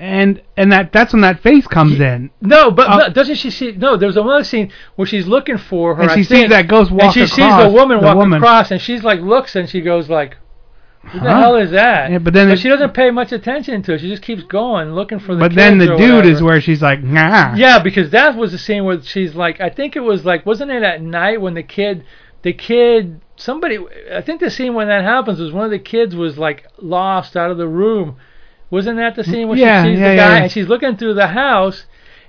and 0.02 0.42
and 0.56 0.72
that 0.72 0.92
that's 0.92 1.12
when 1.12 1.22
that 1.22 1.40
face 1.40 1.66
comes 1.68 2.00
in. 2.00 2.30
No, 2.40 2.70
but 2.72 2.88
Uh, 2.88 2.96
no, 2.96 3.08
doesn't 3.10 3.36
she 3.36 3.50
see? 3.50 3.70
No, 3.72 3.96
there's 3.96 4.16
another 4.16 4.42
scene 4.42 4.72
where 4.96 5.06
she's 5.06 5.28
looking 5.28 5.58
for 5.58 5.94
her. 5.94 6.02
And 6.02 6.10
I 6.10 6.14
she 6.16 6.24
think, 6.24 6.42
sees 6.44 6.50
that 6.50 6.66
ghost 6.66 6.90
walk 6.90 7.02
And 7.04 7.12
she 7.14 7.26
sees 7.26 7.38
across, 7.38 7.62
the 7.62 7.68
woman 7.70 8.00
the 8.00 8.06
walk 8.06 8.16
woman. 8.16 8.38
across, 8.42 8.72
and 8.72 8.80
she's 8.80 9.04
like 9.04 9.20
looks, 9.20 9.54
and 9.54 9.68
she 9.68 9.80
goes 9.80 10.08
like, 10.10 10.36
Who 11.12 11.20
the 11.20 11.30
Huh? 11.30 11.40
hell 11.40 11.56
is 11.56 11.70
that? 11.70 12.10
Yeah, 12.10 12.18
but 12.18 12.32
then 12.34 12.50
it- 12.50 12.58
she 12.58 12.68
doesn't 12.68 12.94
pay 12.94 13.12
much 13.12 13.30
attention 13.30 13.80
to 13.84 13.92
it. 13.94 14.00
She 14.00 14.08
just 14.08 14.22
keeps 14.22 14.42
going, 14.42 14.92
looking 14.92 15.20
for 15.20 15.34
the. 15.36 15.40
But 15.40 15.54
then 15.54 15.78
the 15.78 15.86
dude 15.86 16.00
whatever. 16.16 16.28
is 16.28 16.42
where 16.42 16.60
she's 16.60 16.82
like, 16.82 17.00
nah. 17.04 17.54
Yeah, 17.54 17.78
because 17.80 18.10
that 18.10 18.34
was 18.36 18.50
the 18.50 18.58
scene 18.58 18.84
where 18.84 19.00
she's 19.02 19.36
like, 19.36 19.60
I 19.60 19.70
think 19.70 19.94
it 19.94 20.00
was 20.00 20.24
like, 20.24 20.44
wasn't 20.44 20.72
it 20.72 20.82
at 20.82 21.00
night 21.00 21.40
when 21.40 21.54
the 21.54 21.62
kid, 21.62 22.04
the 22.42 22.52
kid, 22.52 23.20
somebody, 23.36 23.78
I 24.12 24.20
think 24.20 24.40
the 24.40 24.50
scene 24.50 24.74
when 24.74 24.88
that 24.88 25.04
happens 25.04 25.38
was 25.38 25.52
one 25.52 25.64
of 25.64 25.70
the 25.70 25.78
kids 25.78 26.16
was 26.16 26.38
like 26.38 26.66
lost 26.80 27.36
out 27.36 27.52
of 27.52 27.56
the 27.58 27.68
room. 27.68 28.16
Wasn't 28.72 28.96
that 28.96 29.14
the 29.16 29.22
scene 29.22 29.48
where 29.48 29.58
Yeah, 29.58 29.84
she 29.84 29.90
sees 29.90 30.00
yeah, 30.00 30.10
the 30.10 30.16
guy 30.16 30.36
yeah. 30.38 30.42
and 30.44 30.50
she's 30.50 30.66
looking 30.66 30.96
through 30.96 31.14
the 31.14 31.26
house, 31.28 31.84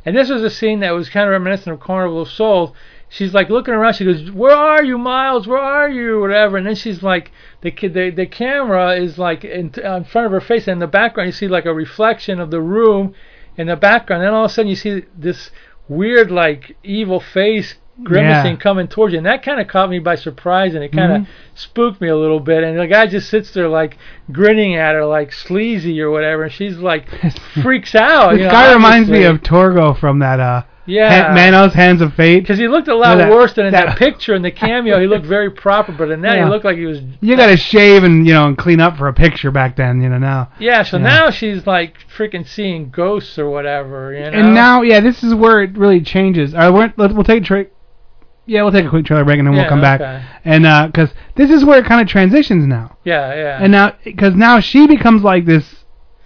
and 0.05 0.15
this 0.15 0.29
was 0.29 0.43
a 0.43 0.49
scene 0.49 0.81
that 0.81 0.91
was 0.91 1.07
kind 1.09 1.25
of 1.25 1.31
reminiscent 1.31 1.73
of 1.73 1.79
Carnival 1.79 2.21
of 2.23 2.29
Souls. 2.29 2.71
She's 3.07 3.33
like 3.33 3.49
looking 3.49 3.73
around. 3.73 3.93
She 3.93 4.05
goes, 4.05 4.29
"Where 4.29 4.55
are 4.55 4.83
you, 4.83 4.97
Miles? 4.97 5.47
Where 5.47 5.57
are 5.59 5.87
you?" 5.87 6.19
Whatever. 6.19 6.57
And 6.57 6.67
then 6.67 6.75
she's 6.75 7.01
like, 7.01 7.31
the 7.61 7.71
kid, 7.71 7.93
the 7.93 8.09
the 8.09 8.25
camera 8.25 8.95
is 8.95 9.17
like 9.17 9.45
in, 9.45 9.71
in 9.79 10.03
front 10.03 10.25
of 10.25 10.31
her 10.33 10.41
face, 10.41 10.67
and 10.67 10.73
in 10.73 10.79
the 10.79 10.87
background 10.87 11.27
you 11.27 11.31
see 11.31 11.47
like 11.47 11.65
a 11.65 11.73
reflection 11.73 12.39
of 12.41 12.51
the 12.51 12.59
room 12.61 13.13
in 13.55 13.67
the 13.67 13.75
background. 13.77 14.21
And 14.23 14.27
Then 14.27 14.33
all 14.35 14.45
of 14.45 14.51
a 14.51 14.53
sudden 14.53 14.69
you 14.69 14.75
see 14.75 15.03
this 15.17 15.49
weird 15.87 16.29
like 16.29 16.75
evil 16.83 17.19
face 17.21 17.75
grimacing 18.01 18.53
Yeah. 18.53 18.57
coming 18.57 18.87
towards 18.87 19.13
you, 19.13 19.17
and 19.17 19.25
that 19.27 19.43
kind 19.43 19.59
of 19.61 19.67
caught 19.67 19.89
me 19.89 19.99
by 19.99 20.15
surprise, 20.15 20.73
and 20.73 20.83
it 20.83 20.91
kind 20.91 21.11
of 21.11 21.21
Mhm. 21.21 21.27
spooked 21.53 22.01
me 22.01 22.07
a 22.07 22.15
little 22.17 22.39
bit. 22.39 22.63
And 22.63 22.79
the 22.79 22.87
guy 22.87 23.05
just 23.07 23.29
sits 23.29 23.51
there 23.51 23.67
like 23.67 23.97
grinning 24.31 24.75
at 24.75 24.95
her, 24.95 25.05
like 25.05 25.31
sleazy 25.31 26.01
or 26.01 26.09
whatever, 26.09 26.43
and 26.43 26.51
she's 26.51 26.77
like 26.79 27.05
freaks 27.61 27.93
out. 27.95 28.31
This 28.31 28.39
you 28.39 28.45
know, 28.45 28.51
guy 28.51 28.73
reminds 28.73 29.09
me 29.09 29.23
of 29.23 29.41
Torgo 29.43 29.95
from 29.97 30.19
that 30.19 30.39
uh 30.39 30.63
Yeah. 30.85 31.27
Ha- 31.29 31.33
Manos 31.33 31.73
Hands 31.73 32.01
of 32.01 32.13
Fate. 32.13 32.41
Because 32.41 32.57
he 32.59 32.67
looked 32.67 32.89
a 32.89 32.95
lot 32.95 33.17
that- 33.17 33.29
worse 33.31 33.53
than 33.53 33.67
in 33.67 33.71
that, 33.71 33.85
that- 33.85 33.97
picture 33.97 34.33
in 34.35 34.41
the 34.41 34.51
cameo. 34.51 34.99
He 34.99 35.07
looked 35.07 35.25
very 35.25 35.49
proper, 35.49 35.93
but 35.93 36.11
in 36.11 36.19
that 36.23 36.35
Yeah. 36.37 36.43
he 36.43 36.49
looked 36.49 36.65
like 36.65 36.75
he 36.77 36.85
was. 36.85 36.99
You 37.21 37.37
got 37.37 37.47
to 37.47 37.55
shave 37.55 38.03
and 38.03 38.27
you 38.27 38.33
know 38.33 38.47
and 38.47 38.57
clean 38.57 38.81
up 38.81 38.97
for 38.97 39.07
a 39.07 39.13
picture 39.13 39.49
back 39.49 39.77
then, 39.77 40.01
you 40.01 40.09
know 40.09 40.17
now. 40.17 40.49
Yeah, 40.59 40.83
so 40.83 40.97
now 40.97 41.29
she's 41.29 41.65
like 41.65 41.95
freaking 42.13 42.45
seeing 42.45 42.89
ghosts 42.89 43.39
or 43.39 43.49
whatever, 43.49 44.11
you 44.13 44.29
know. 44.29 44.37
And 44.37 44.53
now, 44.53 44.81
yeah, 44.81 44.99
this 44.99 45.23
is 45.23 45.33
where 45.33 45.61
it 45.61 45.77
really 45.77 46.01
changes. 46.01 46.53
I 46.53 46.67
let, 46.67 46.97
we'll 46.97 47.23
take 47.23 47.43
a 47.43 47.45
tra- 47.45 47.65
Yeah, 48.45 48.63
we'll 48.63 48.71
take 48.73 48.85
a 48.85 48.89
quick 48.89 49.05
trailer 49.05 49.23
break 49.23 49.39
and 49.39 49.47
then 49.47 49.53
we'll 49.53 49.63
Yeah, 49.63 49.69
come 49.69 49.81
back. 49.81 50.01
okay. 50.01 50.23
And 50.43 50.65
uh, 50.65 50.87
because 50.87 51.11
this 51.35 51.49
is 51.49 51.63
where 51.63 51.79
it 51.79 51.85
kind 51.85 52.01
of 52.01 52.07
transitions 52.07 52.65
now. 52.67 52.97
Yeah, 53.05 53.33
yeah. 53.35 53.59
And 53.61 53.71
now, 53.71 53.95
because 54.03 54.35
now 54.35 54.59
she 54.59 54.85
becomes 54.87 55.23
like 55.23 55.45
this. 55.45 55.83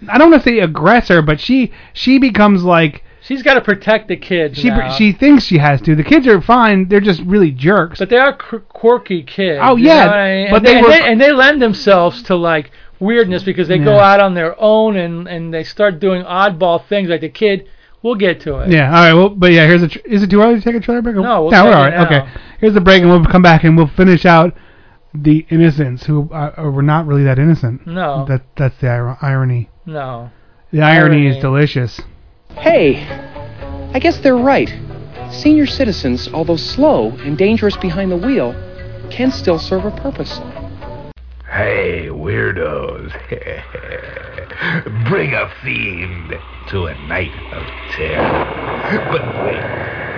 I 0.09 0.17
don't 0.17 0.31
want 0.31 0.43
to 0.43 0.49
say 0.49 0.59
aggressor, 0.59 1.21
but 1.21 1.39
she 1.39 1.71
she 1.93 2.17
becomes 2.19 2.63
like 2.63 3.03
she's 3.21 3.41
got 3.43 3.55
to 3.55 3.61
protect 3.61 4.07
the 4.07 4.15
kids. 4.15 4.57
she 4.59 4.69
now. 4.69 4.89
she 4.95 5.11
thinks 5.11 5.43
she 5.43 5.57
has 5.59 5.81
to. 5.81 5.95
The 5.95 6.03
kids 6.03 6.27
are 6.27 6.41
fine; 6.41 6.87
they're 6.87 6.99
just 6.99 7.21
really 7.21 7.51
jerks. 7.51 7.99
But 7.99 8.09
they 8.09 8.17
are 8.17 8.33
qu- 8.33 8.59
quirky 8.61 9.23
kids. 9.23 9.59
Oh, 9.61 9.75
you 9.75 9.85
yeah, 9.87 10.05
know 10.05 10.11
what 10.11 10.17
I 10.17 10.35
mean? 10.35 10.47
but 10.51 10.57
and 10.57 10.65
they 10.65 10.73
they, 10.75 10.81
were- 10.81 10.87
and 10.91 11.01
they 11.03 11.11
and 11.11 11.21
they 11.21 11.31
lend 11.31 11.61
themselves 11.61 12.21
to 12.23 12.35
like 12.35 12.71
weirdness 12.99 13.43
because 13.43 13.67
they 13.67 13.77
go 13.79 13.95
Yeah. 13.97 14.11
out 14.13 14.19
on 14.19 14.33
their 14.33 14.55
own 14.59 14.95
and 14.97 15.27
and 15.27 15.53
they 15.53 15.63
start 15.63 15.99
doing 15.99 16.23
oddball 16.23 16.83
things. 16.87 17.09
Like 17.09 17.21
the 17.21 17.29
kid, 17.29 17.67
we'll 18.03 18.15
get 18.15 18.41
to 18.41 18.59
it. 18.59 18.71
Yeah. 18.71 18.87
All 18.87 19.03
right. 19.03 19.13
Well, 19.13 19.29
but 19.29 19.51
yeah, 19.51 19.65
here's 19.65 19.83
a. 19.83 19.87
Tr- 19.87 19.99
is 20.05 20.23
it 20.23 20.29
too 20.29 20.41
early 20.41 20.55
to 20.55 20.61
take 20.61 20.75
a 20.75 20.79
trailer 20.79 21.01
break? 21.01 21.15
No, 21.15 21.43
we'll 21.43 21.51
yeah, 21.51 21.63
take 21.63 21.65
we're 21.65 21.71
it 21.71 21.75
all 21.75 22.05
right. 22.05 22.11
Okay. 22.23 22.41
Here's 22.59 22.73
the 22.73 22.81
break, 22.81 23.01
and 23.01 23.11
we'll 23.11 23.25
come 23.25 23.41
back 23.41 23.63
and 23.63 23.77
we'll 23.77 23.87
finish 23.87 24.25
out 24.25 24.53
the 25.13 25.45
innocents 25.49 26.05
who 26.05 26.29
uh, 26.31 26.69
were 26.71 26.83
not 26.83 27.07
really 27.07 27.23
that 27.23 27.39
innocent. 27.39 27.85
No. 27.87 28.25
That 28.25 28.43
that's 28.55 28.77
the 28.79 28.87
ir- 28.87 29.17
irony. 29.21 29.69
No. 29.85 30.29
The 30.71 30.81
irony, 30.81 31.27
is 31.27 31.37
delicious. 31.37 32.01
Hey, 32.49 33.07
I 33.93 33.99
guess 33.99 34.19
they're 34.19 34.35
right. 34.35 34.73
Senior 35.31 35.65
citizens, 35.65 36.27
although 36.33 36.57
slow 36.57 37.11
and 37.11 37.37
dangerous 37.37 37.77
behind 37.77 38.11
the 38.11 38.17
wheel, 38.17 38.53
can 39.09 39.31
still 39.31 39.59
serve 39.59 39.85
a 39.85 39.91
purpose. 39.91 40.39
Hey, 41.49 42.09
weirdos. 42.11 43.09
Bring 45.09 45.33
a 45.33 45.49
fiend 45.63 46.37
to 46.67 46.87
a 46.87 47.07
night 47.07 47.31
of 47.53 47.63
terror. 47.95 49.07
But 49.09 49.25
wait 49.45 49.63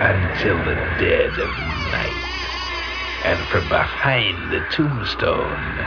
until 0.02 0.58
the 0.66 0.74
dead 0.98 1.30
of 1.30 1.50
night. 1.94 2.30
And 3.26 3.48
from 3.50 3.70
behind 3.70 4.52
the 4.52 4.66
tombstone, 4.72 5.78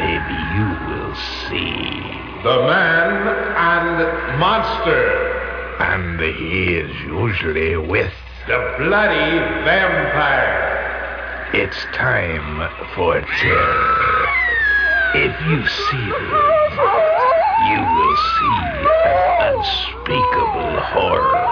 maybe 0.00 0.38
you 0.56 0.68
will 0.88 1.14
see. 1.44 1.68
The 2.42 2.62
man 2.64 3.28
and 3.58 4.40
monster. 4.40 5.04
And 5.80 6.18
he 6.18 6.76
is 6.76 6.96
usually 7.02 7.76
with 7.76 8.12
The 8.46 8.74
bloody 8.78 9.38
vampire. 9.66 11.50
It's 11.52 11.76
time 11.92 12.70
for 12.94 13.20
terror. 13.20 14.17
If 15.14 15.40
you 15.48 15.66
see 15.66 16.04
this, 16.04 16.68
you 17.64 17.80
will 17.80 18.16
see 18.36 18.60
an 19.08 19.56
unspeakable 19.56 20.80
horror 20.92 21.48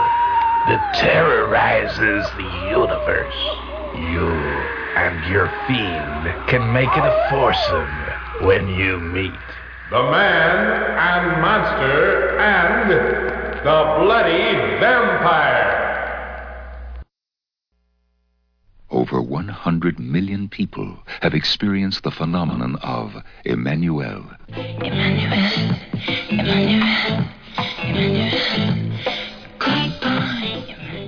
that 0.69 0.95
terrorizes 1.01 2.27
the 2.37 2.51
universe. 2.69 3.41
You 3.97 4.29
and 4.29 5.33
your 5.33 5.49
fiend 5.67 6.49
can 6.49 6.71
make 6.71 6.91
it 6.93 7.05
a 7.05 7.27
foursome 7.31 8.47
when 8.47 8.69
you 8.69 9.01
meet. 9.01 9.33
The 9.89 10.03
man 10.03 10.57
and 10.99 11.41
monster 11.41 12.39
and 12.39 12.91
the 13.65 14.03
bloody 14.05 14.53
vampire. 14.81 15.96
Over 18.91 19.21
100 19.21 19.99
million 19.99 20.49
people 20.49 20.99
have 21.21 21.35
experienced 21.35 22.05
the 22.05 22.13
phenomenon 22.13 22.77
of 22.83 23.17
Emmanuelle. 23.45 24.37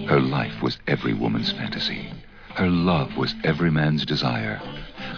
Her 0.08 0.20
life 0.20 0.60
was 0.60 0.78
every 0.88 1.14
woman's 1.14 1.52
fantasy. 1.52 2.10
Her 2.56 2.68
love 2.68 3.16
was 3.16 3.36
every 3.44 3.70
man's 3.70 4.04
desire. 4.04 4.60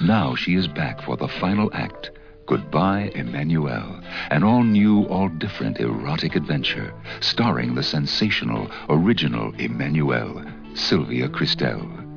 Now 0.03 0.35
she 0.35 0.55
is 0.55 0.69
back 0.69 1.01
for 1.01 1.17
the 1.17 1.29
final 1.29 1.71
act. 1.73 2.11
Goodbye, 2.45 3.11
Emmanuelle. 3.15 4.05
An 4.31 4.43
all 4.43 4.65
new, 4.65 5.05
all 5.05 5.29
different 5.29 5.81
erotic 5.81 6.37
adventure 6.37 6.93
starring 7.21 7.75
the 7.75 7.83
sensational, 7.83 8.71
original 8.91 9.53
Emmanuelle, 9.53 10.45
Sylvia 10.77 11.29
Kristel. 11.29 12.10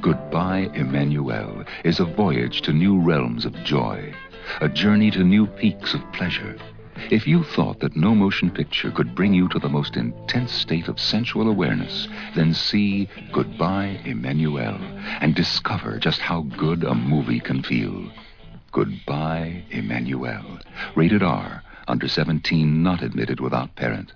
Goodbye, 0.00 0.70
Emmanuelle 0.74 1.66
is 1.84 2.00
a 2.00 2.04
voyage 2.04 2.62
to 2.62 2.72
new 2.72 3.00
realms 3.00 3.44
of 3.44 3.54
joy, 3.64 4.14
a 4.60 4.68
journey 4.68 5.10
to 5.10 5.24
new 5.24 5.46
peaks 5.46 5.94
of 5.94 6.12
pleasure. 6.12 6.56
If 7.10 7.26
you 7.26 7.42
thought 7.42 7.80
that 7.80 7.96
no 7.96 8.14
motion 8.14 8.50
picture 8.50 8.90
could 8.90 9.14
bring 9.14 9.32
you 9.32 9.48
to 9.48 9.58
the 9.58 9.68
most 9.68 9.96
intense 9.96 10.52
state 10.52 10.88
of 10.88 11.00
sensual 11.00 11.48
awareness, 11.48 12.08
then 12.34 12.54
see 12.54 13.08
Goodbye, 13.32 14.00
Emmanuelle 14.04 14.80
and 15.20 15.34
discover 15.34 15.98
just 15.98 16.20
how 16.20 16.42
good 16.56 16.84
a 16.84 16.94
movie 16.94 17.40
can 17.40 17.62
feel. 17.62 18.10
Goodbye, 18.72 19.64
Emmanuelle. 19.70 20.62
Rated 20.94 21.22
R, 21.22 21.62
under 21.88 22.06
17, 22.06 22.82
not 22.82 23.02
admitted 23.02 23.40
without 23.40 23.74
parent. 23.76 24.12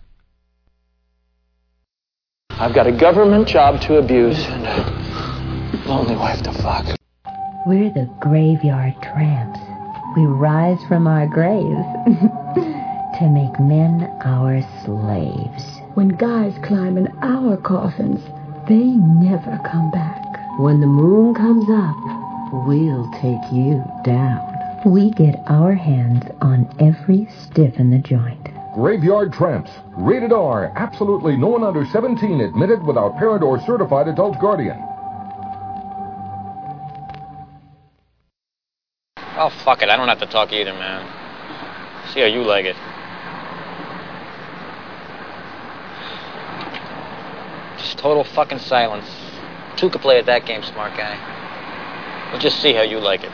I've 2.50 2.74
got 2.74 2.86
a 2.86 2.92
government 2.92 3.48
job 3.48 3.80
to 3.82 3.96
abuse 3.96 4.46
and 4.46 4.64
lonely 5.86 6.16
wife 6.16 6.42
to 6.42 6.52
fuck. 6.52 6.86
We're 7.66 7.90
the 7.90 8.10
graveyard 8.20 8.94
tramps. 9.02 9.60
We 10.16 10.26
rise 10.26 10.78
from 10.86 11.06
our 11.06 11.26
graves 11.26 11.86
to 13.18 13.28
make 13.30 13.58
men 13.58 14.10
our 14.24 14.62
slaves. 14.84 15.64
When 15.94 16.08
guys 16.08 16.54
climb 16.62 16.96
in 16.96 17.08
our 17.22 17.56
coffins, 17.56 18.20
they 18.68 18.84
never 18.84 19.60
come 19.64 19.90
back. 19.90 20.22
When 20.58 20.80
the 20.80 20.86
moon 20.86 21.34
comes 21.34 21.68
up, 21.70 21.96
we'll 22.66 23.10
take 23.20 23.52
you 23.52 23.82
down. 24.04 24.40
We 24.84 25.10
get 25.10 25.42
our 25.46 25.74
hands 25.74 26.24
on 26.42 26.68
every 26.78 27.26
stiff 27.42 27.76
in 27.78 27.90
the 27.90 27.98
joint. 27.98 28.50
Graveyard 28.74 29.32
Tramps. 29.32 29.70
Rated 29.96 30.32
R. 30.32 30.72
Absolutely 30.76 31.36
no 31.36 31.48
one 31.48 31.64
under 31.64 31.86
17 31.86 32.40
admitted 32.40 32.82
without 32.82 33.16
parent 33.16 33.42
or 33.42 33.60
certified 33.60 34.08
adult 34.08 34.38
guardian. 34.40 34.82
Oh, 39.44 39.50
fuck 39.50 39.82
it. 39.82 39.90
I 39.90 39.96
don't 39.98 40.08
have 40.08 40.20
to 40.20 40.26
talk 40.26 40.54
either, 40.54 40.72
man. 40.72 41.04
See 42.14 42.20
how 42.20 42.26
you 42.26 42.42
like 42.42 42.64
it. 42.64 42.76
Just 47.76 47.98
total 47.98 48.24
fucking 48.24 48.60
silence. 48.60 49.06
Two 49.76 49.90
could 49.90 50.00
play 50.00 50.18
at 50.18 50.24
that 50.24 50.46
game, 50.46 50.62
smart 50.62 50.96
guy. 50.96 51.18
We'll 52.30 52.40
just 52.40 52.62
see 52.62 52.72
how 52.72 52.80
you 52.80 53.00
like 53.00 53.22
it. 53.22 53.32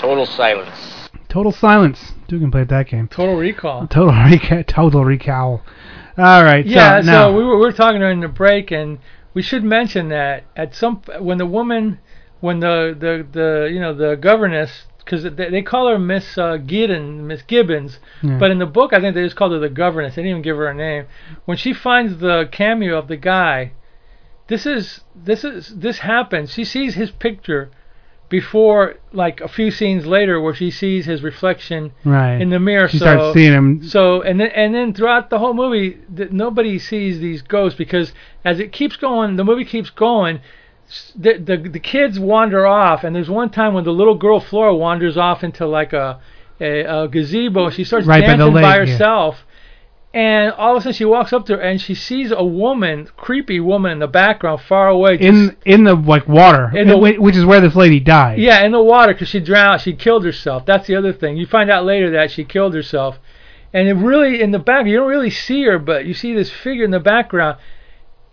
Total 0.00 0.26
silence. 0.26 1.10
Total 1.28 1.52
silence. 1.52 2.12
Two 2.26 2.40
can 2.40 2.50
play 2.50 2.62
at 2.62 2.68
that 2.70 2.88
game. 2.88 3.06
Total 3.06 3.36
Recall. 3.36 3.86
Total 3.86 4.12
recall. 4.12 4.64
Total 4.64 5.04
recall. 5.04 5.62
All 6.18 6.42
right. 6.42 6.66
Yeah, 6.66 7.02
So, 7.02 7.06
so, 7.06 7.36
we 7.36 7.44
were 7.44 7.56
we 7.56 7.66
were 7.66 7.72
talking 7.72 8.00
during 8.00 8.18
the 8.18 8.26
break, 8.26 8.72
and 8.72 8.98
we 9.32 9.42
should 9.42 9.62
mention 9.62 10.08
that 10.08 10.42
at 10.56 10.74
some 10.74 11.02
when 11.20 11.38
the 11.38 11.46
woman 11.46 12.00
when 12.42 12.60
the 12.60 12.94
the 12.98 13.26
the 13.32 13.70
you 13.72 13.80
know 13.80 13.94
the 13.94 14.16
governess 14.16 14.84
because 14.98 15.22
they, 15.22 15.48
they 15.50 15.62
call 15.62 15.88
her 15.88 15.98
Miss 15.98 16.36
uh, 16.38 16.58
Giddens, 16.58 17.20
Miss 17.22 17.42
Gibbons, 17.42 17.98
Yeah. 18.22 18.38
but 18.38 18.50
in 18.50 18.58
the 18.58 18.66
book 18.66 18.92
I 18.92 19.00
think 19.00 19.14
they 19.14 19.24
just 19.24 19.36
called 19.36 19.52
her 19.52 19.58
the 19.58 19.68
governess. 19.68 20.14
They 20.14 20.22
didn't 20.22 20.30
even 20.32 20.42
give 20.42 20.56
her 20.58 20.68
a 20.68 20.74
name. 20.74 21.06
When 21.44 21.56
she 21.56 21.72
finds 21.72 22.18
the 22.18 22.48
cameo 22.52 22.98
of 22.98 23.08
the 23.08 23.16
guy, 23.16 23.72
this 24.48 24.66
is 24.66 25.00
this 25.14 25.44
is 25.44 25.74
this 25.76 25.98
happens. 26.00 26.52
She 26.52 26.64
sees 26.64 26.94
his 26.94 27.10
picture 27.10 27.70
before 28.28 28.94
like 29.12 29.40
a 29.40 29.48
few 29.48 29.70
scenes 29.70 30.06
later 30.06 30.40
where 30.40 30.54
she 30.54 30.70
sees 30.70 31.04
his 31.06 31.22
reflection 31.22 31.92
Right. 32.04 32.40
in 32.40 32.48
the 32.50 32.58
mirror. 32.58 32.88
She 32.88 32.98
so, 32.98 33.04
starts 33.04 33.34
seeing 33.34 33.52
him. 33.52 33.82
So 33.84 34.22
and 34.22 34.40
then 34.40 34.48
and 34.48 34.74
then 34.74 34.94
throughout 34.94 35.30
the 35.30 35.38
whole 35.38 35.54
movie, 35.54 35.98
th- 36.16 36.30
nobody 36.32 36.78
sees 36.78 37.20
these 37.20 37.42
ghosts 37.42 37.76
because 37.78 38.12
as 38.44 38.58
it 38.58 38.72
keeps 38.72 38.96
going, 38.96 39.36
the 39.36 39.44
movie 39.44 39.64
keeps 39.64 39.90
going. 39.90 40.40
The, 41.16 41.38
the 41.38 41.56
the 41.56 41.80
kids 41.80 42.18
wander 42.18 42.66
off, 42.66 43.02
and 43.04 43.14
there's 43.16 43.30
one 43.30 43.50
time 43.50 43.72
when 43.74 43.84
the 43.84 43.92
little 43.92 44.14
girl 44.16 44.40
Flora 44.40 44.74
wanders 44.76 45.16
off 45.16 45.42
into 45.42 45.66
like 45.66 45.92
a 45.92 46.20
a, 46.60 46.82
a 46.82 47.08
gazebo. 47.08 47.70
She 47.70 47.84
starts 47.84 48.06
Right 48.06 48.20
dancing 48.20 48.52
by 48.52 48.60
lake, 48.60 48.64
yeah. 48.64 48.92
herself, 48.92 49.46
and 50.12 50.52
all 50.52 50.72
of 50.76 50.78
a 50.78 50.80
sudden 50.82 50.92
she 50.92 51.04
walks 51.06 51.32
up 51.32 51.46
to 51.46 51.56
her 51.56 51.62
and 51.62 51.80
she 51.80 51.94
sees 51.94 52.30
a 52.30 52.44
woman, 52.44 53.08
creepy 53.16 53.58
woman 53.58 53.92
in 53.92 53.98
the 54.00 54.06
background, 54.06 54.60
far 54.60 54.88
away. 54.88 55.16
just- 55.16 55.26
in 55.26 55.56
in 55.64 55.84
the 55.84 55.94
like 55.94 56.28
water, 56.28 56.70
In 56.76 56.88
the- 56.88 56.98
which 56.98 57.36
is 57.36 57.44
where 57.46 57.60
this 57.60 57.74
lady 57.74 57.98
died. 58.00 58.38
yeah, 58.38 58.62
in 58.62 58.72
the 58.72 58.82
water 58.82 59.14
because 59.14 59.28
she 59.28 59.40
drowned. 59.40 59.80
She 59.80 59.94
killed 59.94 60.24
herself. 60.26 60.66
That's 60.66 60.86
the 60.86 60.96
other 60.96 61.12
thing. 61.14 61.36
You 61.38 61.46
find 61.46 61.70
out 61.70 61.84
later 61.86 62.10
that 62.10 62.30
she 62.30 62.44
killed 62.44 62.74
herself, 62.74 63.18
and 63.72 63.88
it 63.88 63.94
really 63.94 64.42
in 64.42 64.50
the 64.50 64.58
back 64.58 64.84
you 64.86 64.98
don't 64.98 65.08
really 65.08 65.30
see 65.30 65.62
her, 65.64 65.78
but 65.78 66.04
you 66.04 66.12
see 66.12 66.34
this 66.34 66.50
figure 66.50 66.84
in 66.84 66.90
the 66.90 67.00
background, 67.00 67.56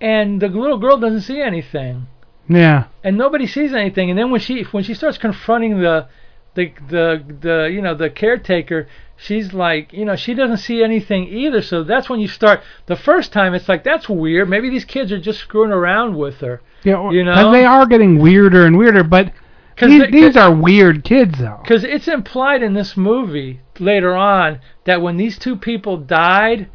and 0.01 0.41
the 0.41 0.49
little 0.49 0.77
girl 0.77 0.97
doesn't 0.97 1.21
see 1.21 1.41
anything, 1.41 2.07
Yeah. 2.49 2.85
and 3.03 3.17
nobody 3.17 3.45
sees 3.47 3.73
anything. 3.73 4.09
And 4.09 4.17
then 4.19 4.31
when 4.31 4.41
she 4.41 4.63
when 4.63 4.83
she 4.83 4.93
starts 4.95 5.17
confronting 5.17 5.79
the 5.79 6.07
the 6.55 6.71
the 6.89 7.23
the 7.41 7.69
you 7.71 7.81
know 7.81 7.93
the 7.93 8.09
caretaker, 8.09 8.87
she's 9.15 9.53
like 9.53 9.93
you 9.93 10.03
know 10.03 10.15
she 10.15 10.33
doesn't 10.33 10.57
see 10.57 10.83
anything 10.83 11.27
either. 11.27 11.61
So 11.61 11.83
that's 11.83 12.09
when 12.09 12.19
you 12.19 12.27
start. 12.27 12.61
The 12.87 12.95
first 12.95 13.31
time 13.31 13.53
it's 13.53 13.69
like 13.69 13.83
that's 13.83 14.09
weird. 14.09 14.49
Maybe 14.49 14.69
these 14.69 14.85
kids 14.85 15.11
are 15.11 15.19
just 15.19 15.39
screwing 15.39 15.71
around 15.71 16.17
with 16.17 16.39
her. 16.41 16.61
Yeah, 16.83 16.95
or- 16.95 17.13
You 17.13 17.23
know? 17.23 17.35
'cause 17.35 17.53
they 17.53 17.65
are 17.65 17.85
getting 17.85 18.17
weirder 18.19 18.65
and 18.65 18.77
weirder, 18.77 19.03
but 19.03 19.31
'Cause 19.77 19.89
these, 19.89 20.01
they- 20.01 20.11
these 20.11 20.35
are 20.37 20.51
weird 20.53 21.03
kids 21.03 21.37
though. 21.39 21.59
Because 21.61 21.83
it's 21.83 22.07
implied 22.07 22.63
in 22.63 22.73
this 22.73 22.97
movie 22.97 23.61
later 23.79 24.15
on 24.15 24.59
that 24.85 25.01
when 25.01 25.17
these 25.17 25.37
two 25.37 25.55
people 25.55 25.97
died, 25.97 26.67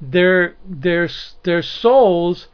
their 0.00 0.54
their 0.68 1.08
their 1.44 1.62
souls 1.62 2.48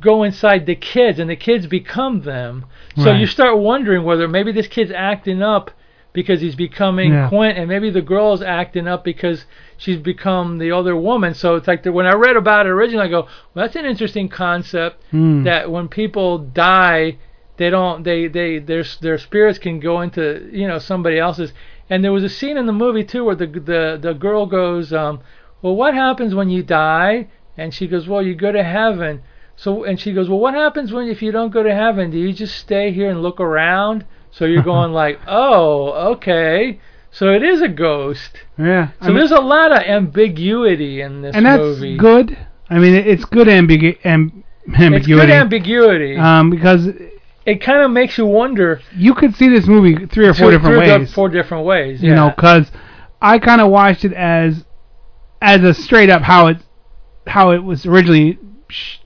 go 0.00 0.22
inside 0.22 0.66
the 0.66 0.74
kids, 0.74 1.18
and 1.18 1.28
the 1.30 1.36
kids 1.36 1.66
become 1.66 2.22
them. 2.22 2.64
So 2.96 3.10
Right. 3.10 3.20
you 3.20 3.26
start 3.26 3.58
wondering 3.58 4.04
whether 4.04 4.28
maybe 4.28 4.52
this 4.52 4.66
kid's 4.68 4.92
acting 4.92 5.42
up 5.42 5.70
because 6.12 6.40
he's 6.40 6.54
becoming 6.54 7.12
Yeah. 7.12 7.28
Quint, 7.28 7.58
and 7.58 7.68
maybe 7.68 7.90
the 7.90 8.00
girl's 8.02 8.40
acting 8.42 8.88
up 8.88 9.04
because 9.04 9.44
she's 9.76 9.98
become 9.98 10.58
the 10.58 10.72
other 10.72 10.96
woman. 10.96 11.34
So 11.34 11.56
it's 11.56 11.68
like 11.68 11.82
the, 11.82 11.92
when 11.92 12.06
I 12.06 12.14
read 12.14 12.36
about 12.36 12.66
it 12.66 12.70
originally, 12.70 13.06
I 13.06 13.10
go, 13.10 13.22
well, 13.54 13.64
that's 13.66 13.76
an 13.76 13.84
interesting 13.84 14.28
concept 14.28 15.02
Hmm. 15.10 15.44
that 15.44 15.70
when 15.70 15.88
people 15.88 16.38
die, 16.38 17.16
they 17.58 17.70
don't 17.70 18.02
they 18.02 18.28
they 18.28 18.58
their 18.58 18.84
their 19.00 19.18
spirits 19.18 19.58
can 19.58 19.80
go 19.80 20.00
into 20.02 20.48
you 20.52 20.66
know 20.68 20.78
somebody 20.78 21.18
else's. 21.18 21.52
And 21.88 22.02
there 22.02 22.12
was 22.12 22.24
a 22.24 22.28
scene 22.28 22.56
in 22.58 22.66
the 22.66 22.72
movie 22.72 23.04
too 23.04 23.24
where 23.24 23.34
the 23.36 23.46
the 23.46 23.98
the 24.00 24.12
girl 24.14 24.44
goes, 24.46 24.92
um, 24.92 25.20
well, 25.62 25.74
what 25.76 25.94
happens 25.94 26.34
when 26.34 26.50
you 26.50 26.62
die? 26.62 27.28
And 27.58 27.72
she 27.72 27.86
goes, 27.86 28.06
well, 28.08 28.20
you 28.22 28.34
go 28.34 28.52
to 28.52 28.62
heaven. 28.62 29.22
So 29.56 29.84
and 29.84 29.98
she 29.98 30.12
goes, 30.12 30.28
well, 30.28 30.38
what 30.38 30.54
happens 30.54 30.92
when 30.92 31.08
if 31.08 31.22
you 31.22 31.32
don't 31.32 31.50
go 31.52 31.62
to 31.62 31.74
heaven? 31.74 32.10
Do 32.10 32.18
you 32.18 32.32
just 32.32 32.56
stay 32.58 32.92
here 32.92 33.10
and 33.10 33.22
look 33.22 33.40
around? 33.40 34.04
So 34.30 34.44
you're 34.44 34.62
going 34.74 34.92
like, 34.92 35.18
oh, 35.26 36.12
okay. 36.14 36.78
So 37.10 37.32
it 37.32 37.42
is 37.42 37.62
a 37.62 37.68
ghost. 37.68 38.36
Yeah. 38.58 38.90
So 39.02 39.14
there's 39.14 39.30
a 39.32 39.40
lot 39.40 39.72
of 39.72 39.78
ambiguity 39.78 41.00
in 41.00 41.22
this 41.22 41.34
movie. 41.34 41.38
and 41.38 41.46
that's 41.46 41.62
movie. 41.80 41.96
good. 41.96 42.46
I 42.68 42.78
mean, 42.78 42.94
it's 42.94 43.24
good 43.24 43.46
ambigu- 43.46 43.96
am- 44.04 44.44
ambiguity. 44.74 44.96
It's 44.96 45.06
good 45.06 45.30
ambiguity. 45.30 46.16
Um, 46.16 46.50
because 46.50 46.88
it 47.46 47.62
kind 47.62 47.82
of 47.82 47.90
makes 47.90 48.18
you 48.18 48.26
wonder. 48.26 48.82
you 48.94 49.14
could 49.14 49.34
see 49.34 49.48
this 49.48 49.66
movie 49.66 50.04
three 50.06 50.26
or 50.26 50.34
four 50.34 50.50
two- 50.50 50.58
different 50.58 50.78
ways. 50.78 51.14
Four 51.14 51.30
different 51.30 51.64
ways. 51.64 52.02
you 52.02 52.14
know, 52.14 52.30
because 52.36 52.70
I 53.22 53.38
kind 53.38 53.62
of 53.62 53.70
watched 53.70 54.04
it 54.04 54.12
as 54.12 54.66
as 55.40 55.62
a 55.62 55.72
straight 55.72 56.10
up 56.10 56.20
how 56.22 56.48
it 56.48 56.58
how 57.26 57.52
it 57.52 57.62
was 57.64 57.86
originally. 57.86 58.38
Sh- 58.68 58.98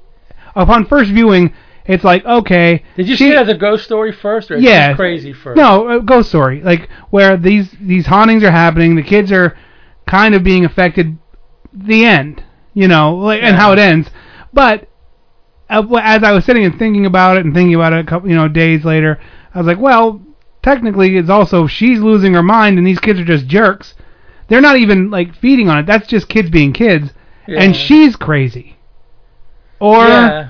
upon 0.54 0.86
first 0.86 1.10
viewing, 1.10 1.52
it's 1.86 2.04
like 2.04 2.24
okay. 2.24 2.82
Did 2.96 3.08
you 3.08 3.16
she- 3.16 3.24
see 3.24 3.30
it 3.30 3.36
as 3.36 3.48
a 3.48 3.54
ghost 3.54 3.84
story 3.84 4.12
first, 4.12 4.50
or 4.50 4.58
yeah, 4.58 4.94
crazy 4.94 5.32
first? 5.32 5.56
No, 5.56 5.88
a 5.98 6.00
ghost 6.02 6.28
story, 6.28 6.62
like 6.62 6.88
where 7.10 7.36
these 7.36 7.70
these 7.80 8.06
hauntings 8.06 8.42
are 8.44 8.50
happening, 8.50 8.94
the 8.96 9.02
kids 9.02 9.32
are 9.32 9.56
kind 10.06 10.34
of 10.34 10.42
being 10.44 10.64
affected. 10.64 11.16
The 11.72 12.04
end, 12.04 12.42
you 12.74 12.88
know, 12.88 13.14
like, 13.14 13.42
and 13.44 13.54
how 13.54 13.72
it 13.72 13.78
ends. 13.78 14.10
But 14.52 14.88
uh, 15.68 15.86
as 16.02 16.24
I 16.24 16.32
was 16.32 16.44
sitting 16.44 16.64
and 16.64 16.76
thinking 16.76 17.06
about 17.06 17.36
it 17.36 17.44
and 17.44 17.54
thinking 17.54 17.76
about 17.76 17.92
it 17.92 18.00
a 18.00 18.08
couple, 18.08 18.28
you 18.28 18.34
know, 18.34 18.48
days 18.48 18.84
later, 18.84 19.20
I 19.54 19.58
was 19.58 19.68
like, 19.68 19.78
well, 19.78 20.20
technically, 20.64 21.16
it's 21.16 21.30
also 21.30 21.68
she's 21.68 22.00
losing 22.00 22.34
her 22.34 22.42
mind, 22.42 22.76
and 22.76 22.84
these 22.84 22.98
kids 22.98 23.20
are 23.20 23.24
just 23.24 23.46
jerks. 23.46 23.94
They're 24.48 24.60
not 24.60 24.78
even 24.78 25.10
like 25.10 25.36
feeding 25.36 25.68
on 25.68 25.78
it. 25.78 25.86
That's 25.86 26.08
just 26.08 26.28
kids 26.28 26.50
being 26.50 26.72
kids, 26.72 27.12
Yeah. 27.46 27.62
and 27.62 27.76
she's 27.76 28.16
crazy. 28.16 28.76
Or 29.80 30.06
Yeah. 30.06 30.48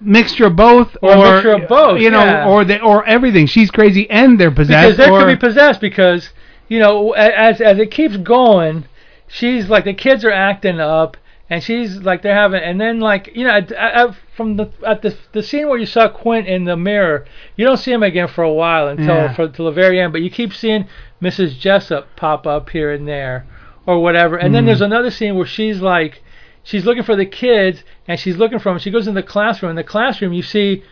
mixture 0.00 0.46
of 0.46 0.56
both, 0.56 0.96
Or 1.00 1.12
a 1.12 1.32
mixture 1.32 1.52
of 1.52 1.68
both, 1.68 2.00
you 2.00 2.10
know, 2.10 2.24
yeah. 2.24 2.48
or 2.48 2.64
they, 2.64 2.80
or 2.80 3.04
everything. 3.06 3.46
She's 3.46 3.70
crazy 3.70 4.08
and 4.10 4.38
they're 4.38 4.50
possessed. 4.50 4.96
because 4.96 5.08
or, 5.10 5.20
could 5.20 5.28
be 5.28 5.36
possessed 5.36 5.80
because 5.80 6.30
you 6.68 6.78
know 6.80 7.12
as 7.12 7.60
as 7.60 7.78
it 7.78 7.90
keeps 7.90 8.16
going, 8.16 8.84
she's 9.28 9.68
like 9.68 9.84
the 9.84 9.94
kids 9.94 10.24
are 10.24 10.32
acting 10.32 10.80
up, 10.80 11.16
and 11.48 11.62
she's 11.62 11.98
like 12.02 12.22
they're 12.22 12.34
having, 12.34 12.62
and 12.62 12.80
then 12.80 13.00
like 13.00 13.30
you 13.34 13.44
know 13.46 14.12
from 14.36 14.56
the 14.56 14.68
at 14.84 15.02
the 15.02 15.14
the 15.32 15.42
scene 15.42 15.68
where 15.68 15.78
you 15.78 15.86
saw 15.86 16.08
Quint 16.08 16.48
in 16.48 16.64
the 16.64 16.76
mirror, 16.76 17.24
you 17.56 17.64
don't 17.64 17.76
see 17.76 17.92
him 17.92 18.02
again 18.02 18.26
for 18.28 18.42
a 18.42 18.52
while 18.52 18.88
until 18.88 19.14
Yeah. 19.14 19.32
for 19.34 19.46
till 19.48 19.66
the 19.66 19.70
very 19.70 20.00
end, 20.00 20.12
but 20.12 20.22
you 20.22 20.30
keep 20.30 20.52
seeing 20.52 20.86
Mrs. 21.22 21.56
Jessop 21.58 22.06
pop 22.16 22.46
up 22.46 22.70
here 22.70 22.90
and 22.92 23.06
there 23.06 23.44
or 23.86 24.00
whatever, 24.02 24.36
and 24.36 24.52
then 24.54 24.64
Mhm. 24.64 24.66
there's 24.66 24.80
another 24.80 25.10
scene 25.10 25.36
where 25.36 25.46
she's 25.46 25.80
like. 25.80 26.20
She's 26.64 26.84
looking 26.84 27.02
for 27.04 27.14
the 27.14 27.26
kids, 27.26 27.84
and 28.08 28.18
she's 28.18 28.36
looking 28.36 28.58
for 28.58 28.70
them. 28.70 28.78
She 28.78 28.90
goes 28.90 29.06
in 29.06 29.14
the 29.14 29.22
classroom. 29.22 29.70
In 29.70 29.76
the 29.76 29.84
classroom, 29.84 30.32
you 30.32 30.42
see 30.42 30.82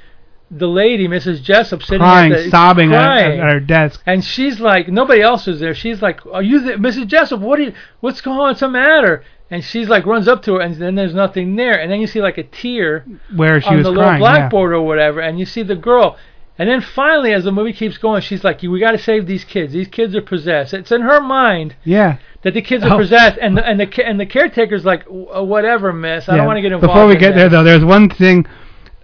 the 0.50 0.68
lady, 0.68 1.08
Mrs. 1.08 1.42
Jessop, 1.42 1.82
sitting 1.82 1.98
there. 1.98 2.06
crying, 2.06 2.32
at 2.32 2.44
the, 2.44 2.50
sobbing 2.50 2.92
at, 2.92 2.98
crying. 2.98 3.40
at 3.40 3.52
her 3.52 3.60
desk. 3.60 4.02
And 4.04 4.22
she's 4.22 4.60
like, 4.60 4.88
nobody 4.88 5.22
else 5.22 5.48
is 5.48 5.60
there. 5.60 5.74
She's 5.74 6.02
like, 6.02 6.24
are 6.26 6.42
you 6.42 6.60
there, 6.60 6.78
Mrs. 6.78 7.06
Jessop? 7.06 7.40
What 7.40 7.58
are 7.58 7.62
you, 7.62 7.74
what's 8.00 8.20
going 8.20 8.38
on? 8.38 8.48
What's 8.48 8.60
the 8.60 8.68
matter? 8.68 9.24
And 9.50 9.64
she's 9.64 9.88
like, 9.88 10.04
runs 10.04 10.28
up 10.28 10.42
to 10.44 10.54
her, 10.54 10.60
and 10.60 10.76
then 10.76 10.94
there's 10.94 11.14
nothing 11.14 11.56
there. 11.56 11.80
And 11.80 11.90
then 11.90 12.00
you 12.00 12.06
see 12.06 12.20
like 12.20 12.38
a 12.38 12.42
tear 12.42 13.06
Where 13.34 13.60
she 13.60 13.68
on 13.68 13.78
was 13.78 13.86
the 13.86 13.92
crying, 13.92 14.20
little 14.20 14.26
yeah. 14.28 14.38
blackboard 14.38 14.72
or 14.72 14.82
whatever, 14.82 15.20
and 15.20 15.38
you 15.38 15.46
see 15.46 15.62
the 15.62 15.76
girl. 15.76 16.18
And 16.58 16.68
then 16.68 16.80
finally, 16.82 17.32
as 17.32 17.44
the 17.44 17.52
movie 17.52 17.72
keeps 17.72 17.96
going, 17.98 18.20
she's 18.20 18.44
like, 18.44 18.60
we 18.62 18.78
got 18.78 18.90
to 18.92 18.98
save 18.98 19.26
these 19.26 19.44
kids. 19.44 19.72
These 19.72 19.88
kids 19.88 20.14
are 20.14 20.20
possessed. 20.22 20.74
It's 20.74 20.92
in 20.92 21.00
her 21.00 21.20
mind 21.20 21.74
Yeah. 21.82 22.18
that 22.42 22.52
the 22.54 22.60
kids 22.62 22.84
are 22.84 22.92
Oh. 22.94 22.98
possessed, 22.98 23.38
and 23.40 23.56
the 23.56 23.66
and 23.66 23.80
the 23.80 24.06
and 24.06 24.20
the 24.20 24.26
caretaker's 24.26 24.84
like, 24.84 25.04
uh, 25.08 25.42
whatever, 25.42 25.92
miss. 25.92 26.28
I 26.28 26.32
Yeah. 26.32 26.36
don't 26.38 26.46
want 26.46 26.58
to 26.58 26.62
get 26.62 26.72
involved. 26.72 26.92
Before 26.94 27.06
we 27.06 27.14
in 27.14 27.20
get 27.20 27.34
there, 27.34 27.48
though, 27.48 27.64
there's 27.64 27.84
one 27.84 28.08
thing 28.10 28.46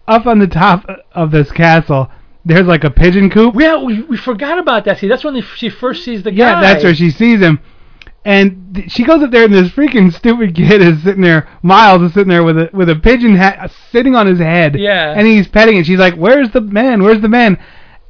up 0.06 0.26
on 0.26 0.38
the 0.38 0.46
top 0.46 0.86
of 1.12 1.30
this 1.30 1.50
castle. 1.50 2.10
There's 2.44 2.66
like 2.66 2.84
a 2.84 2.90
pigeon 2.90 3.28
coop. 3.30 3.54
Yeah, 3.58 3.82
we, 3.82 4.02
we 4.02 4.16
forgot 4.16 4.58
about 4.58 4.84
that. 4.84 4.98
See, 4.98 5.08
that's 5.08 5.24
when 5.24 5.34
the, 5.34 5.42
she 5.42 5.68
first 5.70 6.04
sees 6.04 6.22
the 6.22 6.30
guy. 6.30 6.50
Yeah, 6.50 6.60
that's 6.60 6.84
where 6.84 6.94
she 6.94 7.10
sees 7.10 7.40
him. 7.40 7.60
And 8.24 8.74
th- 8.74 8.90
she 8.90 9.04
goes 9.04 9.22
up 9.22 9.30
there, 9.30 9.44
and 9.44 9.54
this 9.54 9.70
freaking 9.70 10.12
stupid 10.12 10.54
kid 10.54 10.82
is 10.82 11.02
sitting 11.02 11.22
there. 11.22 11.48
Miles 11.62 12.02
is 12.02 12.12
sitting 12.12 12.28
there 12.28 12.44
with 12.44 12.58
a 12.58 12.70
with 12.72 12.90
a 12.90 12.96
pigeon 12.96 13.36
hat 13.36 13.70
sitting 13.90 14.14
on 14.14 14.26
his 14.26 14.38
head. 14.38 14.78
Yeah. 14.78 15.14
And 15.16 15.26
he's 15.26 15.48
petting 15.48 15.76
it. 15.76 15.86
She's 15.86 15.98
like, 15.98 16.14
"Where's 16.14 16.50
the 16.50 16.60
man? 16.60 17.02
Where's 17.02 17.22
the 17.22 17.28
man?" 17.28 17.58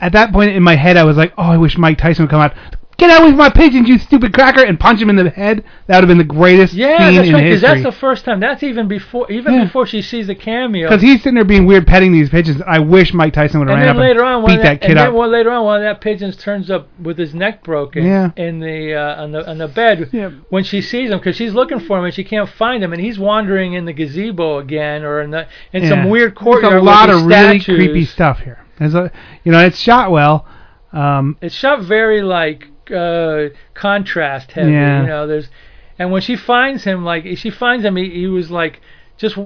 At 0.01 0.13
that 0.13 0.33
point 0.33 0.53
in 0.53 0.63
my 0.63 0.77
head, 0.77 0.97
I 0.97 1.05
was 1.05 1.17
like, 1.17 1.33
"Oh, 1.37 1.43
I 1.43 1.57
wish 1.57 1.77
Mike 1.77 1.99
Tyson 1.99 2.25
would 2.25 2.31
come 2.31 2.41
out. 2.41 2.55
Get 2.99 3.11
out 3.11 3.25
with 3.27 3.37
my 3.37 3.49
pigeons, 3.49 3.89
you 3.89 3.97
stupid 3.97 4.33
cracker!" 4.35 4.65
and 4.65 4.79
punch 4.79 5.01
him 5.01 5.09
in 5.09 5.15
the 5.15 5.31
head. 5.31 5.63
That 5.87 5.99
would 5.99 6.03
have 6.05 6.09
been 6.09 6.19
the 6.19 6.25
greatest 6.25 6.75
Yeah, 6.75 6.99
scene 7.07 7.15
that's 7.15 7.29
in 7.29 7.35
right. 7.35 7.43
Because 7.45 7.61
history. 7.61 7.83
that's 7.83 7.95
the 7.95 8.01
first 8.01 8.25
time. 8.25 8.41
That's 8.41 8.65
even 8.65 8.89
before, 8.89 9.31
even 9.31 9.55
Yeah. 9.55 9.65
before 9.67 9.87
she 9.87 10.03
sees 10.03 10.27
the 10.27 10.35
cameo. 10.35 10.89
Because 10.89 11.01
he's 11.03 11.19
sitting 11.23 11.35
there 11.37 11.45
being 11.45 11.65
weird, 11.65 11.87
petting 11.87 12.11
these 12.11 12.29
pigeons. 12.29 12.61
I 12.67 12.81
wish 12.81 13.15
Mike 13.15 13.35
Tyson 13.35 13.61
would 13.61 13.69
have 13.69 13.79
and 13.79 13.87
ran 13.87 13.97
up 13.97 14.01
later 14.01 14.21
and 14.25 14.29
on, 14.29 14.41
beat 14.47 14.57
one 14.57 14.59
that 14.63 14.81
kid 14.81 14.91
and 14.91 14.99
up. 14.99 15.13
then 15.15 15.31
later 15.31 15.53
on, 15.53 15.65
one 15.65 15.77
of 15.77 15.83
that 15.85 16.01
pigeons 16.01 16.37
turns 16.37 16.73
up 16.73 16.89
with 17.01 17.17
his 17.19 17.37
neck 17.37 17.63
broken 17.63 18.05
Yeah. 18.05 18.31
in 18.37 18.59
the 18.59 18.95
uh, 18.95 19.23
on 19.23 19.31
the 19.31 19.49
on 19.49 19.59
the 19.59 19.69
bed 19.69 20.11
when 20.51 20.65
she 20.65 20.81
sees 20.83 21.11
him 21.11 21.19
because 21.19 21.37
she's 21.37 21.55
looking 21.55 21.79
for 21.79 21.99
him 22.01 22.05
and 22.05 22.13
she 22.13 22.25
can't 22.25 22.49
find 22.49 22.83
him 22.83 22.93
and 22.93 23.01
he's 23.01 23.17
wandering 23.17 23.75
in 23.75 23.85
the 23.85 23.93
gazebo 23.93 24.59
again 24.59 25.05
or 25.05 25.21
in 25.21 25.31
the 25.31 25.47
in 25.73 25.85
Yeah. 25.85 25.89
some 25.91 26.11
weird 26.11 26.33
There's 26.33 26.39
courtyard. 26.43 26.75
a 26.75 26.83
lot 26.83 27.11
of 27.11 27.25
really 27.27 27.61
creepy 27.61 28.05
stuff 28.07 28.41
here. 28.41 28.59
There's 28.81 28.97
a, 28.97 29.13
you 29.45 29.53
know, 29.53 29.61
it's 29.65 29.79
shot 29.79 30.11
well. 30.11 30.47
Um, 30.93 31.37
It's 31.41 31.55
shot 31.55 31.83
very 31.83 32.23
like 32.23 32.67
uh 32.91 33.49
contrast 33.75 34.53
heavy. 34.53 34.73
Yeah. 34.73 35.03
You 35.03 35.07
know, 35.09 35.27
there's 35.27 35.49
and 35.99 36.13
when 36.13 36.23
she 36.23 36.37
finds 36.37 36.85
him, 36.85 37.05
like 37.05 37.25
she 37.37 37.51
finds 37.51 37.85
him, 37.85 37.97
he, 37.97 38.11
he 38.11 38.27
was 38.29 38.51
like 38.51 38.81
just 39.17 39.37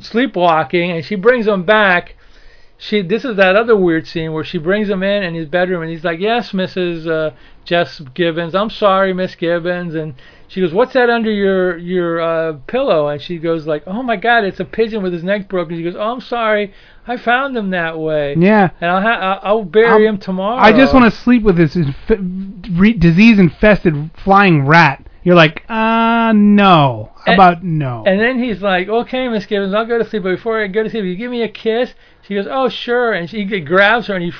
sleepwalking, 0.00 0.90
and 0.92 1.04
she 1.04 1.16
brings 1.16 1.46
him 1.46 1.64
back. 1.64 2.14
she 2.78 3.02
this 3.02 3.24
is 3.24 3.36
that 3.36 3.56
other 3.56 3.76
weird 3.76 4.06
scene 4.06 4.32
where 4.32 4.44
she 4.44 4.58
brings 4.58 4.88
him 4.88 5.02
in 5.02 5.22
in 5.22 5.34
his 5.34 5.46
bedroom 5.48 5.82
and 5.82 5.90
he's 5.90 6.04
like, 6.04 6.20
"Yes, 6.20 6.52
Mrs. 6.52 7.06
Uh, 7.06 7.34
Jess 7.64 8.00
Gibbons. 8.14 8.54
I'm 8.54 8.70
sorry, 8.70 9.12
Miss 9.12 9.34
Gibbons." 9.34 9.94
And 9.94 10.14
she 10.52 10.60
goes, 10.60 10.72
"What's 10.74 10.92
that 10.92 11.08
under 11.08 11.30
your 11.30 11.78
your 11.78 12.20
uh, 12.20 12.52
pillow?" 12.66 13.08
And 13.08 13.20
she 13.22 13.38
goes 13.38 13.66
like, 13.66 13.84
"Oh 13.86 14.02
my 14.02 14.16
God, 14.16 14.44
it's 14.44 14.60
a 14.60 14.66
pigeon 14.66 15.02
with 15.02 15.12
his 15.14 15.24
neck 15.24 15.48
broken." 15.48 15.76
She 15.78 15.82
goes, 15.82 15.96
"Oh, 15.96 16.12
I'm 16.12 16.20
sorry. 16.20 16.74
I 17.06 17.16
found 17.16 17.56
him 17.56 17.70
that 17.70 17.98
way." 17.98 18.34
Yeah. 18.38 18.68
And 18.80 18.90
I'll 18.90 19.00
ha- 19.00 19.08
I'll- 19.20 19.40
I'll 19.42 19.64
bury 19.64 20.06
him 20.06 20.18
tomorrow. 20.18 20.58
I 20.60 20.72
just 20.72 20.92
want 20.92 21.06
to 21.06 21.18
sleep 21.20 21.42
with 21.42 21.56
this 21.56 21.74
inf- 21.74 21.96
re- 22.78 22.92
disease-infested 22.92 24.10
flying 24.22 24.66
rat. 24.66 25.06
You're 25.24 25.36
like, 25.36 25.64
uh, 25.70 26.32
no. 26.34 27.12
How 27.24 27.32
And- 27.32 27.34
about 27.34 27.62
no? 27.64 28.02
And 28.06 28.20
then 28.20 28.38
he's 28.42 28.60
like, 28.60 28.88
"Okay, 28.88 29.28
Miss 29.28 29.46
Gibbons, 29.46 29.72
I'll 29.72 29.86
go 29.86 29.96
to 29.98 30.04
sleep. 30.04 30.24
But 30.24 30.30
before 30.36 30.60
I 30.62 30.66
go 30.66 30.82
to 30.82 30.90
sleep, 30.90 31.04
you 31.04 31.16
give 31.16 31.30
me 31.30 31.42
a 31.42 31.48
kiss." 31.48 31.94
She 32.22 32.34
goes, 32.34 32.46
"Oh, 32.50 32.68
sure." 32.68 33.12
And 33.12 33.30
she 33.30 33.44
grabs 33.44 34.08
her 34.08 34.14
and 34.14 34.24
he 34.24 34.32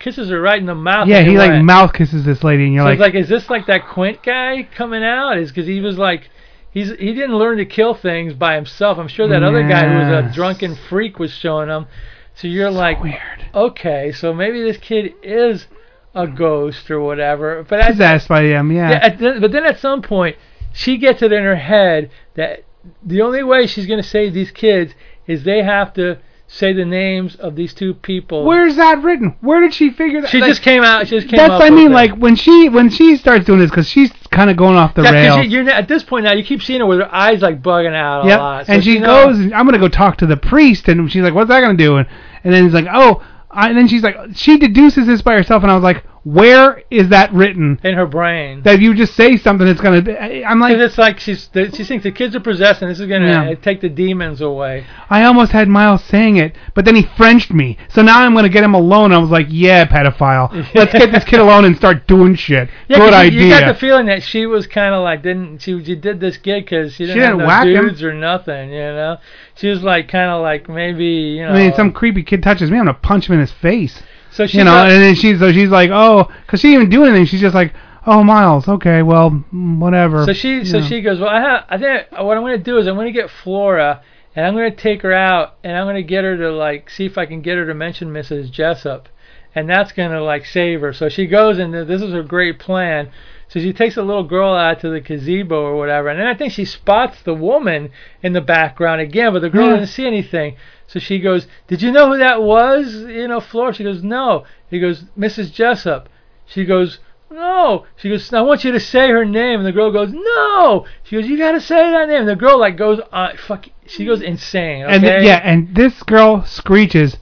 kisses 0.00 0.30
her 0.30 0.40
right 0.40 0.58
in 0.58 0.66
the 0.66 0.74
mouth. 0.74 1.06
yeah, 1.06 1.22
he 1.22 1.38
like 1.38 1.62
mouth 1.62 1.92
kisses 1.92 2.24
this 2.24 2.42
lady, 2.42 2.64
and 2.64 2.74
you're 2.74 2.82
so 2.82 2.88
like, 2.88 2.98
like, 2.98 3.14
is 3.14 3.28
this 3.28 3.48
like 3.48 3.66
that 3.66 3.86
Quint 3.86 4.22
guy 4.22 4.66
coming 4.74 5.04
out? 5.04 5.38
Is 5.38 5.50
because 5.52 5.68
he 5.68 5.80
was 5.80 5.96
like, 5.96 6.28
he's 6.72 6.90
he 6.90 7.14
didn't 7.14 7.36
learn 7.36 7.58
to 7.58 7.64
kill 7.64 7.94
things 7.94 8.34
by 8.34 8.56
himself. 8.56 8.98
I'm 8.98 9.08
sure 9.08 9.28
that 9.28 9.44
other 9.44 9.62
guy 9.68 9.88
who 9.88 9.98
was 9.98 10.08
a 10.08 10.34
drunken 10.34 10.74
freak 10.74 11.20
was 11.20 11.32
showing 11.32 11.68
him. 11.68 11.86
So 12.34 12.48
you're 12.48 12.70
like, 12.70 13.00
weird. 13.00 13.46
Okay, 13.54 14.12
so 14.12 14.32
maybe 14.32 14.62
this 14.62 14.78
kid 14.78 15.14
is 15.22 15.66
a 16.14 16.26
ghost 16.26 16.90
or 16.90 17.00
whatever. 17.00 17.64
But 17.68 17.86
possessed 17.86 18.28
by 18.28 18.42
him. 18.44 18.72
Yeah. 18.72 18.90
yeah, 18.90 18.98
at 19.02 19.40
but 19.40 19.52
then 19.52 19.64
at 19.64 19.78
some 19.78 20.02
point, 20.02 20.36
she 20.72 20.96
gets 20.96 21.22
it 21.22 21.32
in 21.32 21.44
her 21.44 21.56
head 21.56 22.10
that 22.34 22.64
the 23.02 23.20
only 23.22 23.42
way 23.42 23.66
she's 23.66 23.86
going 23.86 24.02
to 24.02 24.08
save 24.08 24.32
these 24.32 24.50
kids 24.50 24.94
is 25.26 25.44
they 25.44 25.62
have 25.62 25.92
to 25.94 26.18
say 26.52 26.72
the 26.72 26.84
names 26.84 27.36
of 27.36 27.54
these 27.54 27.72
two 27.72 27.94
people. 27.94 28.44
Where's 28.44 28.74
that 28.74 29.02
written? 29.02 29.36
Where 29.40 29.60
did 29.60 29.72
she 29.72 29.90
figure 29.90 30.20
that? 30.20 30.30
She 30.30 30.40
like, 30.40 30.50
just 30.50 30.62
came 30.62 30.82
out. 30.82 31.06
She 31.06 31.16
just 31.16 31.28
came 31.28 31.38
That's 31.38 31.62
I 31.62 31.70
mean. 31.70 31.92
Like 31.92 32.16
when 32.16 32.34
she 32.34 32.68
when 32.68 32.90
she 32.90 33.16
starts 33.16 33.46
doing 33.46 33.60
this 33.60 33.70
because 33.70 33.88
she's 33.88 34.10
kind 34.32 34.50
of 34.50 34.56
going 34.56 34.76
off 34.76 34.94
the 34.94 35.02
Yeah, 35.02 35.10
rails. 35.12 35.36
you, 35.46 35.60
you're 35.62 35.70
at 35.70 35.86
this 35.86 36.02
point 36.02 36.24
now. 36.24 36.32
You 36.32 36.42
keep 36.42 36.60
seeing 36.60 36.80
her 36.80 36.86
with 36.86 36.98
her 36.98 37.14
eyes 37.14 37.40
like 37.40 37.62
bugging 37.62 37.94
out 37.94 38.24
a 38.24 38.28
lot. 38.28 38.66
So 38.66 38.72
and 38.72 38.82
she 38.84 38.98
knows- 38.98 39.38
goes, 39.38 39.52
I'm 39.52 39.64
gonna 39.64 39.78
go 39.78 39.88
talk 39.88 40.18
to 40.18 40.26
the 40.26 40.36
priest, 40.36 40.88
and 40.88 41.10
she's 41.10 41.22
like, 41.22 41.34
what's 41.34 41.48
that 41.48 41.60
gonna 41.60 41.78
do? 41.78 41.96
And, 41.98 42.08
and 42.42 42.52
then 42.52 42.64
he's 42.64 42.74
like, 42.74 42.86
oh, 42.92 43.22
and 43.52 43.76
then 43.78 43.86
she's 43.86 44.02
like, 44.02 44.16
she 44.34 44.58
deduces 44.58 45.06
this 45.06 45.22
by 45.22 45.34
herself, 45.34 45.62
and 45.62 45.70
I 45.70 45.74
was 45.76 45.84
like, 45.84 46.04
where 46.24 46.82
is 46.90 47.08
that 47.10 47.32
written? 47.32 47.80
in 47.82 47.94
her 47.94 48.06
brain. 48.06 48.62
That 48.62 48.74
if 48.74 48.80
you 48.80 48.94
just 48.94 49.14
say 49.14 49.36
something, 49.36 49.66
it's 49.66 49.80
gonna. 49.80 50.02
I'm 50.44 50.60
like, 50.60 50.76
it's 50.76 50.98
like 50.98 51.18
she's 51.20 51.48
she 51.74 51.84
thinks 51.84 52.04
the 52.04 52.12
kids 52.12 52.34
are 52.36 52.40
possessed 52.40 52.82
and 52.82 52.90
this 52.90 53.00
is 53.00 53.06
gonna 53.06 53.26
Yeah. 53.26 53.50
uh, 53.50 53.54
take 53.54 53.80
the 53.80 53.88
demons 53.88 54.40
away. 54.40 54.84
I 55.08 55.24
almost 55.24 55.52
had 55.52 55.68
Miles 55.68 56.04
saying 56.04 56.36
it, 56.36 56.56
but 56.74 56.84
then 56.84 56.96
he 56.96 57.06
Frenched 57.16 57.50
me. 57.52 57.76
So 57.90 58.02
now 58.02 58.20
I'm 58.20 58.34
gonna 58.34 58.48
get 58.48 58.64
him 58.64 58.74
alone. 58.74 59.12
I 59.12 59.18
was 59.18 59.30
like, 59.30 59.46
yeah, 59.50 59.84
pedophile. 59.84 60.50
Let's 60.74 60.92
get 60.92 61.12
this 61.12 61.24
kid 61.24 61.40
alone 61.40 61.64
and 61.64 61.76
start 61.76 62.06
doing 62.06 62.34
shit. 62.34 62.68
Yeah, 62.88 62.96
Good 62.98 63.10
you, 63.12 63.14
idea. 63.18 63.42
you 63.42 63.50
got 63.50 63.66
the 63.72 63.78
feeling 63.78 64.06
that 64.06 64.22
she 64.22 64.46
was 64.46 64.66
kind 64.66 64.94
of 64.94 65.02
like 65.02 65.22
didn't 65.22 65.58
she? 65.60 65.82
She 65.84 65.96
did 65.96 66.20
this 66.20 66.36
gig 66.38 66.64
because 66.64 66.94
she 66.94 67.04
didn't, 67.06 67.16
She 67.16 67.20
have 67.20 67.30
didn't 67.32 67.38
no 67.40 67.46
whack 67.46 67.66
him. 67.66 67.88
dudes 67.88 68.02
or 68.02 68.14
nothing. 68.14 68.70
You 68.70 68.78
know, 68.78 69.18
she 69.54 69.68
was 69.68 69.82
like 69.82 70.08
kind 70.08 70.30
of 70.30 70.40
like 70.42 70.68
maybe 70.68 71.04
you 71.04 71.42
know. 71.44 71.50
I 71.50 71.54
mean, 71.54 71.74
some 71.74 71.92
creepy 71.92 72.22
kid 72.22 72.42
touches 72.42 72.70
me, 72.70 72.78
I'm 72.78 72.84
gonna 72.86 72.98
punch 72.98 73.28
him 73.28 73.34
in 73.34 73.40
his 73.40 73.52
face. 73.52 74.02
So 74.32 74.46
she's 74.46 74.56
you 74.56 74.64
know, 74.64 74.72
not- 74.72 74.90
and 74.90 75.02
then 75.02 75.14
she's 75.14 75.38
so 75.38 75.52
she's 75.52 75.70
like, 75.70 75.90
oh, 75.92 76.30
because 76.46 76.60
she 76.60 76.68
didn't 76.68 76.82
even 76.82 76.90
do 76.90 77.04
anything. 77.04 77.26
She's 77.26 77.40
just 77.40 77.54
like, 77.54 77.74
oh, 78.06 78.22
Miles, 78.22 78.68
okay, 78.68 79.02
well, 79.02 79.30
mm, 79.30 79.78
whatever. 79.78 80.24
So 80.24 80.32
she, 80.32 80.64
so 80.64 80.78
know. 80.80 80.86
she 80.86 81.02
goes. 81.02 81.20
Well, 81.20 81.28
I, 81.28 81.40
ha- 81.40 81.66
I 81.68 81.78
think 81.78 82.06
what 82.12 82.36
I'm 82.36 82.42
going 82.42 82.58
to 82.58 82.62
do 82.62 82.78
is 82.78 82.86
I'm 82.86 82.94
going 82.94 83.12
to 83.12 83.18
get 83.18 83.30
Flora 83.30 84.02
and 84.34 84.46
I'm 84.46 84.54
going 84.54 84.70
to 84.70 84.76
take 84.76 85.02
her 85.02 85.12
out 85.12 85.56
and 85.64 85.76
I'm 85.76 85.86
going 85.86 85.96
to 85.96 86.02
get 86.02 86.24
her 86.24 86.36
to 86.36 86.50
like 86.52 86.90
see 86.90 87.06
if 87.06 87.18
I 87.18 87.26
can 87.26 87.40
get 87.42 87.56
her 87.56 87.66
to 87.66 87.74
mention 87.74 88.12
Mrs. 88.12 88.50
Jessop, 88.50 89.08
and 89.54 89.68
that's 89.68 89.92
going 89.92 90.10
to 90.12 90.22
like 90.22 90.46
save 90.46 90.80
her. 90.80 90.92
So 90.92 91.08
she 91.08 91.26
goes 91.26 91.58
and 91.58 91.74
this 91.74 92.02
is 92.02 92.12
her 92.12 92.22
great 92.22 92.58
plan. 92.58 93.10
So 93.50 93.60
she 93.60 93.72
takes 93.72 93.96
a 93.96 94.02
little 94.02 94.22
girl 94.22 94.54
out 94.54 94.80
to 94.80 94.88
the 94.90 95.00
gazebo 95.00 95.60
or 95.60 95.76
whatever, 95.76 96.08
and 96.08 96.18
then 96.18 96.26
I 96.28 96.34
think 96.34 96.52
she 96.52 96.64
spots 96.64 97.20
the 97.22 97.34
woman 97.34 97.90
in 98.22 98.32
the 98.32 98.40
background 98.40 99.00
again, 99.00 99.32
but 99.32 99.42
the 99.42 99.50
girl 99.50 99.66
Yeah. 99.66 99.72
doesn't 99.72 99.88
see 99.88 100.06
anything. 100.06 100.54
So 100.86 100.98
she 101.00 101.18
goes, 101.18 101.46
"Did 101.66 101.82
you 101.82 101.90
know 101.92 102.08
who 102.12 102.18
that 102.18 102.42
was?" 102.42 102.94
You 102.94 103.26
know, 103.28 103.40
Flora. 103.40 103.74
She 103.74 103.84
goes, 103.84 104.02
"No." 104.02 104.44
He 104.70 104.78
goes, 104.80 105.04
"Mrs. 105.18 105.52
Jessop." 105.52 106.08
She 106.46 106.64
goes, 106.64 106.98
no. 107.32 107.84
She 107.96 108.08
goes, 108.08 108.32
I 108.32 108.40
want 108.40 108.64
you 108.64 108.72
to 108.72 108.80
say 108.80 109.08
her 109.08 109.24
name. 109.24 109.60
And 109.60 109.66
the 109.66 109.70
girl 109.70 109.92
goes, 109.92 110.10
no. 110.12 110.84
She 111.04 111.14
goes, 111.14 111.26
you 111.28 111.38
got 111.38 111.52
to 111.52 111.60
say 111.60 111.76
that 111.76 112.08
name. 112.08 112.22
And 112.22 112.28
the 112.28 112.34
girl 112.34 112.58
like 112.58 112.76
goes, 112.76 112.98
uh, 113.12 113.28
fuck. 113.46 113.68
She 113.86 114.04
goes 114.04 114.20
insane. 114.20 114.82
Okay? 114.82 114.94
And 114.94 115.02
th- 115.04 115.22
yeah, 115.22 115.40
and 115.44 115.72
this 115.72 116.02
girl 116.02 116.44
screeches 116.44 117.18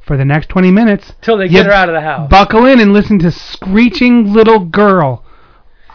for 0.00 0.16
the 0.16 0.24
next 0.24 0.48
20 0.48 0.70
minutes. 0.70 1.12
Till 1.20 1.36
they 1.36 1.46
get 1.46 1.66
her 1.66 1.72
out 1.72 1.90
of 1.90 1.94
the 1.94 2.00
house. 2.00 2.30
Buckle 2.30 2.64
in 2.64 2.80
and 2.80 2.94
listen 2.94 3.18
to 3.18 3.30
screeching 3.30 4.32
little 4.32 4.60
girl. 4.60 5.24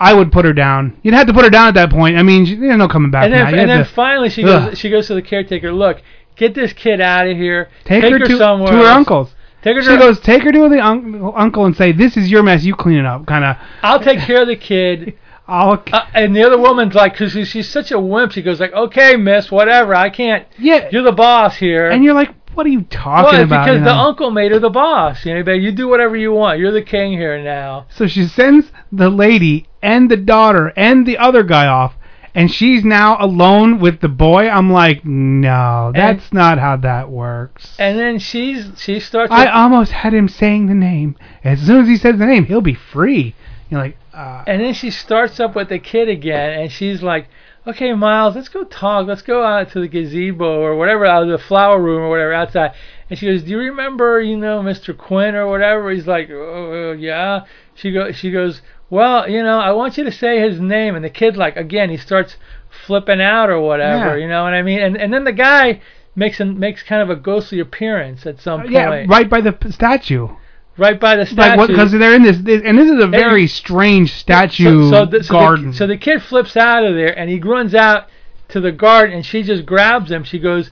I 0.05 0.13
would 0.13 0.31
put 0.31 0.45
her 0.45 0.53
down. 0.53 0.97
You'd 1.01 1.15
have 1.15 1.25
to 1.27 1.33
put 1.33 1.43
her 1.45 1.49
down 1.49 1.67
at 1.67 1.73
that 1.73 1.89
point. 1.89 2.15
I 2.15 2.21
mean, 2.21 2.45
she, 2.45 2.55
there's 2.55 2.77
no 2.77 2.87
coming 2.87 3.09
back 3.09 3.25
and 3.25 3.33
then. 3.33 3.47
And 3.47 3.69
then 3.69 3.79
to 3.79 3.85
finally 3.85 4.29
she 4.29 4.43
Ugh. 4.43 4.69
goes, 4.69 4.77
she 4.77 4.89
goes 4.91 5.07
to 5.07 5.15
the 5.15 5.21
caretaker. 5.21 5.71
Look, 5.71 6.01
get 6.35 6.53
this 6.53 6.73
kid 6.73 7.01
out 7.01 7.27
of 7.27 7.35
here. 7.35 7.69
take, 7.85 8.03
her, 8.03 8.19
to, 8.19 8.37
somewhere 8.37 8.71
to 8.71 8.77
her 8.77 8.83
else. 8.83 8.97
uncle's. 8.97 9.35
Take 9.63 9.77
her 9.77 9.81
she 9.81 9.89
to 9.89 9.97
goes, 9.97 10.19
take 10.19 10.43
her 10.43 10.51
to 10.51 10.69
the 10.69 10.79
un- 10.79 11.33
uncle 11.35 11.65
and 11.65 11.75
say, 11.75 11.91
"This 11.91 12.17
is 12.17 12.29
your 12.29 12.43
mess. 12.43 12.63
You 12.63 12.75
clean 12.75 12.99
it 12.99 13.05
up." 13.07 13.25
Kind 13.25 13.43
of. 13.43 13.57
I'll 13.81 13.99
take 13.99 14.19
care 14.19 14.43
of 14.43 14.47
the 14.47 14.55
kid. 14.55 15.17
I'll. 15.47 15.83
Uh, 15.91 16.05
and 16.13 16.35
the 16.35 16.43
other 16.43 16.59
woman's 16.59 16.93
like, 16.93 17.13
because 17.13 17.31
she, 17.31 17.45
she's 17.45 17.67
such 17.67 17.91
a 17.91 17.99
wimp. 17.99 18.31
She 18.31 18.43
goes 18.43 18.59
like, 18.59 18.73
okay, 18.73 19.15
miss, 19.15 19.51
whatever. 19.51 19.95
I 19.95 20.09
can't. 20.11 20.47
Yeah. 20.59 20.89
You're 20.91 21.03
the 21.03 21.11
boss 21.11 21.55
here. 21.55 21.89
And 21.89 22.03
you're 22.03 22.13
like, 22.13 22.33
what 22.55 22.65
are 22.65 22.69
you 22.69 22.83
talking 22.83 23.37
Well, 23.37 23.43
about? 23.43 23.65
because 23.65 23.79
you 23.79 23.83
the 23.85 23.93
uncle 23.93 24.31
made 24.31 24.51
her 24.51 24.59
the 24.59 24.69
boss. 24.69 25.25
You 25.25 25.43
know, 25.43 25.51
you 25.51 25.71
do 25.71 25.87
whatever 25.87 26.15
you 26.15 26.31
want. 26.31 26.59
You're 26.59 26.71
the 26.71 26.81
king 26.81 27.11
here 27.11 27.41
now. 27.43 27.87
So 27.89 28.07
she 28.07 28.27
sends 28.27 28.71
the 28.91 29.09
lady 29.09 29.67
and 29.86 30.09
the 30.09 30.17
daughter 30.17 30.73
and 30.75 31.05
the 31.05 31.19
other 31.19 31.43
guy 31.43 31.67
off, 31.67 31.95
and 32.33 32.51
she's 32.51 32.83
now 32.83 33.17
alone 33.19 33.79
with 33.79 34.01
the 34.01 34.09
boy. 34.09 34.49
I'm 34.49 34.71
like, 34.71 35.05
no, 35.05 35.91
that's 35.93 36.33
not 36.33 36.57
how 36.57 36.77
that 36.77 37.11
works. 37.11 37.75
And 37.77 37.97
then 37.97 38.17
she's 38.17 38.71
she 38.81 38.99
starts. 38.99 39.31
I 39.31 39.47
almost 39.47 39.91
had 39.91 40.13
him 40.13 40.27
saying 40.27 40.65
the 40.65 40.73
name. 40.73 41.15
As 41.43 41.61
soon 41.61 41.83
as 41.83 41.88
he 41.88 41.97
says 41.97 42.17
the 42.17 42.25
name, 42.25 42.45
he'll 42.45 42.61
be 42.61 42.73
free. 42.73 43.36
You're 43.69 43.79
like, 43.79 43.97
uh, 44.11 44.43
and 44.47 44.59
then 44.59 44.73
she 44.73 44.89
starts 44.89 45.39
up 45.39 45.55
with 45.55 45.69
the 45.69 45.79
kid 45.79 46.09
again, 46.09 46.59
and 46.59 46.71
she's 46.71 47.03
like, 47.03 47.27
"Okay, 47.67 47.93
Miles, 47.93 48.36
let's 48.36 48.49
go 48.49 48.63
talk. 48.63 49.07
Let's 49.07 49.21
go 49.21 49.43
out 49.43 49.71
to 49.71 49.79
the 49.79 49.88
gazebo 49.88 50.61
or 50.61 50.75
whatever, 50.75 51.05
out 51.05 51.23
of 51.23 51.29
the 51.29 51.38
flower 51.38 51.79
room 51.79 52.01
or 52.01 52.09
whatever 52.09 52.33
outside." 52.33 52.71
And 53.07 53.19
she 53.19 53.27
goes, 53.27 53.43
"Do 53.43 53.51
you 53.51 53.59
remember, 53.59 54.19
you 54.19 54.36
know, 54.36 54.61
Mr. 54.61 54.97
Quinn 54.97 55.36
or 55.36 55.47
whatever?" 55.47 55.91
He's 55.91 56.07
like, 56.07 56.29
"Oh, 56.31 56.91
yeah." 56.91 57.45
She 57.75 57.91
goes, 57.91 58.15
she 58.15 58.31
goes, 58.31 58.61
"Well, 58.89 59.29
you 59.29 59.43
know, 59.43 59.59
I 59.59 59.71
want 59.71 59.97
you 59.97 60.03
to 60.03 60.11
say 60.11 60.39
his 60.39 60.59
name." 60.59 60.95
And 60.95 61.03
the 61.03 61.09
kid, 61.09 61.38
like, 61.38 61.57
again, 61.57 61.89
he 61.89 61.97
starts 61.97 62.38
flipping 62.86 63.21
out 63.21 63.49
or 63.49 63.59
whatever, 63.59 64.17
Yeah. 64.17 64.23
you 64.23 64.27
know 64.27 64.43
what 64.43 64.53
I 64.53 64.61
mean? 64.61 64.79
And 64.79 64.97
and 64.97 65.13
then 65.13 65.23
the 65.23 65.31
guy 65.31 65.81
makes 66.15 66.39
an, 66.39 66.59
makes 66.59 66.83
kind 66.83 67.01
of 67.01 67.09
a 67.09 67.15
ghostly 67.15 67.59
appearance 67.59 68.25
at 68.25 68.39
some 68.39 68.61
point. 68.61 68.71
yeah, 68.71 69.05
right 69.07 69.29
by 69.29 69.41
the 69.41 69.55
statue. 69.69 70.29
Right 70.77 70.99
by 70.99 71.15
the 71.15 71.25
statue. 71.25 71.67
Because 71.67 71.93
they're 71.93 72.15
in 72.15 72.23
this, 72.23 72.38
this, 72.39 72.61
and 72.65 72.77
this 72.77 72.89
is 72.91 73.01
a 73.01 73.07
very 73.07 73.47
strange 73.47 74.13
statue 74.13 74.89
so, 74.89 74.91
so, 74.91 75.05
the, 75.05 75.23
so 75.23 75.31
garden. 75.31 75.71
The, 75.71 75.77
so 75.77 75.88
the 75.88 75.97
kid 75.97 76.21
flips 76.21 76.57
out 76.57 76.86
of 76.86 76.95
there 76.95 77.17
and 77.17 77.29
he 77.29 77.39
runs 77.39 77.73
out 77.73 78.09
to 78.49 78.59
the 78.59 78.73
garden 78.73 79.15
and 79.15 79.25
she 79.25 79.41
just 79.41 79.65
grabs 79.65 80.11
him. 80.11 80.25
She 80.25 80.38
goes, 80.38 80.69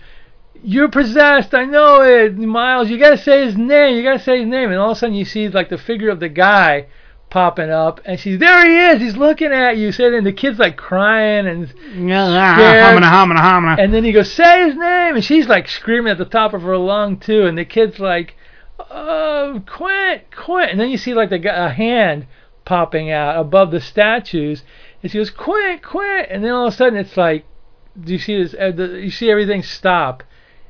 "You're 0.61 0.89
possessed. 0.89 1.53
I 1.55 1.63
know 1.63 2.01
it, 2.01 2.37
Miles. 2.37 2.89
You 2.89 2.97
gotta 2.99 3.17
say 3.17 3.45
his 3.45 3.55
name. 3.57 3.95
You 3.95 4.03
gotta 4.03 4.19
say 4.19 4.39
his 4.39 4.47
name." 4.47 4.71
And 4.71 4.79
all 4.79 4.91
of 4.91 4.97
a 4.97 4.99
sudden 4.99 5.15
you 5.15 5.25
see 5.25 5.47
like 5.47 5.69
the 5.69 5.77
figure 5.77 6.09
of 6.09 6.19
the 6.19 6.29
guy 6.29 6.87
popping 7.33 7.71
up 7.71 7.99
and 8.05 8.19
she's 8.19 8.37
there. 8.37 8.63
He 8.63 8.95
is. 8.95 9.01
He's 9.01 9.17
looking 9.17 9.51
at 9.51 9.75
you. 9.75 9.91
So 9.91 10.11
then 10.11 10.23
the 10.23 10.31
kid's 10.31 10.59
like 10.59 10.77
crying 10.77 11.47
and 11.47 11.67
scared. 12.53 12.93
And 13.79 13.91
then 13.91 14.03
he 14.03 14.11
goes, 14.11 14.31
"Say 14.31 14.67
his 14.67 14.75
name," 14.75 15.15
and 15.15 15.23
she's 15.25 15.47
like 15.47 15.67
screaming 15.67 16.11
at 16.11 16.19
the 16.19 16.25
top 16.25 16.53
of 16.53 16.61
her 16.61 16.77
lung 16.77 17.17
too. 17.17 17.47
And 17.47 17.57
the 17.57 17.65
kid's 17.65 17.99
like, 17.99 18.35
"Oh, 18.79 19.63
Quint, 19.65 20.29
Quint!" 20.35 20.69
And 20.69 20.79
then 20.79 20.91
you 20.91 20.97
see 20.97 21.15
like 21.15 21.31
the 21.31 21.41
a 21.65 21.69
hand 21.69 22.27
popping 22.65 23.09
out 23.09 23.39
above 23.39 23.71
the 23.71 23.81
statues, 23.81 24.63
and 25.01 25.11
she 25.11 25.17
goes, 25.17 25.31
"Quint, 25.31 25.81
Quint!" 25.81 26.27
And 26.29 26.43
then 26.43 26.51
all 26.51 26.67
of 26.67 26.73
a 26.73 26.77
sudden 26.77 26.99
it's 26.99 27.17
like, 27.17 27.45
do 27.99 28.13
you 28.13 28.19
see 28.19 28.43
this? 28.43 28.53
Uh, 28.53 28.71
the, 28.71 29.01
you 29.01 29.09
see 29.09 29.31
everything 29.31 29.63
stop, 29.63 30.21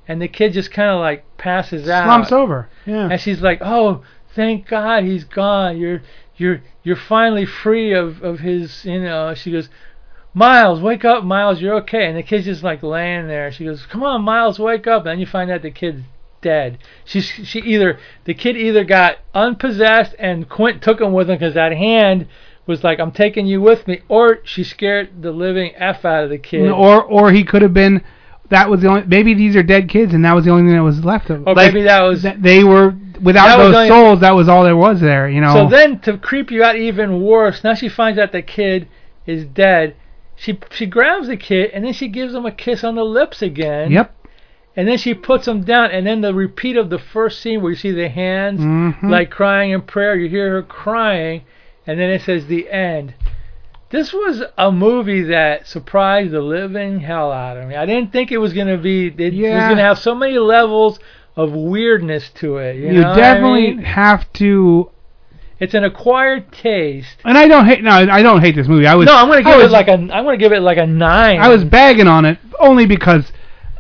and 0.08 0.22
the 0.22 0.30
kid 0.30 0.54
just 0.54 0.72
kind 0.72 0.92
of 0.92 1.02
like 1.02 1.26
passes 1.38 1.90
out, 1.90 2.06
Slumps 2.06 2.32
over. 2.32 2.70
Yeah. 2.86 3.10
and 3.12 3.20
she's 3.20 3.42
like, 3.42 3.60
"Oh, 3.62 4.04
thank 4.34 4.68
God 4.68 5.04
he's 5.04 5.26
gone. 5.26 5.78
You're 5.78 6.02
you're 6.38 6.62
you're 6.84 6.96
finally 6.96 7.46
free 7.46 7.94
of 7.94 8.22
of 8.24 8.40
his, 8.40 8.86
you 8.86 9.02
know." 9.02 9.34
She 9.34 9.52
goes, 9.52 9.70
"Miles, 10.34 10.82
wake 10.82 11.06
up, 11.06 11.24
Miles. 11.24 11.62
You're 11.62 11.76
okay." 11.78 12.08
And 12.08 12.18
the 12.18 12.24
kid's 12.24 12.46
just 12.46 12.64
like 12.64 12.84
laying 12.84 13.28
there. 13.28 13.52
She 13.52 13.66
goes, 13.66 13.86
"Come 13.86 14.04
on, 14.04 14.22
Miles, 14.22 14.60
wake 14.60 14.88
up." 14.88 15.02
And 15.02 15.12
then 15.12 15.20
you 15.20 15.26
find 15.26 15.52
out 15.52 15.62
the 15.62 15.72
kid's 15.72 16.02
dead. 16.42 16.78
She's 17.06 17.26
she 17.26 17.60
either 17.60 17.98
the 18.26 18.34
kid 18.34 18.58
either 18.58 18.84
got 18.84 19.18
unpossessed 19.34 20.16
and 20.20 20.48
Quint 20.50 20.82
took 20.82 21.02
him 21.02 21.14
with 21.14 21.30
him 21.30 21.38
because 21.38 21.54
that 21.56 21.72
hand 21.72 22.28
was 22.66 22.84
like, 22.84 23.00
"I'm 23.00 23.12
taking 23.12 23.46
you 23.48 23.62
with 23.62 23.88
me," 23.88 24.02
or 24.08 24.40
she 24.44 24.64
scared 24.64 25.22
the 25.22 25.32
living 25.32 25.72
f 25.76 26.06
out 26.06 26.26
of 26.26 26.30
the 26.30 26.38
kid. 26.38 26.70
Or 26.70 27.02
or 27.02 27.32
he 27.32 27.44
could 27.44 27.62
have 27.62 27.74
been 27.74 28.04
that 28.50 28.70
was 28.70 28.82
the 28.82 28.88
only. 28.88 29.04
Maybe 29.08 29.34
these 29.34 29.56
are 29.56 29.64
dead 29.64 29.90
kids, 29.90 30.14
and 30.14 30.24
that 30.26 30.34
was 30.34 30.46
the 30.46 30.52
only 30.52 30.64
thing 30.64 30.76
that 30.76 30.84
was 30.84 31.04
left 31.04 31.30
of. 31.30 31.48
Or 31.48 31.56
like, 31.56 31.74
maybe 31.74 31.86
that 31.86 32.02
was 32.02 32.22
that 32.22 32.42
they 32.42 32.64
were 32.64 32.96
without 33.24 33.58
those 33.58 33.76
only- 33.76 33.88
souls. 33.88 34.20
That 34.20 34.36
was 34.36 34.48
all 34.50 34.64
there 34.64 34.78
was 34.78 35.00
there. 35.02 35.30
You 35.30 35.42
know. 35.42 35.54
So 35.54 35.68
then, 35.68 36.00
to 36.02 36.18
creep 36.18 36.52
you 36.52 36.64
out 36.64 36.76
even 36.76 37.22
worse, 37.22 37.64
now 37.64 37.74
she 37.74 37.90
finds 37.90 38.20
out 38.20 38.32
the 38.32 38.42
kid 38.42 38.88
is 39.26 39.46
dead. 39.46 39.96
She 40.36 40.60
she 40.72 40.86
grabs 40.86 41.28
the 41.28 41.38
kid 41.38 41.72
and 41.74 41.86
then 41.86 41.94
she 41.94 42.08
gives 42.08 42.34
him 42.34 42.46
a 42.46 42.52
kiss 42.52 42.84
on 42.84 42.96
the 42.96 43.04
lips 43.06 43.42
again. 43.42 43.92
Yep. 43.92 44.14
And 44.76 44.88
then 44.88 44.98
she 44.98 45.14
puts 45.14 45.48
him 45.48 45.64
down, 45.64 45.92
and 45.92 46.06
then 46.08 46.22
the 46.22 46.34
repeat 46.34 46.78
of 46.78 46.90
the 46.90 46.98
first 46.98 47.40
scene 47.42 47.62
where 47.62 47.70
you 47.72 47.76
see 47.78 47.92
the 47.92 48.10
hands 48.10 48.60
Mhm. 48.60 49.10
like 49.10 49.30
crying 49.30 49.70
in 49.70 49.82
prayer. 49.82 50.16
You 50.16 50.28
hear 50.28 50.50
her 50.54 50.64
crying, 50.64 51.42
and 51.86 52.00
then 52.00 52.10
it 52.10 52.22
says 52.22 52.48
the 52.48 52.70
end. 52.72 53.14
This 53.92 54.12
was 54.12 54.42
a 54.58 54.72
movie 54.72 55.22
that 55.26 55.68
surprised 55.68 56.32
the 56.32 56.42
living 56.42 57.02
hell 57.02 57.32
out 57.32 57.58
of 57.58 57.68
me. 57.68 57.76
I 57.76 57.86
didn't 57.86 58.12
think 58.12 58.32
it 58.32 58.40
was 58.40 58.52
going 58.52 58.66
to 58.68 58.78
be. 58.80 59.06
It 59.16 59.34
was 59.34 59.64
going 59.66 59.78
to 59.78 59.84
have 59.84 60.00
so 60.00 60.16
many 60.16 60.40
levels 60.40 61.00
of 61.36 61.52
weirdness 61.54 62.30
to 62.36 62.58
it. 62.58 62.76
You, 62.76 62.88
you 62.88 62.94
know 62.94 63.10
what 63.10 63.18
I 63.18 63.22
definitely 63.22 63.76
mean? 63.76 63.78
have 63.80 64.32
to. 64.34 64.90
It's 65.60 65.74
an 65.74 65.84
acquired 65.84 66.52
taste. 66.52 67.18
And 67.24 67.38
I 67.38 67.48
don't 67.48 67.66
hate. 67.66 67.84
No, 67.84 67.92
I 67.92 68.22
don't 68.22 68.42
hate 68.42 68.56
this 68.56 68.68
movie. 68.68 68.86
I 68.86 68.96
was. 68.96 69.06
no, 69.06 69.16
I'm 69.16 69.28
gonna 69.28 69.44
give 69.44 69.56
was, 69.56 69.66
it 69.66 69.72
like 69.72 69.88
a. 69.88 69.94
I'm 69.94 70.26
gonna 70.26 70.38
give 70.38 70.52
it 70.52 70.62
like 70.62 70.78
a 70.78 70.86
nine. 70.86 71.40
I 71.40 71.50
was 71.50 71.64
bagging 71.64 72.08
on 72.08 72.26
it 72.26 72.38
only 72.60 72.86
because, 72.86 73.32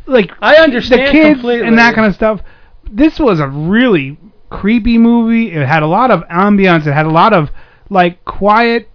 like, 0.06 0.32
I 0.42 0.56
understand 0.58 1.08
the 1.08 1.12
kids 1.12 1.36
completely. 1.36 1.68
and 1.68 1.78
that 1.78 1.96
kind 1.96 2.08
of 2.08 2.16
stuff. 2.16 2.42
This 2.90 3.20
was 3.20 3.40
a 3.40 3.48
really 3.48 4.18
creepy 4.50 4.98
movie. 4.98 5.52
It 5.52 5.68
had 5.68 5.84
a 5.84 5.88
lot 5.88 6.12
of 6.12 6.22
ambiance. 6.24 6.88
It 6.88 6.94
had 6.94 7.06
a 7.06 7.12
lot 7.12 7.34
of 7.34 7.50
like 7.90 8.24
quiet 8.24 8.90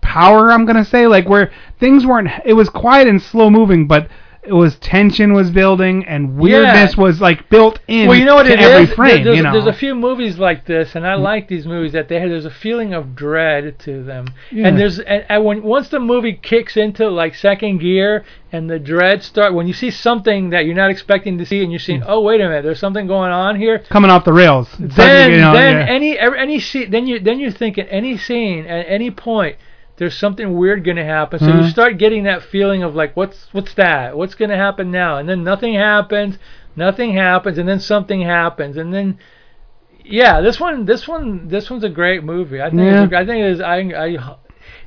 power. 0.00 0.52
I'm 0.52 0.66
gonna 0.66 0.84
say 0.84 1.06
like 1.06 1.28
where 1.28 1.52
things 1.80 2.04
weren't. 2.04 2.28
It 2.44 2.54
was 2.54 2.68
quiet 2.68 3.08
and 3.08 3.22
slow 3.22 3.48
moving, 3.48 3.86
but 3.86 4.08
it 4.46 4.52
was 4.52 4.76
tension 4.76 5.32
was 5.32 5.50
building 5.50 6.04
and 6.06 6.36
weirdness 6.38 6.96
was 6.96 7.20
like 7.20 7.48
built 7.48 7.80
in. 7.88 8.08
well, 8.08 8.16
you 8.18 8.24
know 8.24 8.36
what 8.36 8.46
it 8.46 8.58
every 8.58 8.84
is? 8.84 8.94
frame. 8.94 9.24
there's, 9.24 9.36
you 9.36 9.42
know. 9.42 9.52
there's 9.52 9.66
a 9.66 9.72
few 9.72 9.94
movies 9.94 10.38
like 10.38 10.66
this, 10.66 10.94
and 10.94 11.06
I 11.06 11.14
mm. 11.14 11.22
like 11.22 11.48
these 11.48 11.66
movies 11.66 11.92
that 11.92 12.08
they 12.08 12.20
have. 12.20 12.30
There's 12.30 12.44
a 12.44 12.50
feeling 12.50 12.94
of 12.94 13.14
dread 13.14 13.78
to 13.80 14.02
them, 14.02 14.28
Yeah. 14.50 14.68
and 14.68 14.78
there's 14.78 14.98
and, 15.00 15.24
and 15.28 15.44
when 15.44 15.62
once 15.62 15.88
the 15.88 16.00
movie 16.00 16.34
kicks 16.34 16.76
into 16.76 17.08
like 17.08 17.34
second 17.34 17.78
gear 17.78 18.24
and 18.52 18.70
the 18.70 18.78
dread 18.78 19.22
start, 19.22 19.54
when 19.54 19.66
you 19.66 19.72
see 19.72 19.90
something 19.90 20.50
that 20.50 20.64
you're 20.64 20.74
not 20.74 20.90
expecting 20.90 21.38
to 21.38 21.46
see, 21.46 21.62
and 21.62 21.72
you're 21.72 21.78
seeing, 21.78 22.00
mm. 22.00 22.06
oh 22.08 22.20
wait 22.20 22.40
a 22.40 22.48
minute, 22.48 22.62
there's 22.62 22.80
something 22.80 23.06
going 23.06 23.32
on 23.32 23.56
here. 23.56 23.80
coming 23.90 24.10
off 24.10 24.24
the 24.24 24.32
rails. 24.32 24.68
It's 24.78 24.96
then 24.96 25.32
you 25.32 25.38
know, 25.38 25.52
then 25.52 25.76
yeah. 25.76 25.92
any 25.92 26.18
any 26.18 26.60
scene 26.60 26.90
then 26.90 27.06
you 27.06 27.18
then 27.18 27.40
you 27.40 27.50
think 27.50 27.78
at 27.78 27.88
any 27.90 28.16
scene 28.16 28.66
at 28.66 28.86
any 28.88 29.10
point 29.10 29.56
there's 29.98 30.14
something 30.16 30.56
weird 30.56 30.84
going 30.84 30.96
to 30.96 31.04
happen 31.04 31.38
so 31.38 31.46
you 31.46 31.52
Mhm. 31.52 31.70
start 31.70 31.98
getting 31.98 32.24
that 32.24 32.42
feeling 32.42 32.82
of 32.82 32.94
like 32.94 33.16
what's 33.16 33.48
what's 33.52 33.74
that 33.74 34.16
what's 34.16 34.34
going 34.34 34.50
to 34.50 34.56
happen 34.56 34.90
now 34.90 35.16
and 35.18 35.28
then 35.28 35.42
nothing 35.44 35.74
happens 35.74 36.38
nothing 36.76 37.14
happens 37.14 37.56
and 37.58 37.68
then 37.68 37.80
something 37.80 38.20
happens 38.22 38.76
and 38.76 38.92
then 38.92 39.18
yeah 40.04 40.40
this 40.40 40.60
one 40.60 40.84
this 40.84 41.08
one 41.08 41.48
this 41.48 41.70
one's 41.70 41.84
a 41.84 41.88
great 41.88 42.22
movie 42.22 42.60
i 42.62 42.68
think 42.70 42.82
it's 42.82 43.08
a- 43.08 43.14
Yeah. 43.14 43.20
i 43.20 43.26
think 43.26 43.44
it 43.44 43.50
is 43.50 43.60
i 43.60 43.76
i 43.78 44.36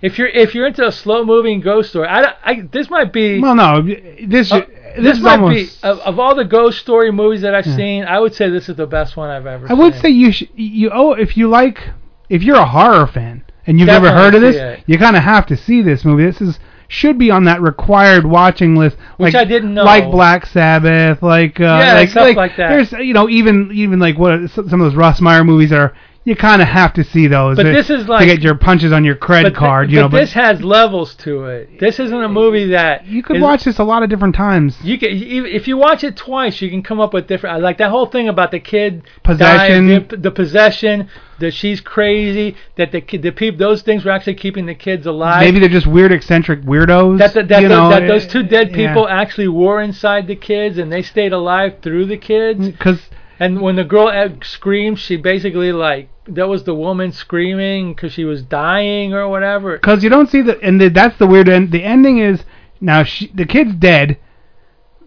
if 0.01 0.17
you're 0.17 0.27
if 0.27 0.53
you're 0.55 0.67
into 0.67 0.85
a 0.85 0.91
slow 0.91 1.25
moving 1.25 1.59
ghost 1.61 1.89
story 1.89 2.07
I, 2.07 2.21
don't- 2.21 2.35
I 2.43 2.61
this 2.71 2.89
might 2.89 3.11
be 3.11 3.39
well, 3.39 3.55
no, 3.55 3.81
this 3.81 4.51
uh, 4.51 4.59
this, 4.95 5.03
this 5.03 5.17
is 5.17 5.23
might 5.23 5.39
almost. 5.39 5.81
be 5.81 5.87
of, 5.87 5.99
of 5.99 6.19
all 6.19 6.35
the 6.35 6.45
ghost 6.45 6.79
story 6.79 7.11
movies 7.11 7.41
that 7.41 7.53
I've 7.53 7.65
Yeah. 7.67 7.75
seen. 7.75 8.03
I 8.05 8.19
would 8.19 8.33
say 8.33 8.49
this 8.49 8.69
is 8.69 8.75
the 8.75 8.87
best 8.87 9.15
one 9.17 9.29
I've 9.29 9.45
ever 9.45 9.65
I 9.65 9.69
seen. 9.69 9.77
would 9.77 9.95
say 9.95 10.09
you 10.09 10.31
sh- 10.31 10.43
you 10.55 10.89
oh 10.93 11.13
if 11.13 11.35
you 11.37 11.47
like 11.49 11.89
if 12.29 12.41
you're 12.43 12.55
a 12.57 12.65
horror 12.65 13.07
fan 13.07 13.43
and 13.65 13.79
you've 13.79 13.87
never 13.87 14.11
heard 14.11 14.35
of 14.35 14.41
this, 14.41 14.55
it. 14.55 14.83
you 14.87 14.97
kind 14.97 15.15
of 15.15 15.23
have 15.23 15.45
to 15.47 15.57
see 15.57 15.81
this 15.81 16.05
movie. 16.05 16.25
This 16.25 16.41
is 16.41 16.59
should 16.89 17.19
be 17.19 17.29
on 17.29 17.43
that 17.43 17.61
required 17.61 18.25
watching 18.25 18.75
list, 18.75 18.97
Which 19.17 19.33
like, 19.33 19.41
I 19.41 19.45
didn't 19.45 19.75
know. 19.75 19.83
like 19.83 20.09
Black 20.09 20.45
Sabbath, 20.47 21.21
like 21.21 21.59
uh, 21.59 21.63
Yeah, 21.63 21.93
like, 21.93 22.09
stuff 22.09 22.23
like, 22.23 22.35
like 22.35 22.57
that. 22.57 22.69
There's 22.69 22.91
you 22.93 23.13
know 23.13 23.29
even 23.29 23.71
even 23.73 23.99
like 23.99 24.17
what 24.17 24.49
some 24.49 24.65
of 24.65 24.79
those 24.79 24.95
Russ 24.95 25.21
Meyer 25.21 25.43
movies 25.43 25.71
are. 25.71 25.95
You 26.29 26.35
kind 26.35 26.61
of 26.61 26.67
have 26.67 26.93
to 26.93 27.03
see 27.03 27.25
those. 27.25 27.55
But 27.55 27.63
to- 27.63 27.71
this 27.71 27.89
is 27.89 28.05
to 28.05 28.23
get 28.23 28.41
your 28.41 28.53
punches 28.53 28.91
on 28.91 29.03
your 29.03 29.15
credit 29.15 29.55
card, 29.55 29.89
you 29.89 29.97
but 29.97 30.01
know. 30.01 30.09
But 30.09 30.19
this 30.19 30.33
has 30.33 30.61
levels 30.61 31.15
to 31.15 31.45
it. 31.45 31.79
This 31.79 31.99
isn't 31.99 32.21
a 32.23 32.29
movie 32.29 32.67
that 32.67 33.07
you 33.07 33.23
could 33.23 33.37
is- 33.37 33.41
watch 33.41 33.63
this 33.63 33.79
a 33.79 33.83
lot 33.83 34.03
of 34.03 34.11
different 34.11 34.35
times. 34.35 34.77
You 34.83 34.99
can 34.99 35.09
if 35.11 35.67
you 35.67 35.75
watch 35.75 36.03
it 36.03 36.15
twice, 36.15 36.61
you 36.61 36.69
can 36.69 36.83
come 36.83 36.99
up 36.99 37.15
with 37.15 37.25
different. 37.25 37.55
I 37.55 37.59
like 37.59 37.79
that 37.79 37.89
whole 37.89 38.05
thing 38.05 38.29
about 38.29 38.51
the 38.51 38.59
kid 38.59 39.01
Possession. 39.23 39.87
dying, 39.87 40.07
the, 40.07 40.17
the 40.17 40.29
possession, 40.29 41.09
that 41.39 41.55
she's 41.55 41.81
crazy, 41.81 42.55
that 42.75 42.91
the 42.91 43.01
kid, 43.01 43.23
the 43.23 43.31
people, 43.31 43.57
those 43.57 43.81
things 43.81 44.05
were 44.05 44.11
actually 44.11 44.35
keeping 44.35 44.67
the 44.67 44.75
kids 44.75 45.07
alive. 45.07 45.41
Maybe 45.41 45.59
they're 45.59 45.67
just 45.67 45.87
weird 45.87 46.11
eccentric 46.11 46.61
weirdos. 46.61 47.17
that, 47.17 47.33
that, 47.33 47.47
that, 47.47 47.63
you 47.63 47.69
tho- 47.69 47.75
know, 47.75 47.89
that 47.89 48.07
those 48.07 48.27
two 48.27 48.43
dead 48.43 48.69
yeah. 48.69 48.87
people 48.87 49.07
actually 49.07 49.47
were 49.47 49.81
inside 49.81 50.27
the 50.27 50.35
kids 50.35 50.77
and 50.77 50.91
they 50.91 51.01
stayed 51.01 51.33
alive 51.33 51.77
through 51.81 52.05
the 52.05 52.17
kids. 52.17 52.59
Mm, 52.59 52.71
because 52.73 53.01
And 53.39 53.61
when 53.61 53.77
the 53.77 53.83
girl 53.85 54.09
uh, 54.09 54.29
screams, 54.43 54.99
she 54.99 55.15
basically 55.15 55.71
like 55.71 56.09
that 56.35 56.47
was 56.47 56.63
the 56.63 56.75
woman 56.75 57.11
screaming 57.11 57.93
because 57.93 58.13
she 58.13 58.23
was 58.23 58.43
dying 58.43 59.13
or 59.13 59.27
whatever. 59.27 59.77
because 59.77 60.03
you 60.03 60.09
don't 60.09 60.29
see 60.29 60.41
the 60.41 60.59
and 60.61 60.79
the, 60.79 60.89
that's 60.89 61.17
the 61.17 61.27
weird 61.27 61.49
end. 61.49 61.71
The 61.71 61.83
ending 61.83 62.19
is 62.19 62.43
now 62.81 63.03
she, 63.03 63.27
the 63.27 63.45
kid's 63.45 63.75
dead. 63.75 64.17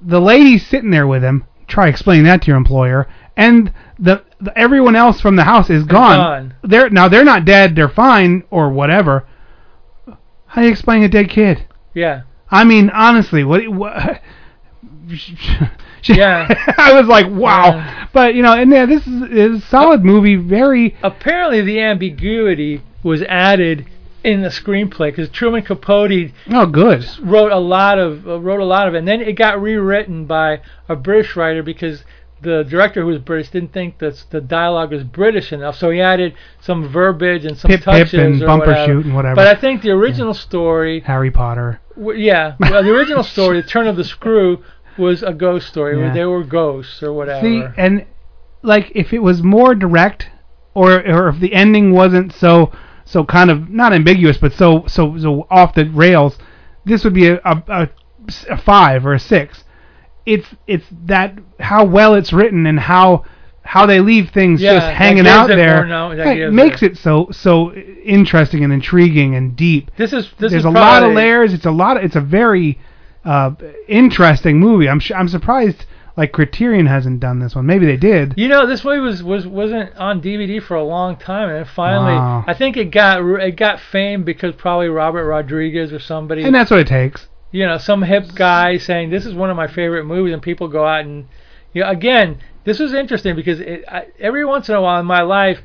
The 0.01 0.21
lady's 0.21 0.67
sitting 0.67 0.91
there 0.91 1.07
with 1.07 1.23
him. 1.23 1.45
Try 1.67 1.89
explaining 1.89 2.25
that 2.25 2.43
to 2.43 2.49
your 2.49 2.57
employer, 2.57 3.09
and 3.37 3.73
the, 3.99 4.23
the 4.41 4.57
everyone 4.59 4.97
else 4.97 5.21
from 5.21 5.37
the 5.37 5.45
house 5.45 5.71
is 5.71 5.85
gone. 5.85 6.17
gone. 6.17 6.55
They're 6.63 6.91
now 6.91 7.09
they're 7.09 7.25
not 7.25 7.45
dead. 7.45 7.77
They're 7.77 7.89
fine 7.89 8.43
or 8.51 8.71
whatever. 8.71 9.27
How 10.47 10.61
do 10.61 10.67
you 10.67 10.73
explain 10.73 11.03
a 11.03 11.09
dead 11.09 11.31
kid? 11.31 11.67
Yeah. 11.95 12.23
I 12.51 12.65
mean, 12.65 12.91
honestly, 12.91 13.45
what? 13.45 13.67
what 13.69 14.21
Yeah. 16.05 16.49
I 16.79 16.99
was 16.99 17.07
like, 17.07 17.27
wow. 17.31 18.09
But 18.13 18.35
you 18.35 18.43
know, 18.43 18.55
and 18.55 18.71
yeah, 18.73 18.87
this 18.87 19.07
is, 19.07 19.23
is 19.31 19.63
a 19.63 19.67
solid 19.67 20.05
movie. 20.05 20.35
Very 20.37 20.97
Apparently, 21.03 21.61
the 21.63 21.79
ambiguity 21.81 22.83
was 23.05 23.23
added 23.23 23.87
in 24.25 24.43
the 24.43 24.49
screenplay 24.49 25.11
because 25.11 25.29
Truman 25.31 25.63
Capote 25.63 26.33
oh 26.51 26.67
good. 26.67 27.05
wrote 27.21 27.53
a 27.53 27.59
lot 27.59 27.99
of 27.99 28.27
uh, 28.27 28.41
wrote 28.41 28.61
a 28.61 28.65
lot 28.65 28.89
of 28.89 28.95
it, 28.95 28.99
and 28.99 29.09
then 29.09 29.21
it 29.21 29.35
got 29.35 29.61
rewritten 29.63 30.27
by 30.27 30.61
a 30.89 30.97
British 30.97 31.37
writer 31.37 31.63
because 31.63 32.05
the 32.41 32.65
director 32.65 33.03
who 33.03 33.07
was 33.07 33.19
British 33.19 33.51
didn't 33.51 33.73
think 33.73 33.99
that 33.99 34.25
the 34.31 34.41
dialogue 34.41 34.91
was 34.91 35.05
British 35.05 35.53
enough, 35.53 35.77
so 35.77 35.91
he 35.91 36.01
added 36.01 36.35
some 36.61 36.89
verbiage 36.89 37.45
and 37.45 37.57
some 37.57 37.69
Pip, 37.69 37.79
pip, 37.81 37.85
touches 37.85 38.15
and 38.15 38.43
or 38.43 38.47
bumper 38.47 38.67
whatever. 38.67 38.87
shoot 38.93 39.05
and 39.07 39.15
whatever. 39.15 39.37
But 39.37 39.47
I 39.47 39.55
think 39.61 39.83
the 39.83 39.91
original 39.91 40.35
story, 40.35 40.99
Harry 41.01 41.31
Potter. 41.31 41.81
w- 41.97 42.21
yeah, 42.21 42.57
well, 42.59 42.83
the 42.83 42.91
original 42.93 43.23
story, 43.35 43.61
The 43.63 43.69
Turn 43.69 43.87
of 43.87 43.95
the 43.97 44.03
Screw, 44.05 44.65
was 44.99 45.23
a 45.23 45.33
ghost 45.33 45.69
story 45.69 45.97
where 45.97 46.07
Yeah. 46.07 46.13
they 46.15 46.25
were 46.25 46.45
ghosts 46.45 47.03
or 47.03 47.13
whatever. 47.13 47.41
See, 47.47 47.63
and 47.77 48.05
like 48.63 48.93
if 48.95 49.13
it 49.13 49.21
was 49.21 49.43
more 49.43 49.75
direct, 49.75 50.31
or 50.75 50.95
or 51.07 51.29
if 51.29 51.41
the 51.41 51.53
ending 51.55 51.93
wasn't 51.93 52.33
so 52.33 52.71
so 53.05 53.25
kind 53.25 53.51
of 53.51 53.69
not 53.69 53.93
ambiguous, 53.93 54.39
but 54.39 54.53
so 54.53 54.85
so 54.87 55.17
so 55.19 55.47
off 55.51 55.75
the 55.75 55.85
rails, 55.87 56.39
this 56.85 57.05
would 57.05 57.15
be 57.15 57.29
a 57.29 57.37
a, 57.45 57.63
a, 57.69 57.89
a 58.51 58.57
five 58.57 59.05
or 59.07 59.15
a 59.15 59.21
six. 59.21 59.65
It's 60.25 60.47
it's 60.67 60.87
that 61.07 61.39
how 61.59 61.85
well 61.85 62.15
it's 62.15 62.33
written 62.33 62.67
and 62.67 62.79
how 62.79 63.25
how 63.65 63.87
they 63.87 64.01
leave 64.01 64.31
things 64.31 64.61
Yeah, 64.61 64.75
just 64.75 64.87
hanging 64.89 65.27
out 65.27 65.51
it 65.51 65.57
there 65.57 65.85
no- 65.87 66.17
Right, 66.17 66.53
makes 66.53 66.83
it. 66.83 66.97
so 66.97 67.29
so 67.31 67.73
interesting 67.73 68.65
and 68.65 68.73
intriguing 68.73 69.35
and 69.37 69.57
deep. 69.57 69.91
This 69.97 70.13
is 70.13 70.31
this 70.39 70.51
There's 70.53 70.63
is 70.63 70.65
a 70.65 70.71
lot 70.71 71.03
of 71.03 71.13
layers. 71.13 71.53
It's 71.55 71.67
a 71.67 71.71
lot. 71.71 71.97
Of, 71.97 72.05
it's 72.05 72.17
a 72.17 72.21
very 72.21 72.79
uh, 73.25 73.53
interesting 73.89 74.59
movie. 74.59 74.89
I'm 74.89 75.01
sh- 75.01 75.13
I'm 75.15 75.29
surprised 75.29 75.85
like 76.17 76.33
Criterion 76.33 76.87
hasn't 76.87 77.21
done 77.21 77.39
this 77.39 77.55
one. 77.55 77.65
Maybe 77.67 77.87
they 77.87 77.97
did. 77.97 78.35
You 78.37 78.49
know, 78.49 78.67
this 78.67 78.85
movie 78.85 79.01
was, 79.01 79.23
was 79.23 79.47
wasn't 79.47 79.95
on 79.97 80.21
DVD 80.21 80.63
for 80.63 80.75
a 80.77 80.85
long 80.85 81.17
time, 81.17 81.49
and 81.49 81.67
finally, 81.67 82.13
Wow. 82.15 82.45
I 82.47 82.55
think 82.55 82.77
it 82.77 82.91
got 82.91 83.21
it 83.41 83.57
got 83.57 83.81
fame 83.81 84.23
because 84.25 84.55
probably 84.55 84.89
Robert 84.89 85.25
Rodriguez 85.27 85.93
or 85.93 85.99
somebody, 86.01 86.43
And 86.43 86.55
that's 86.55 86.71
what 86.71 86.81
it 86.81 86.87
takes. 86.89 87.29
you 87.51 87.67
know, 87.67 87.79
some 87.79 88.03
hip 88.03 88.25
guy 88.35 88.77
saying 88.79 89.11
this 89.11 89.25
is 89.27 89.35
one 89.35 89.51
of 89.51 89.57
my 89.57 89.67
favorite 89.69 90.05
movies, 90.05 90.33
and 90.35 90.43
people 90.43 90.69
go 90.69 90.85
out 90.87 91.05
and, 91.05 91.27
you 91.73 91.83
know, 91.83 91.89
again, 91.91 92.41
this 92.65 92.79
was 92.79 92.93
interesting 92.93 93.35
because 93.35 93.61
it, 93.61 93.85
I, 93.89 94.07
every 94.21 94.45
once 94.45 94.69
in 94.69 94.75
a 94.75 94.81
while 94.83 95.01
in 95.01 95.07
my 95.07 95.23
life, 95.23 95.61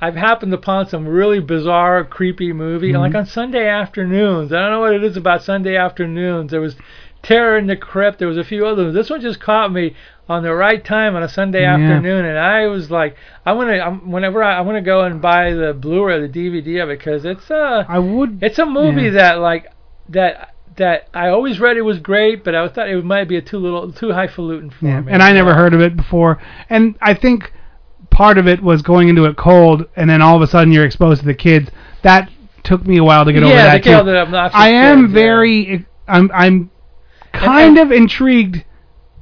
I've 0.00 0.14
happened 0.14 0.54
upon 0.54 0.88
some 0.88 1.06
really 1.08 1.40
bizarre, 1.40 2.04
creepy 2.04 2.52
movie, 2.52 2.92
and 2.92 3.00
like 3.00 3.14
on 3.14 3.26
Sunday 3.26 3.66
afternoons. 3.68 4.52
I 4.52 4.60
don't 4.60 4.70
know 4.70 4.80
what 4.80 4.94
it 4.94 5.02
is 5.02 5.16
about 5.16 5.42
Sunday 5.42 5.76
afternoons. 5.76 6.50
There 6.52 6.60
was 6.60 6.76
Terror 7.22 7.58
in 7.58 7.66
the 7.66 7.76
Crypt. 7.76 8.18
There 8.20 8.28
was 8.28 8.38
a 8.38 8.44
few 8.44 8.64
others. 8.64 8.94
This 8.94 9.10
one 9.10 9.20
just 9.20 9.40
caught 9.40 9.72
me 9.72 9.96
on 10.28 10.42
the 10.44 10.54
right 10.54 10.84
time 10.84 11.16
on 11.16 11.22
a 11.24 11.28
Sunday 11.28 11.62
Yeah. 11.62 11.74
afternoon, 11.74 12.24
and 12.26 12.38
I 12.38 12.66
was 12.66 12.90
like, 12.90 13.16
I'm 13.44 13.56
gonna, 13.56 13.78
I'm, 13.78 14.10
whenever 14.12 14.42
I, 14.42 14.58
I'm 14.58 14.66
gonna 14.66 14.82
go 14.82 15.02
and 15.02 15.20
buy 15.20 15.52
the 15.52 15.72
Blu-ray, 15.72 16.20
the 16.20 16.28
DVD 16.28 16.82
of 16.82 16.90
it, 16.90 16.98
because 16.98 17.24
it's 17.24 17.50
uh, 17.50 17.84
I 17.88 17.98
would. 17.98 18.38
it's 18.42 18.58
a 18.58 18.66
movie 18.66 19.04
yeah. 19.04 19.10
that 19.12 19.38
like 19.40 19.66
that 20.10 20.54
that 20.76 21.08
I 21.12 21.28
always 21.30 21.58
read 21.58 21.76
it 21.76 21.82
was 21.82 21.98
great, 21.98 22.44
but 22.44 22.54
I 22.54 22.68
thought 22.68 22.88
it 22.88 23.04
might 23.04 23.24
be 23.28 23.36
a 23.36 23.42
too 23.42 23.58
little, 23.58 23.90
too 23.92 24.12
highfalutin 24.12 24.70
for 24.70 24.86
Yeah, 24.86 25.00
me. 25.00 25.12
and 25.12 25.22
I 25.24 25.32
never 25.32 25.54
heard 25.54 25.74
of 25.74 25.80
it 25.80 25.96
before. 25.96 26.40
And 26.70 26.94
I 27.00 27.14
think 27.14 27.52
part 28.18 28.36
of 28.36 28.48
it 28.48 28.60
was 28.60 28.82
going 28.82 29.08
into 29.08 29.24
it 29.26 29.36
cold, 29.36 29.86
and 29.94 30.10
then 30.10 30.20
all 30.20 30.34
of 30.34 30.42
a 30.42 30.46
sudden 30.48 30.72
you're 30.72 30.84
exposed 30.84 31.20
to 31.20 31.26
the 31.26 31.34
kids. 31.34 31.70
That 32.02 32.28
took 32.64 32.84
me 32.84 32.98
a 32.98 33.04
while 33.04 33.24
to 33.24 33.32
get 33.32 33.44
over 33.44 33.54
Yeah, 33.54 33.66
that 33.66 33.82
to 33.84 33.88
get 33.88 34.04
the 34.04 34.18
obnoxious 34.18 34.58
I 34.58 34.70
am 34.70 35.02
kids, 35.04 35.10
yeah. 35.10 35.14
very. 35.14 35.86
I'm. 36.08 36.30
I'm 36.34 36.70
kind 37.32 37.78
of 37.78 37.92
intrigued. 37.92 38.64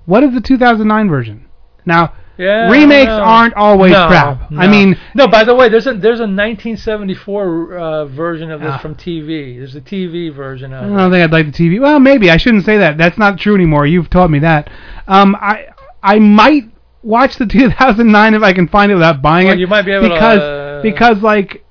What 0.06 0.24
is 0.24 0.32
the 0.32 0.40
2009 0.40 1.08
version? 1.10 1.44
Now, 1.84 2.14
Yeah, 2.38 2.70
remakes 2.70 3.10
aren't 3.10 3.52
always 3.54 3.92
No, 3.92 4.06
crap. 4.08 4.50
I 4.52 4.66
mean, 4.66 4.96
no. 5.14 5.26
By 5.28 5.44
the 5.44 5.54
way, 5.54 5.68
there's 5.68 5.86
a 5.86 5.92
there's 5.92 6.20
a 6.20 6.26
1974 6.26 7.78
uh, 7.78 8.04
version 8.06 8.50
of 8.50 8.60
this 8.60 8.70
Ah. 8.72 8.78
from 8.78 8.94
TV. 8.94 9.58
There's 9.58 9.74
a 9.76 9.80
TV 9.82 10.34
version 10.34 10.72
of 10.72 10.84
it. 10.84 10.94
I 10.94 10.96
don't 10.96 11.10
think 11.10 11.22
I'd 11.24 11.32
like 11.32 11.46
the 11.46 11.52
TV. 11.52 11.80
Well, 11.80 12.00
maybe 12.00 12.30
I 12.30 12.38
shouldn't 12.38 12.64
say 12.64 12.78
that. 12.78 12.96
That's 12.96 13.18
not 13.18 13.38
true 13.38 13.54
anymore. 13.54 13.86
You've 13.86 14.08
taught 14.08 14.30
me 14.30 14.38
that. 14.40 14.70
Um, 15.06 15.36
I 15.38 15.66
I 16.02 16.18
might 16.18 16.64
watch 17.06 17.36
the 17.36 17.46
2009 17.60 18.34
if 18.34 18.42
I 18.42 18.52
can 18.52 18.68
find 18.68 18.90
it 18.90 18.94
without 18.94 19.22
buying 19.22 19.46
Well, 19.46 19.54
it. 19.56 19.60
you 19.60 19.66
might 19.66 19.82
be 19.82 19.92
able 19.92 20.08
to, 20.08 20.14
because 20.14 20.40
uh, 20.40 20.80
because 20.82 21.22
like 21.22 21.64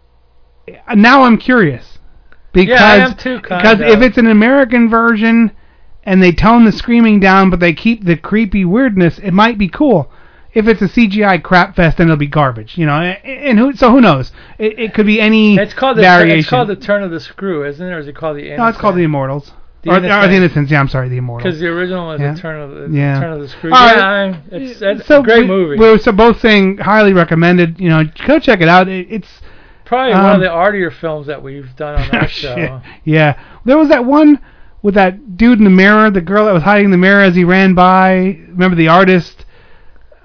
now 0.95 1.23
I'm 1.23 1.38
curious 1.38 1.99
because 2.53 2.79
Yeah, 2.79 2.86
I 2.86 2.95
am 2.97 3.15
too, 3.15 3.39
because 3.41 3.77
kinda. 3.79 3.88
if 3.91 4.01
it's 4.01 4.17
an 4.17 4.27
American 4.27 4.89
version 4.89 5.51
and 6.03 6.21
they 6.23 6.31
tone 6.31 6.65
the 6.65 6.71
screaming 6.71 7.19
down 7.19 7.49
but 7.49 7.59
they 7.59 7.73
keep 7.73 8.03
the 8.05 8.15
creepy 8.17 8.63
weirdness, 8.65 9.19
it 9.19 9.31
might 9.31 9.57
be 9.57 9.67
cool. 9.67 10.11
If 10.53 10.69
it's 10.69 10.81
a 10.81 10.86
CGI 10.88 11.43
crap 11.43 11.75
fest, 11.75 11.97
then 11.97 12.07
it'll 12.07 12.15
be 12.15 12.27
garbage, 12.27 12.77
you 12.77 12.86
know. 12.86 12.93
And 12.93 13.59
who, 13.59 13.73
so 13.73 13.91
who 13.91 13.99
knows? 13.99 14.31
It, 14.57 14.79
it 14.79 14.93
could 14.93 15.05
be 15.05 15.19
any 15.19 15.57
It's 15.57 15.73
called 15.73 15.97
the 15.97 16.03
variation. 16.03 16.39
it's 16.39 16.49
called 16.49 16.69
the 16.69 16.77
Turn 16.77 17.03
of 17.03 17.11
the 17.11 17.19
Screw, 17.19 17.65
isn't 17.65 17.86
it? 17.86 17.91
Or 17.91 17.99
is 17.99 18.07
it 18.07 18.15
called 18.15 18.38
the 18.38 18.55
no, 18.55 18.67
it's 18.67 18.77
called 18.77 18.95
the 18.95 19.03
Immortals. 19.03 19.51
The 19.86 19.91
or, 19.91 19.97
or 19.97 20.27
the 20.27 20.33
Innocents. 20.33 20.71
Yeah, 20.71 20.79
I'm 20.79 20.88
sorry, 20.88 21.09
the 21.09 21.17
Immortals. 21.17 21.43
Because 21.45 21.59
the 21.59 21.67
original 21.67 22.07
was 22.07 22.19
Yeah. 22.19 22.33
the 22.33 22.39
Turn 22.39 22.59
of 22.59 22.71
the 22.71 22.97
Yeah. 22.97 23.19
Turn 23.19 23.33
of 23.33 23.39
the 23.39 23.47
Screw. 23.47 23.71
All 23.71 23.88
yeah, 23.88 24.41
it's, 24.51 24.81
it's 24.81 25.05
so 25.05 25.19
a 25.19 25.23
great 25.23 25.41
we, 25.41 25.47
movie. 25.47 25.77
We're 25.77 25.99
so 25.99 26.11
both 26.11 26.39
saying 26.39 26.77
highly 26.79 27.13
recommended. 27.13 27.79
You 27.79 27.89
know, 27.89 28.03
go 28.25 28.39
check 28.39 28.61
it 28.61 28.67
out. 28.67 28.88
It, 28.88 29.07
it's 29.11 29.41
Probably 29.86 30.13
one 30.13 30.25
um, 30.25 30.36
of 30.38 30.41
the 30.41 30.49
artier 30.49 30.89
films 30.89 31.27
that 31.27 31.43
we've 31.43 31.75
done 31.75 32.01
on 32.01 32.09
our 32.15 32.27
show. 32.43 32.81
Yeah, 33.03 33.39
there 33.63 33.77
was 33.77 33.89
that 33.89 34.03
one 34.03 34.39
with 34.81 34.95
that 34.95 35.38
dude 35.38 35.59
in 35.59 35.63
the 35.63 35.69
mirror, 35.69 36.09
the 36.09 36.21
girl 36.21 36.45
that 36.45 36.53
was 36.53 36.63
hiding 36.63 36.86
in 36.86 36.91
the 36.91 36.97
mirror 36.97 37.21
as 37.21 37.36
he 37.36 37.43
ran 37.43 37.75
by. 37.75 38.39
Remember 38.49 38.75
the 38.75 38.88
artist 38.88 39.45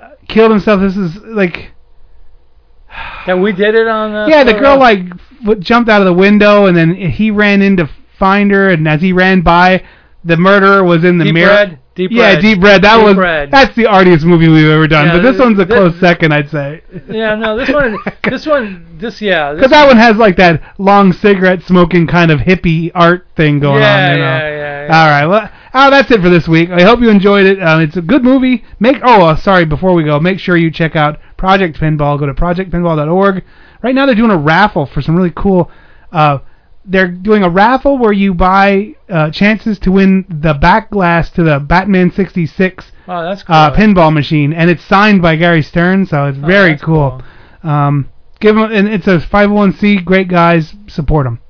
uh, 0.00 0.10
killed 0.26 0.50
himself. 0.50 0.80
This 0.80 0.96
is 0.96 1.16
like 1.16 1.72
That 3.26 3.38
we 3.38 3.52
did 3.52 3.74
it 3.74 3.86
on. 3.86 4.14
Uh, 4.14 4.26
yeah, 4.26 4.44
the 4.44 4.54
girl 4.54 4.78
like 4.78 5.04
jumped 5.60 5.90
out 5.90 6.00
of 6.00 6.06
the 6.06 6.12
window 6.14 6.66
and 6.66 6.74
then 6.76 6.94
he 6.94 7.30
ran 7.30 7.60
in 7.62 7.76
to 7.76 7.88
find 8.20 8.52
her, 8.52 8.70
and 8.70 8.86
as 8.86 9.00
he 9.02 9.12
ran 9.12 9.40
by, 9.40 9.82
the 10.24 10.36
murderer 10.36 10.84
was 10.84 11.02
in 11.02 11.18
the 11.18 11.24
Deep 11.24 11.34
mirror. 11.34 11.50
Red? 11.52 11.78
Deep 11.96 12.12
yeah, 12.12 12.34
Red. 12.34 12.40
Deep 12.40 12.62
Red. 12.62 12.82
That 12.82 12.96
Deep 12.98 13.04
was 13.06 13.16
Red. 13.16 13.50
that's 13.50 13.74
the 13.74 13.84
artiest 13.84 14.22
movie 14.24 14.48
we've 14.48 14.68
ever 14.68 14.86
done. 14.86 15.06
Yeah, 15.06 15.16
but 15.16 15.22
this 15.22 15.36
th- 15.36 15.44
one's 15.44 15.58
a 15.58 15.66
close 15.66 15.98
second, 15.98 16.32
I'd 16.32 16.48
say. 16.48 16.82
Yeah, 17.10 17.34
no, 17.34 17.56
this 17.56 17.68
one, 17.68 17.96
this 18.30 18.46
one, 18.46 18.96
this 19.00 19.20
yeah, 19.20 19.52
Because 19.54 19.70
that 19.70 19.86
one 19.86 19.96
has 19.96 20.16
like 20.16 20.36
that 20.36 20.62
long 20.78 21.12
cigarette 21.12 21.62
smoking 21.64 22.06
kind 22.06 22.30
of 22.30 22.40
hippie 22.40 22.90
art 22.94 23.26
thing 23.36 23.58
going 23.58 23.80
Yeah, 23.82 24.06
on. 24.06 24.12
You 24.12 24.18
know? 24.18 24.24
yeah, 24.24 24.86
yeah, 24.86 25.00
All 25.00 25.08
right. 25.10 25.26
Well, 25.26 25.50
oh, 25.74 25.90
that's 25.90 26.10
it 26.10 26.20
for 26.22 26.28
this 26.30 26.46
week. 26.46 26.70
I 26.70 26.82
hope 26.82 27.00
you 27.00 27.10
enjoyed 27.10 27.46
it. 27.46 27.60
Um, 27.62 27.80
it's 27.82 27.96
a 27.96 28.02
good 28.02 28.22
movie. 28.22 28.64
Make 28.78 28.98
oh, 29.02 29.26
uh, 29.26 29.36
sorry. 29.36 29.64
Before 29.64 29.92
we 29.92 30.04
go, 30.04 30.20
make 30.20 30.38
sure 30.38 30.56
you 30.56 30.70
check 30.70 30.94
out 30.96 31.18
Project 31.38 31.78
Pinball. 31.80 32.18
Go 32.20 32.26
to 32.26 32.34
projectpinball.org. 32.34 33.42
Right 33.82 33.94
now, 33.94 34.06
they're 34.06 34.14
doing 34.14 34.30
a 34.30 34.38
raffle 34.38 34.86
for 34.86 35.02
some 35.02 35.16
really 35.16 35.32
cool. 35.34 35.70
Uh, 36.12 36.38
they're 36.84 37.08
doing 37.08 37.42
a 37.42 37.48
raffle 37.50 37.98
where 37.98 38.12
you 38.12 38.34
buy 38.34 38.94
uh, 39.08 39.30
chances 39.30 39.78
to 39.80 39.92
win 39.92 40.24
the 40.28 40.54
back 40.54 40.90
glass 40.90 41.30
to 41.30 41.42
the 41.42 41.58
Batman 41.58 42.10
66 42.10 42.92
Oh, 43.08 43.24
that's 43.24 43.42
cool. 43.42 43.56
uh, 43.56 43.74
pinball 43.74 44.12
machine, 44.12 44.52
and 44.52 44.70
it's 44.70 44.84
signed 44.84 45.20
by 45.20 45.34
Gary 45.36 45.62
Stern, 45.62 46.06
so 46.06 46.26
it's 46.26 46.38
very 46.38 46.70
that's 46.70 46.82
cool. 46.82 47.20
Um, 47.62 48.08
give 48.38 48.54
them, 48.54 48.70
and 48.70 48.88
it's 48.88 49.08
a 49.08 49.18
501c. 49.18 50.04
Great 50.04 50.28
guys, 50.28 50.74
support 50.86 51.26
them. 51.26 51.40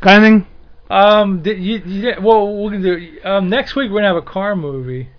Got 0.00 0.22
anything? 0.22 0.46
Um, 0.88 1.42
did 1.42 1.60
you, 1.60 1.78
you, 1.84 2.14
well, 2.22 2.56
we're 2.56 2.70
gonna 2.70 2.82
do. 2.82 3.18
Um, 3.22 3.50
next 3.50 3.76
week 3.76 3.90
we're 3.90 3.98
gonna 3.98 4.14
have 4.14 4.16
a 4.16 4.22
car 4.22 4.56
movie. 4.56 5.10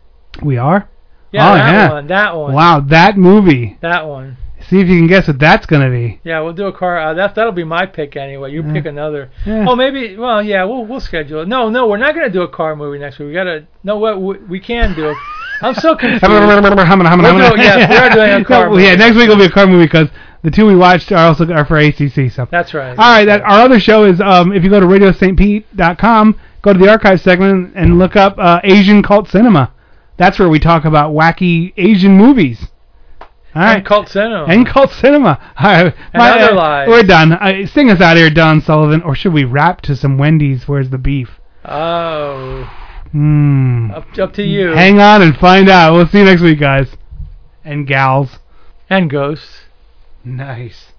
We 0.41 0.57
are. 0.57 0.89
Yeah, 1.31 1.51
oh, 1.51 1.55
that 1.55 1.71
yeah. 1.71 1.91
one, 1.91 2.07
that 2.07 2.35
one. 2.35 2.53
Wow, 2.53 2.79
that 2.81 3.17
movie. 3.17 3.77
That 3.81 4.07
one. 4.07 4.37
See 4.69 4.79
if 4.79 4.87
you 4.87 4.97
can 4.97 5.07
guess 5.07 5.27
what 5.27 5.39
that's 5.39 5.65
gonna 5.65 5.89
be. 5.89 6.19
Yeah, 6.23 6.39
we'll 6.41 6.53
do 6.53 6.67
a 6.67 6.73
car. 6.73 6.99
Uh, 6.99 7.13
that 7.15 7.35
that'll 7.35 7.51
be 7.51 7.63
my 7.63 7.85
pick 7.85 8.15
anyway. 8.15 8.51
You 8.51 8.63
Yeah. 8.65 8.73
pick 8.73 8.85
another. 8.85 9.29
Yeah. 9.45 9.65
Oh, 9.67 9.75
maybe. 9.75 10.15
Well, 10.17 10.41
yeah, 10.41 10.63
we'll 10.63 10.85
we'll 10.85 10.99
schedule 10.99 11.41
it. 11.41 11.47
No, 11.47 11.69
no, 11.69 11.87
we're 11.87 11.97
not 11.97 12.13
gonna 12.15 12.29
do 12.29 12.41
a 12.41 12.47
car 12.49 12.75
movie 12.75 12.99
next 12.99 13.19
week. 13.19 13.27
We 13.29 13.33
gotta. 13.33 13.65
No, 13.83 13.97
what 13.97 14.21
we, 14.21 14.37
we 14.39 14.59
can 14.59 14.95
do 14.95 15.09
it. 15.09 15.17
I'm 15.63 15.75
so 15.75 15.95
confused. 15.95 16.23
We'll 17.33 17.49
do- 17.55 17.61
yes, 17.61 17.89
we 17.89 17.95
are 17.97 18.09
doing 18.09 18.41
a 18.41 18.45
car 18.47 18.65
No, 18.65 18.71
movie. 18.71 18.83
Yeah, 18.83 18.95
next 18.95 19.15
week 19.15 19.29
will 19.29 19.37
be 19.37 19.45
a 19.45 19.49
car 19.51 19.67
movie 19.67 19.85
because 19.85 20.07
the 20.43 20.49
two 20.49 20.65
we 20.65 20.75
watched 20.75 21.11
are 21.11 21.27
also 21.27 21.47
are 21.51 21.65
for 21.65 21.77
ACC. 21.77 22.31
So 22.31 22.47
That's 22.49 22.73
right. 22.73 22.97
All 22.97 23.13
right, 23.13 23.25
that 23.25 23.41
our 23.41 23.61
other 23.61 23.79
show 23.79 24.05
is 24.05 24.19
um, 24.21 24.53
if 24.53 24.63
you 24.63 24.69
go 24.71 24.79
to 24.79 24.87
radiostpete.com, 24.87 26.39
go 26.61 26.73
to 26.73 26.79
the 26.79 26.89
archive 26.89 27.21
segment 27.21 27.73
and 27.75 27.99
look 27.99 28.15
up 28.15 28.35
uh, 28.37 28.59
Asian 28.63 29.03
cult 29.03 29.27
cinema. 29.29 29.71
That's 30.17 30.39
where 30.39 30.49
we 30.49 30.59
talk 30.59 30.85
about 30.85 31.13
wacky 31.13 31.73
Asian 31.77 32.17
movies. 32.17 32.67
All 33.53 33.61
right. 33.61 33.75
And 33.77 33.85
cult 33.85 34.07
cinema. 34.09 34.45
And 34.45 34.65
cult 34.65 34.91
cinema. 34.91 35.39
All 35.57 35.71
right. 35.71 35.95
And 36.13 36.21
other 36.21 36.53
lies. 36.53 36.87
We're 36.87 37.03
done. 37.03 37.33
Uh, 37.33 37.65
sing 37.67 37.89
us 37.91 37.99
out 38.01 38.15
here, 38.17 38.29
Don 38.29 38.61
Sullivan, 38.61 39.01
or 39.01 39.13
should 39.15 39.33
we 39.33 39.43
rap 39.43 39.81
to 39.81 39.95
some 39.95 40.17
Wendy's? 40.17 40.67
Where's 40.67 40.89
the 40.89 40.97
beef? 40.97 41.39
Oh, 41.65 42.69
Hmm. 43.11 43.91
up 43.91 44.17
up 44.17 44.33
to 44.35 44.43
you. 44.43 44.69
Hang 44.69 45.01
on 45.01 45.21
and 45.21 45.35
find 45.37 45.69
out. 45.69 45.93
We'll 45.93 46.07
see 46.07 46.19
you 46.19 46.23
next 46.23 46.41
week, 46.41 46.59
guys. 46.59 46.95
And 47.65 47.85
gals. 47.85 48.39
And 48.89 49.09
ghosts. 49.09 49.65
Nice. 50.23 50.93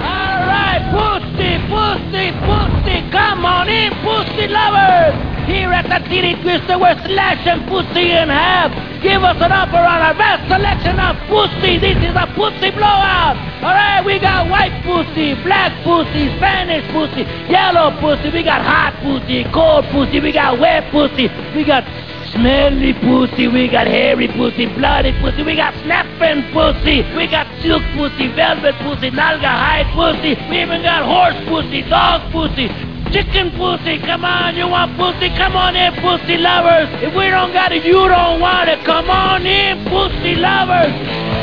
Alright, 0.00 0.82
pussy, 0.90 1.58
pussy, 1.68 2.32
pussy, 2.40 3.10
come 3.10 3.44
on 3.44 3.68
in, 3.68 3.92
pussy 4.02 4.48
lovers! 4.48 5.35
Here 5.46 5.70
at 5.70 5.86
the 5.86 6.02
Titty 6.10 6.34
Twister, 6.42 6.74
we're 6.76 6.98
slashing 7.06 7.70
pussy 7.70 8.10
in 8.10 8.28
half. 8.28 8.74
Give 9.00 9.22
us 9.22 9.38
an 9.38 9.52
offer 9.54 9.78
on 9.78 10.02
our 10.02 10.14
best 10.18 10.42
selection 10.50 10.98
of 10.98 11.14
pussy. 11.30 11.78
This 11.78 11.94
is 12.02 12.18
a 12.18 12.26
pussy 12.34 12.74
blowout. 12.74 13.38
Alright, 13.62 14.04
we 14.04 14.18
got 14.18 14.50
white 14.50 14.74
pussy, 14.82 15.38
black 15.46 15.70
pussy, 15.86 16.34
Spanish 16.42 16.82
pussy, 16.90 17.22
yellow 17.46 17.94
pussy. 18.02 18.34
We 18.34 18.42
got 18.42 18.58
hot 18.58 18.98
pussy, 19.06 19.46
cold 19.54 19.86
pussy. 19.94 20.18
We 20.18 20.32
got 20.32 20.58
wet 20.58 20.90
pussy. 20.90 21.30
We 21.54 21.62
got 21.62 21.86
Smelly 22.32 22.92
pussy, 22.92 23.46
we 23.46 23.68
got 23.68 23.86
hairy 23.86 24.26
pussy, 24.26 24.66
bloody 24.66 25.12
pussy, 25.22 25.42
we 25.42 25.54
got 25.54 25.72
snapping 25.84 26.42
pussy, 26.52 27.06
we 27.16 27.26
got 27.28 27.46
silk 27.62 27.82
pussy, 27.94 28.26
velvet 28.34 28.74
pussy, 28.82 29.10
Naugahyde 29.10 29.88
pussy, 29.94 30.34
we 30.50 30.60
even 30.60 30.82
got 30.82 31.06
horse 31.06 31.38
pussy, 31.48 31.82
dog 31.88 32.20
pussy, 32.32 32.66
chicken 33.12 33.50
pussy, 33.52 33.98
come 33.98 34.24
on, 34.24 34.56
you 34.56 34.68
want 34.68 34.96
pussy, 34.96 35.28
come 35.36 35.56
on 35.56 35.76
in, 35.76 35.92
pussy 35.94 36.36
lovers. 36.36 36.88
If 37.02 37.14
we 37.14 37.28
don't 37.28 37.52
got 37.52 37.72
it, 37.72 37.84
you 37.84 38.08
don't 38.08 38.40
want 38.40 38.68
it, 38.68 38.84
come 38.84 39.10
on 39.10 39.46
in, 39.46 39.84
pussy 39.84 40.34
lovers. 40.34 41.35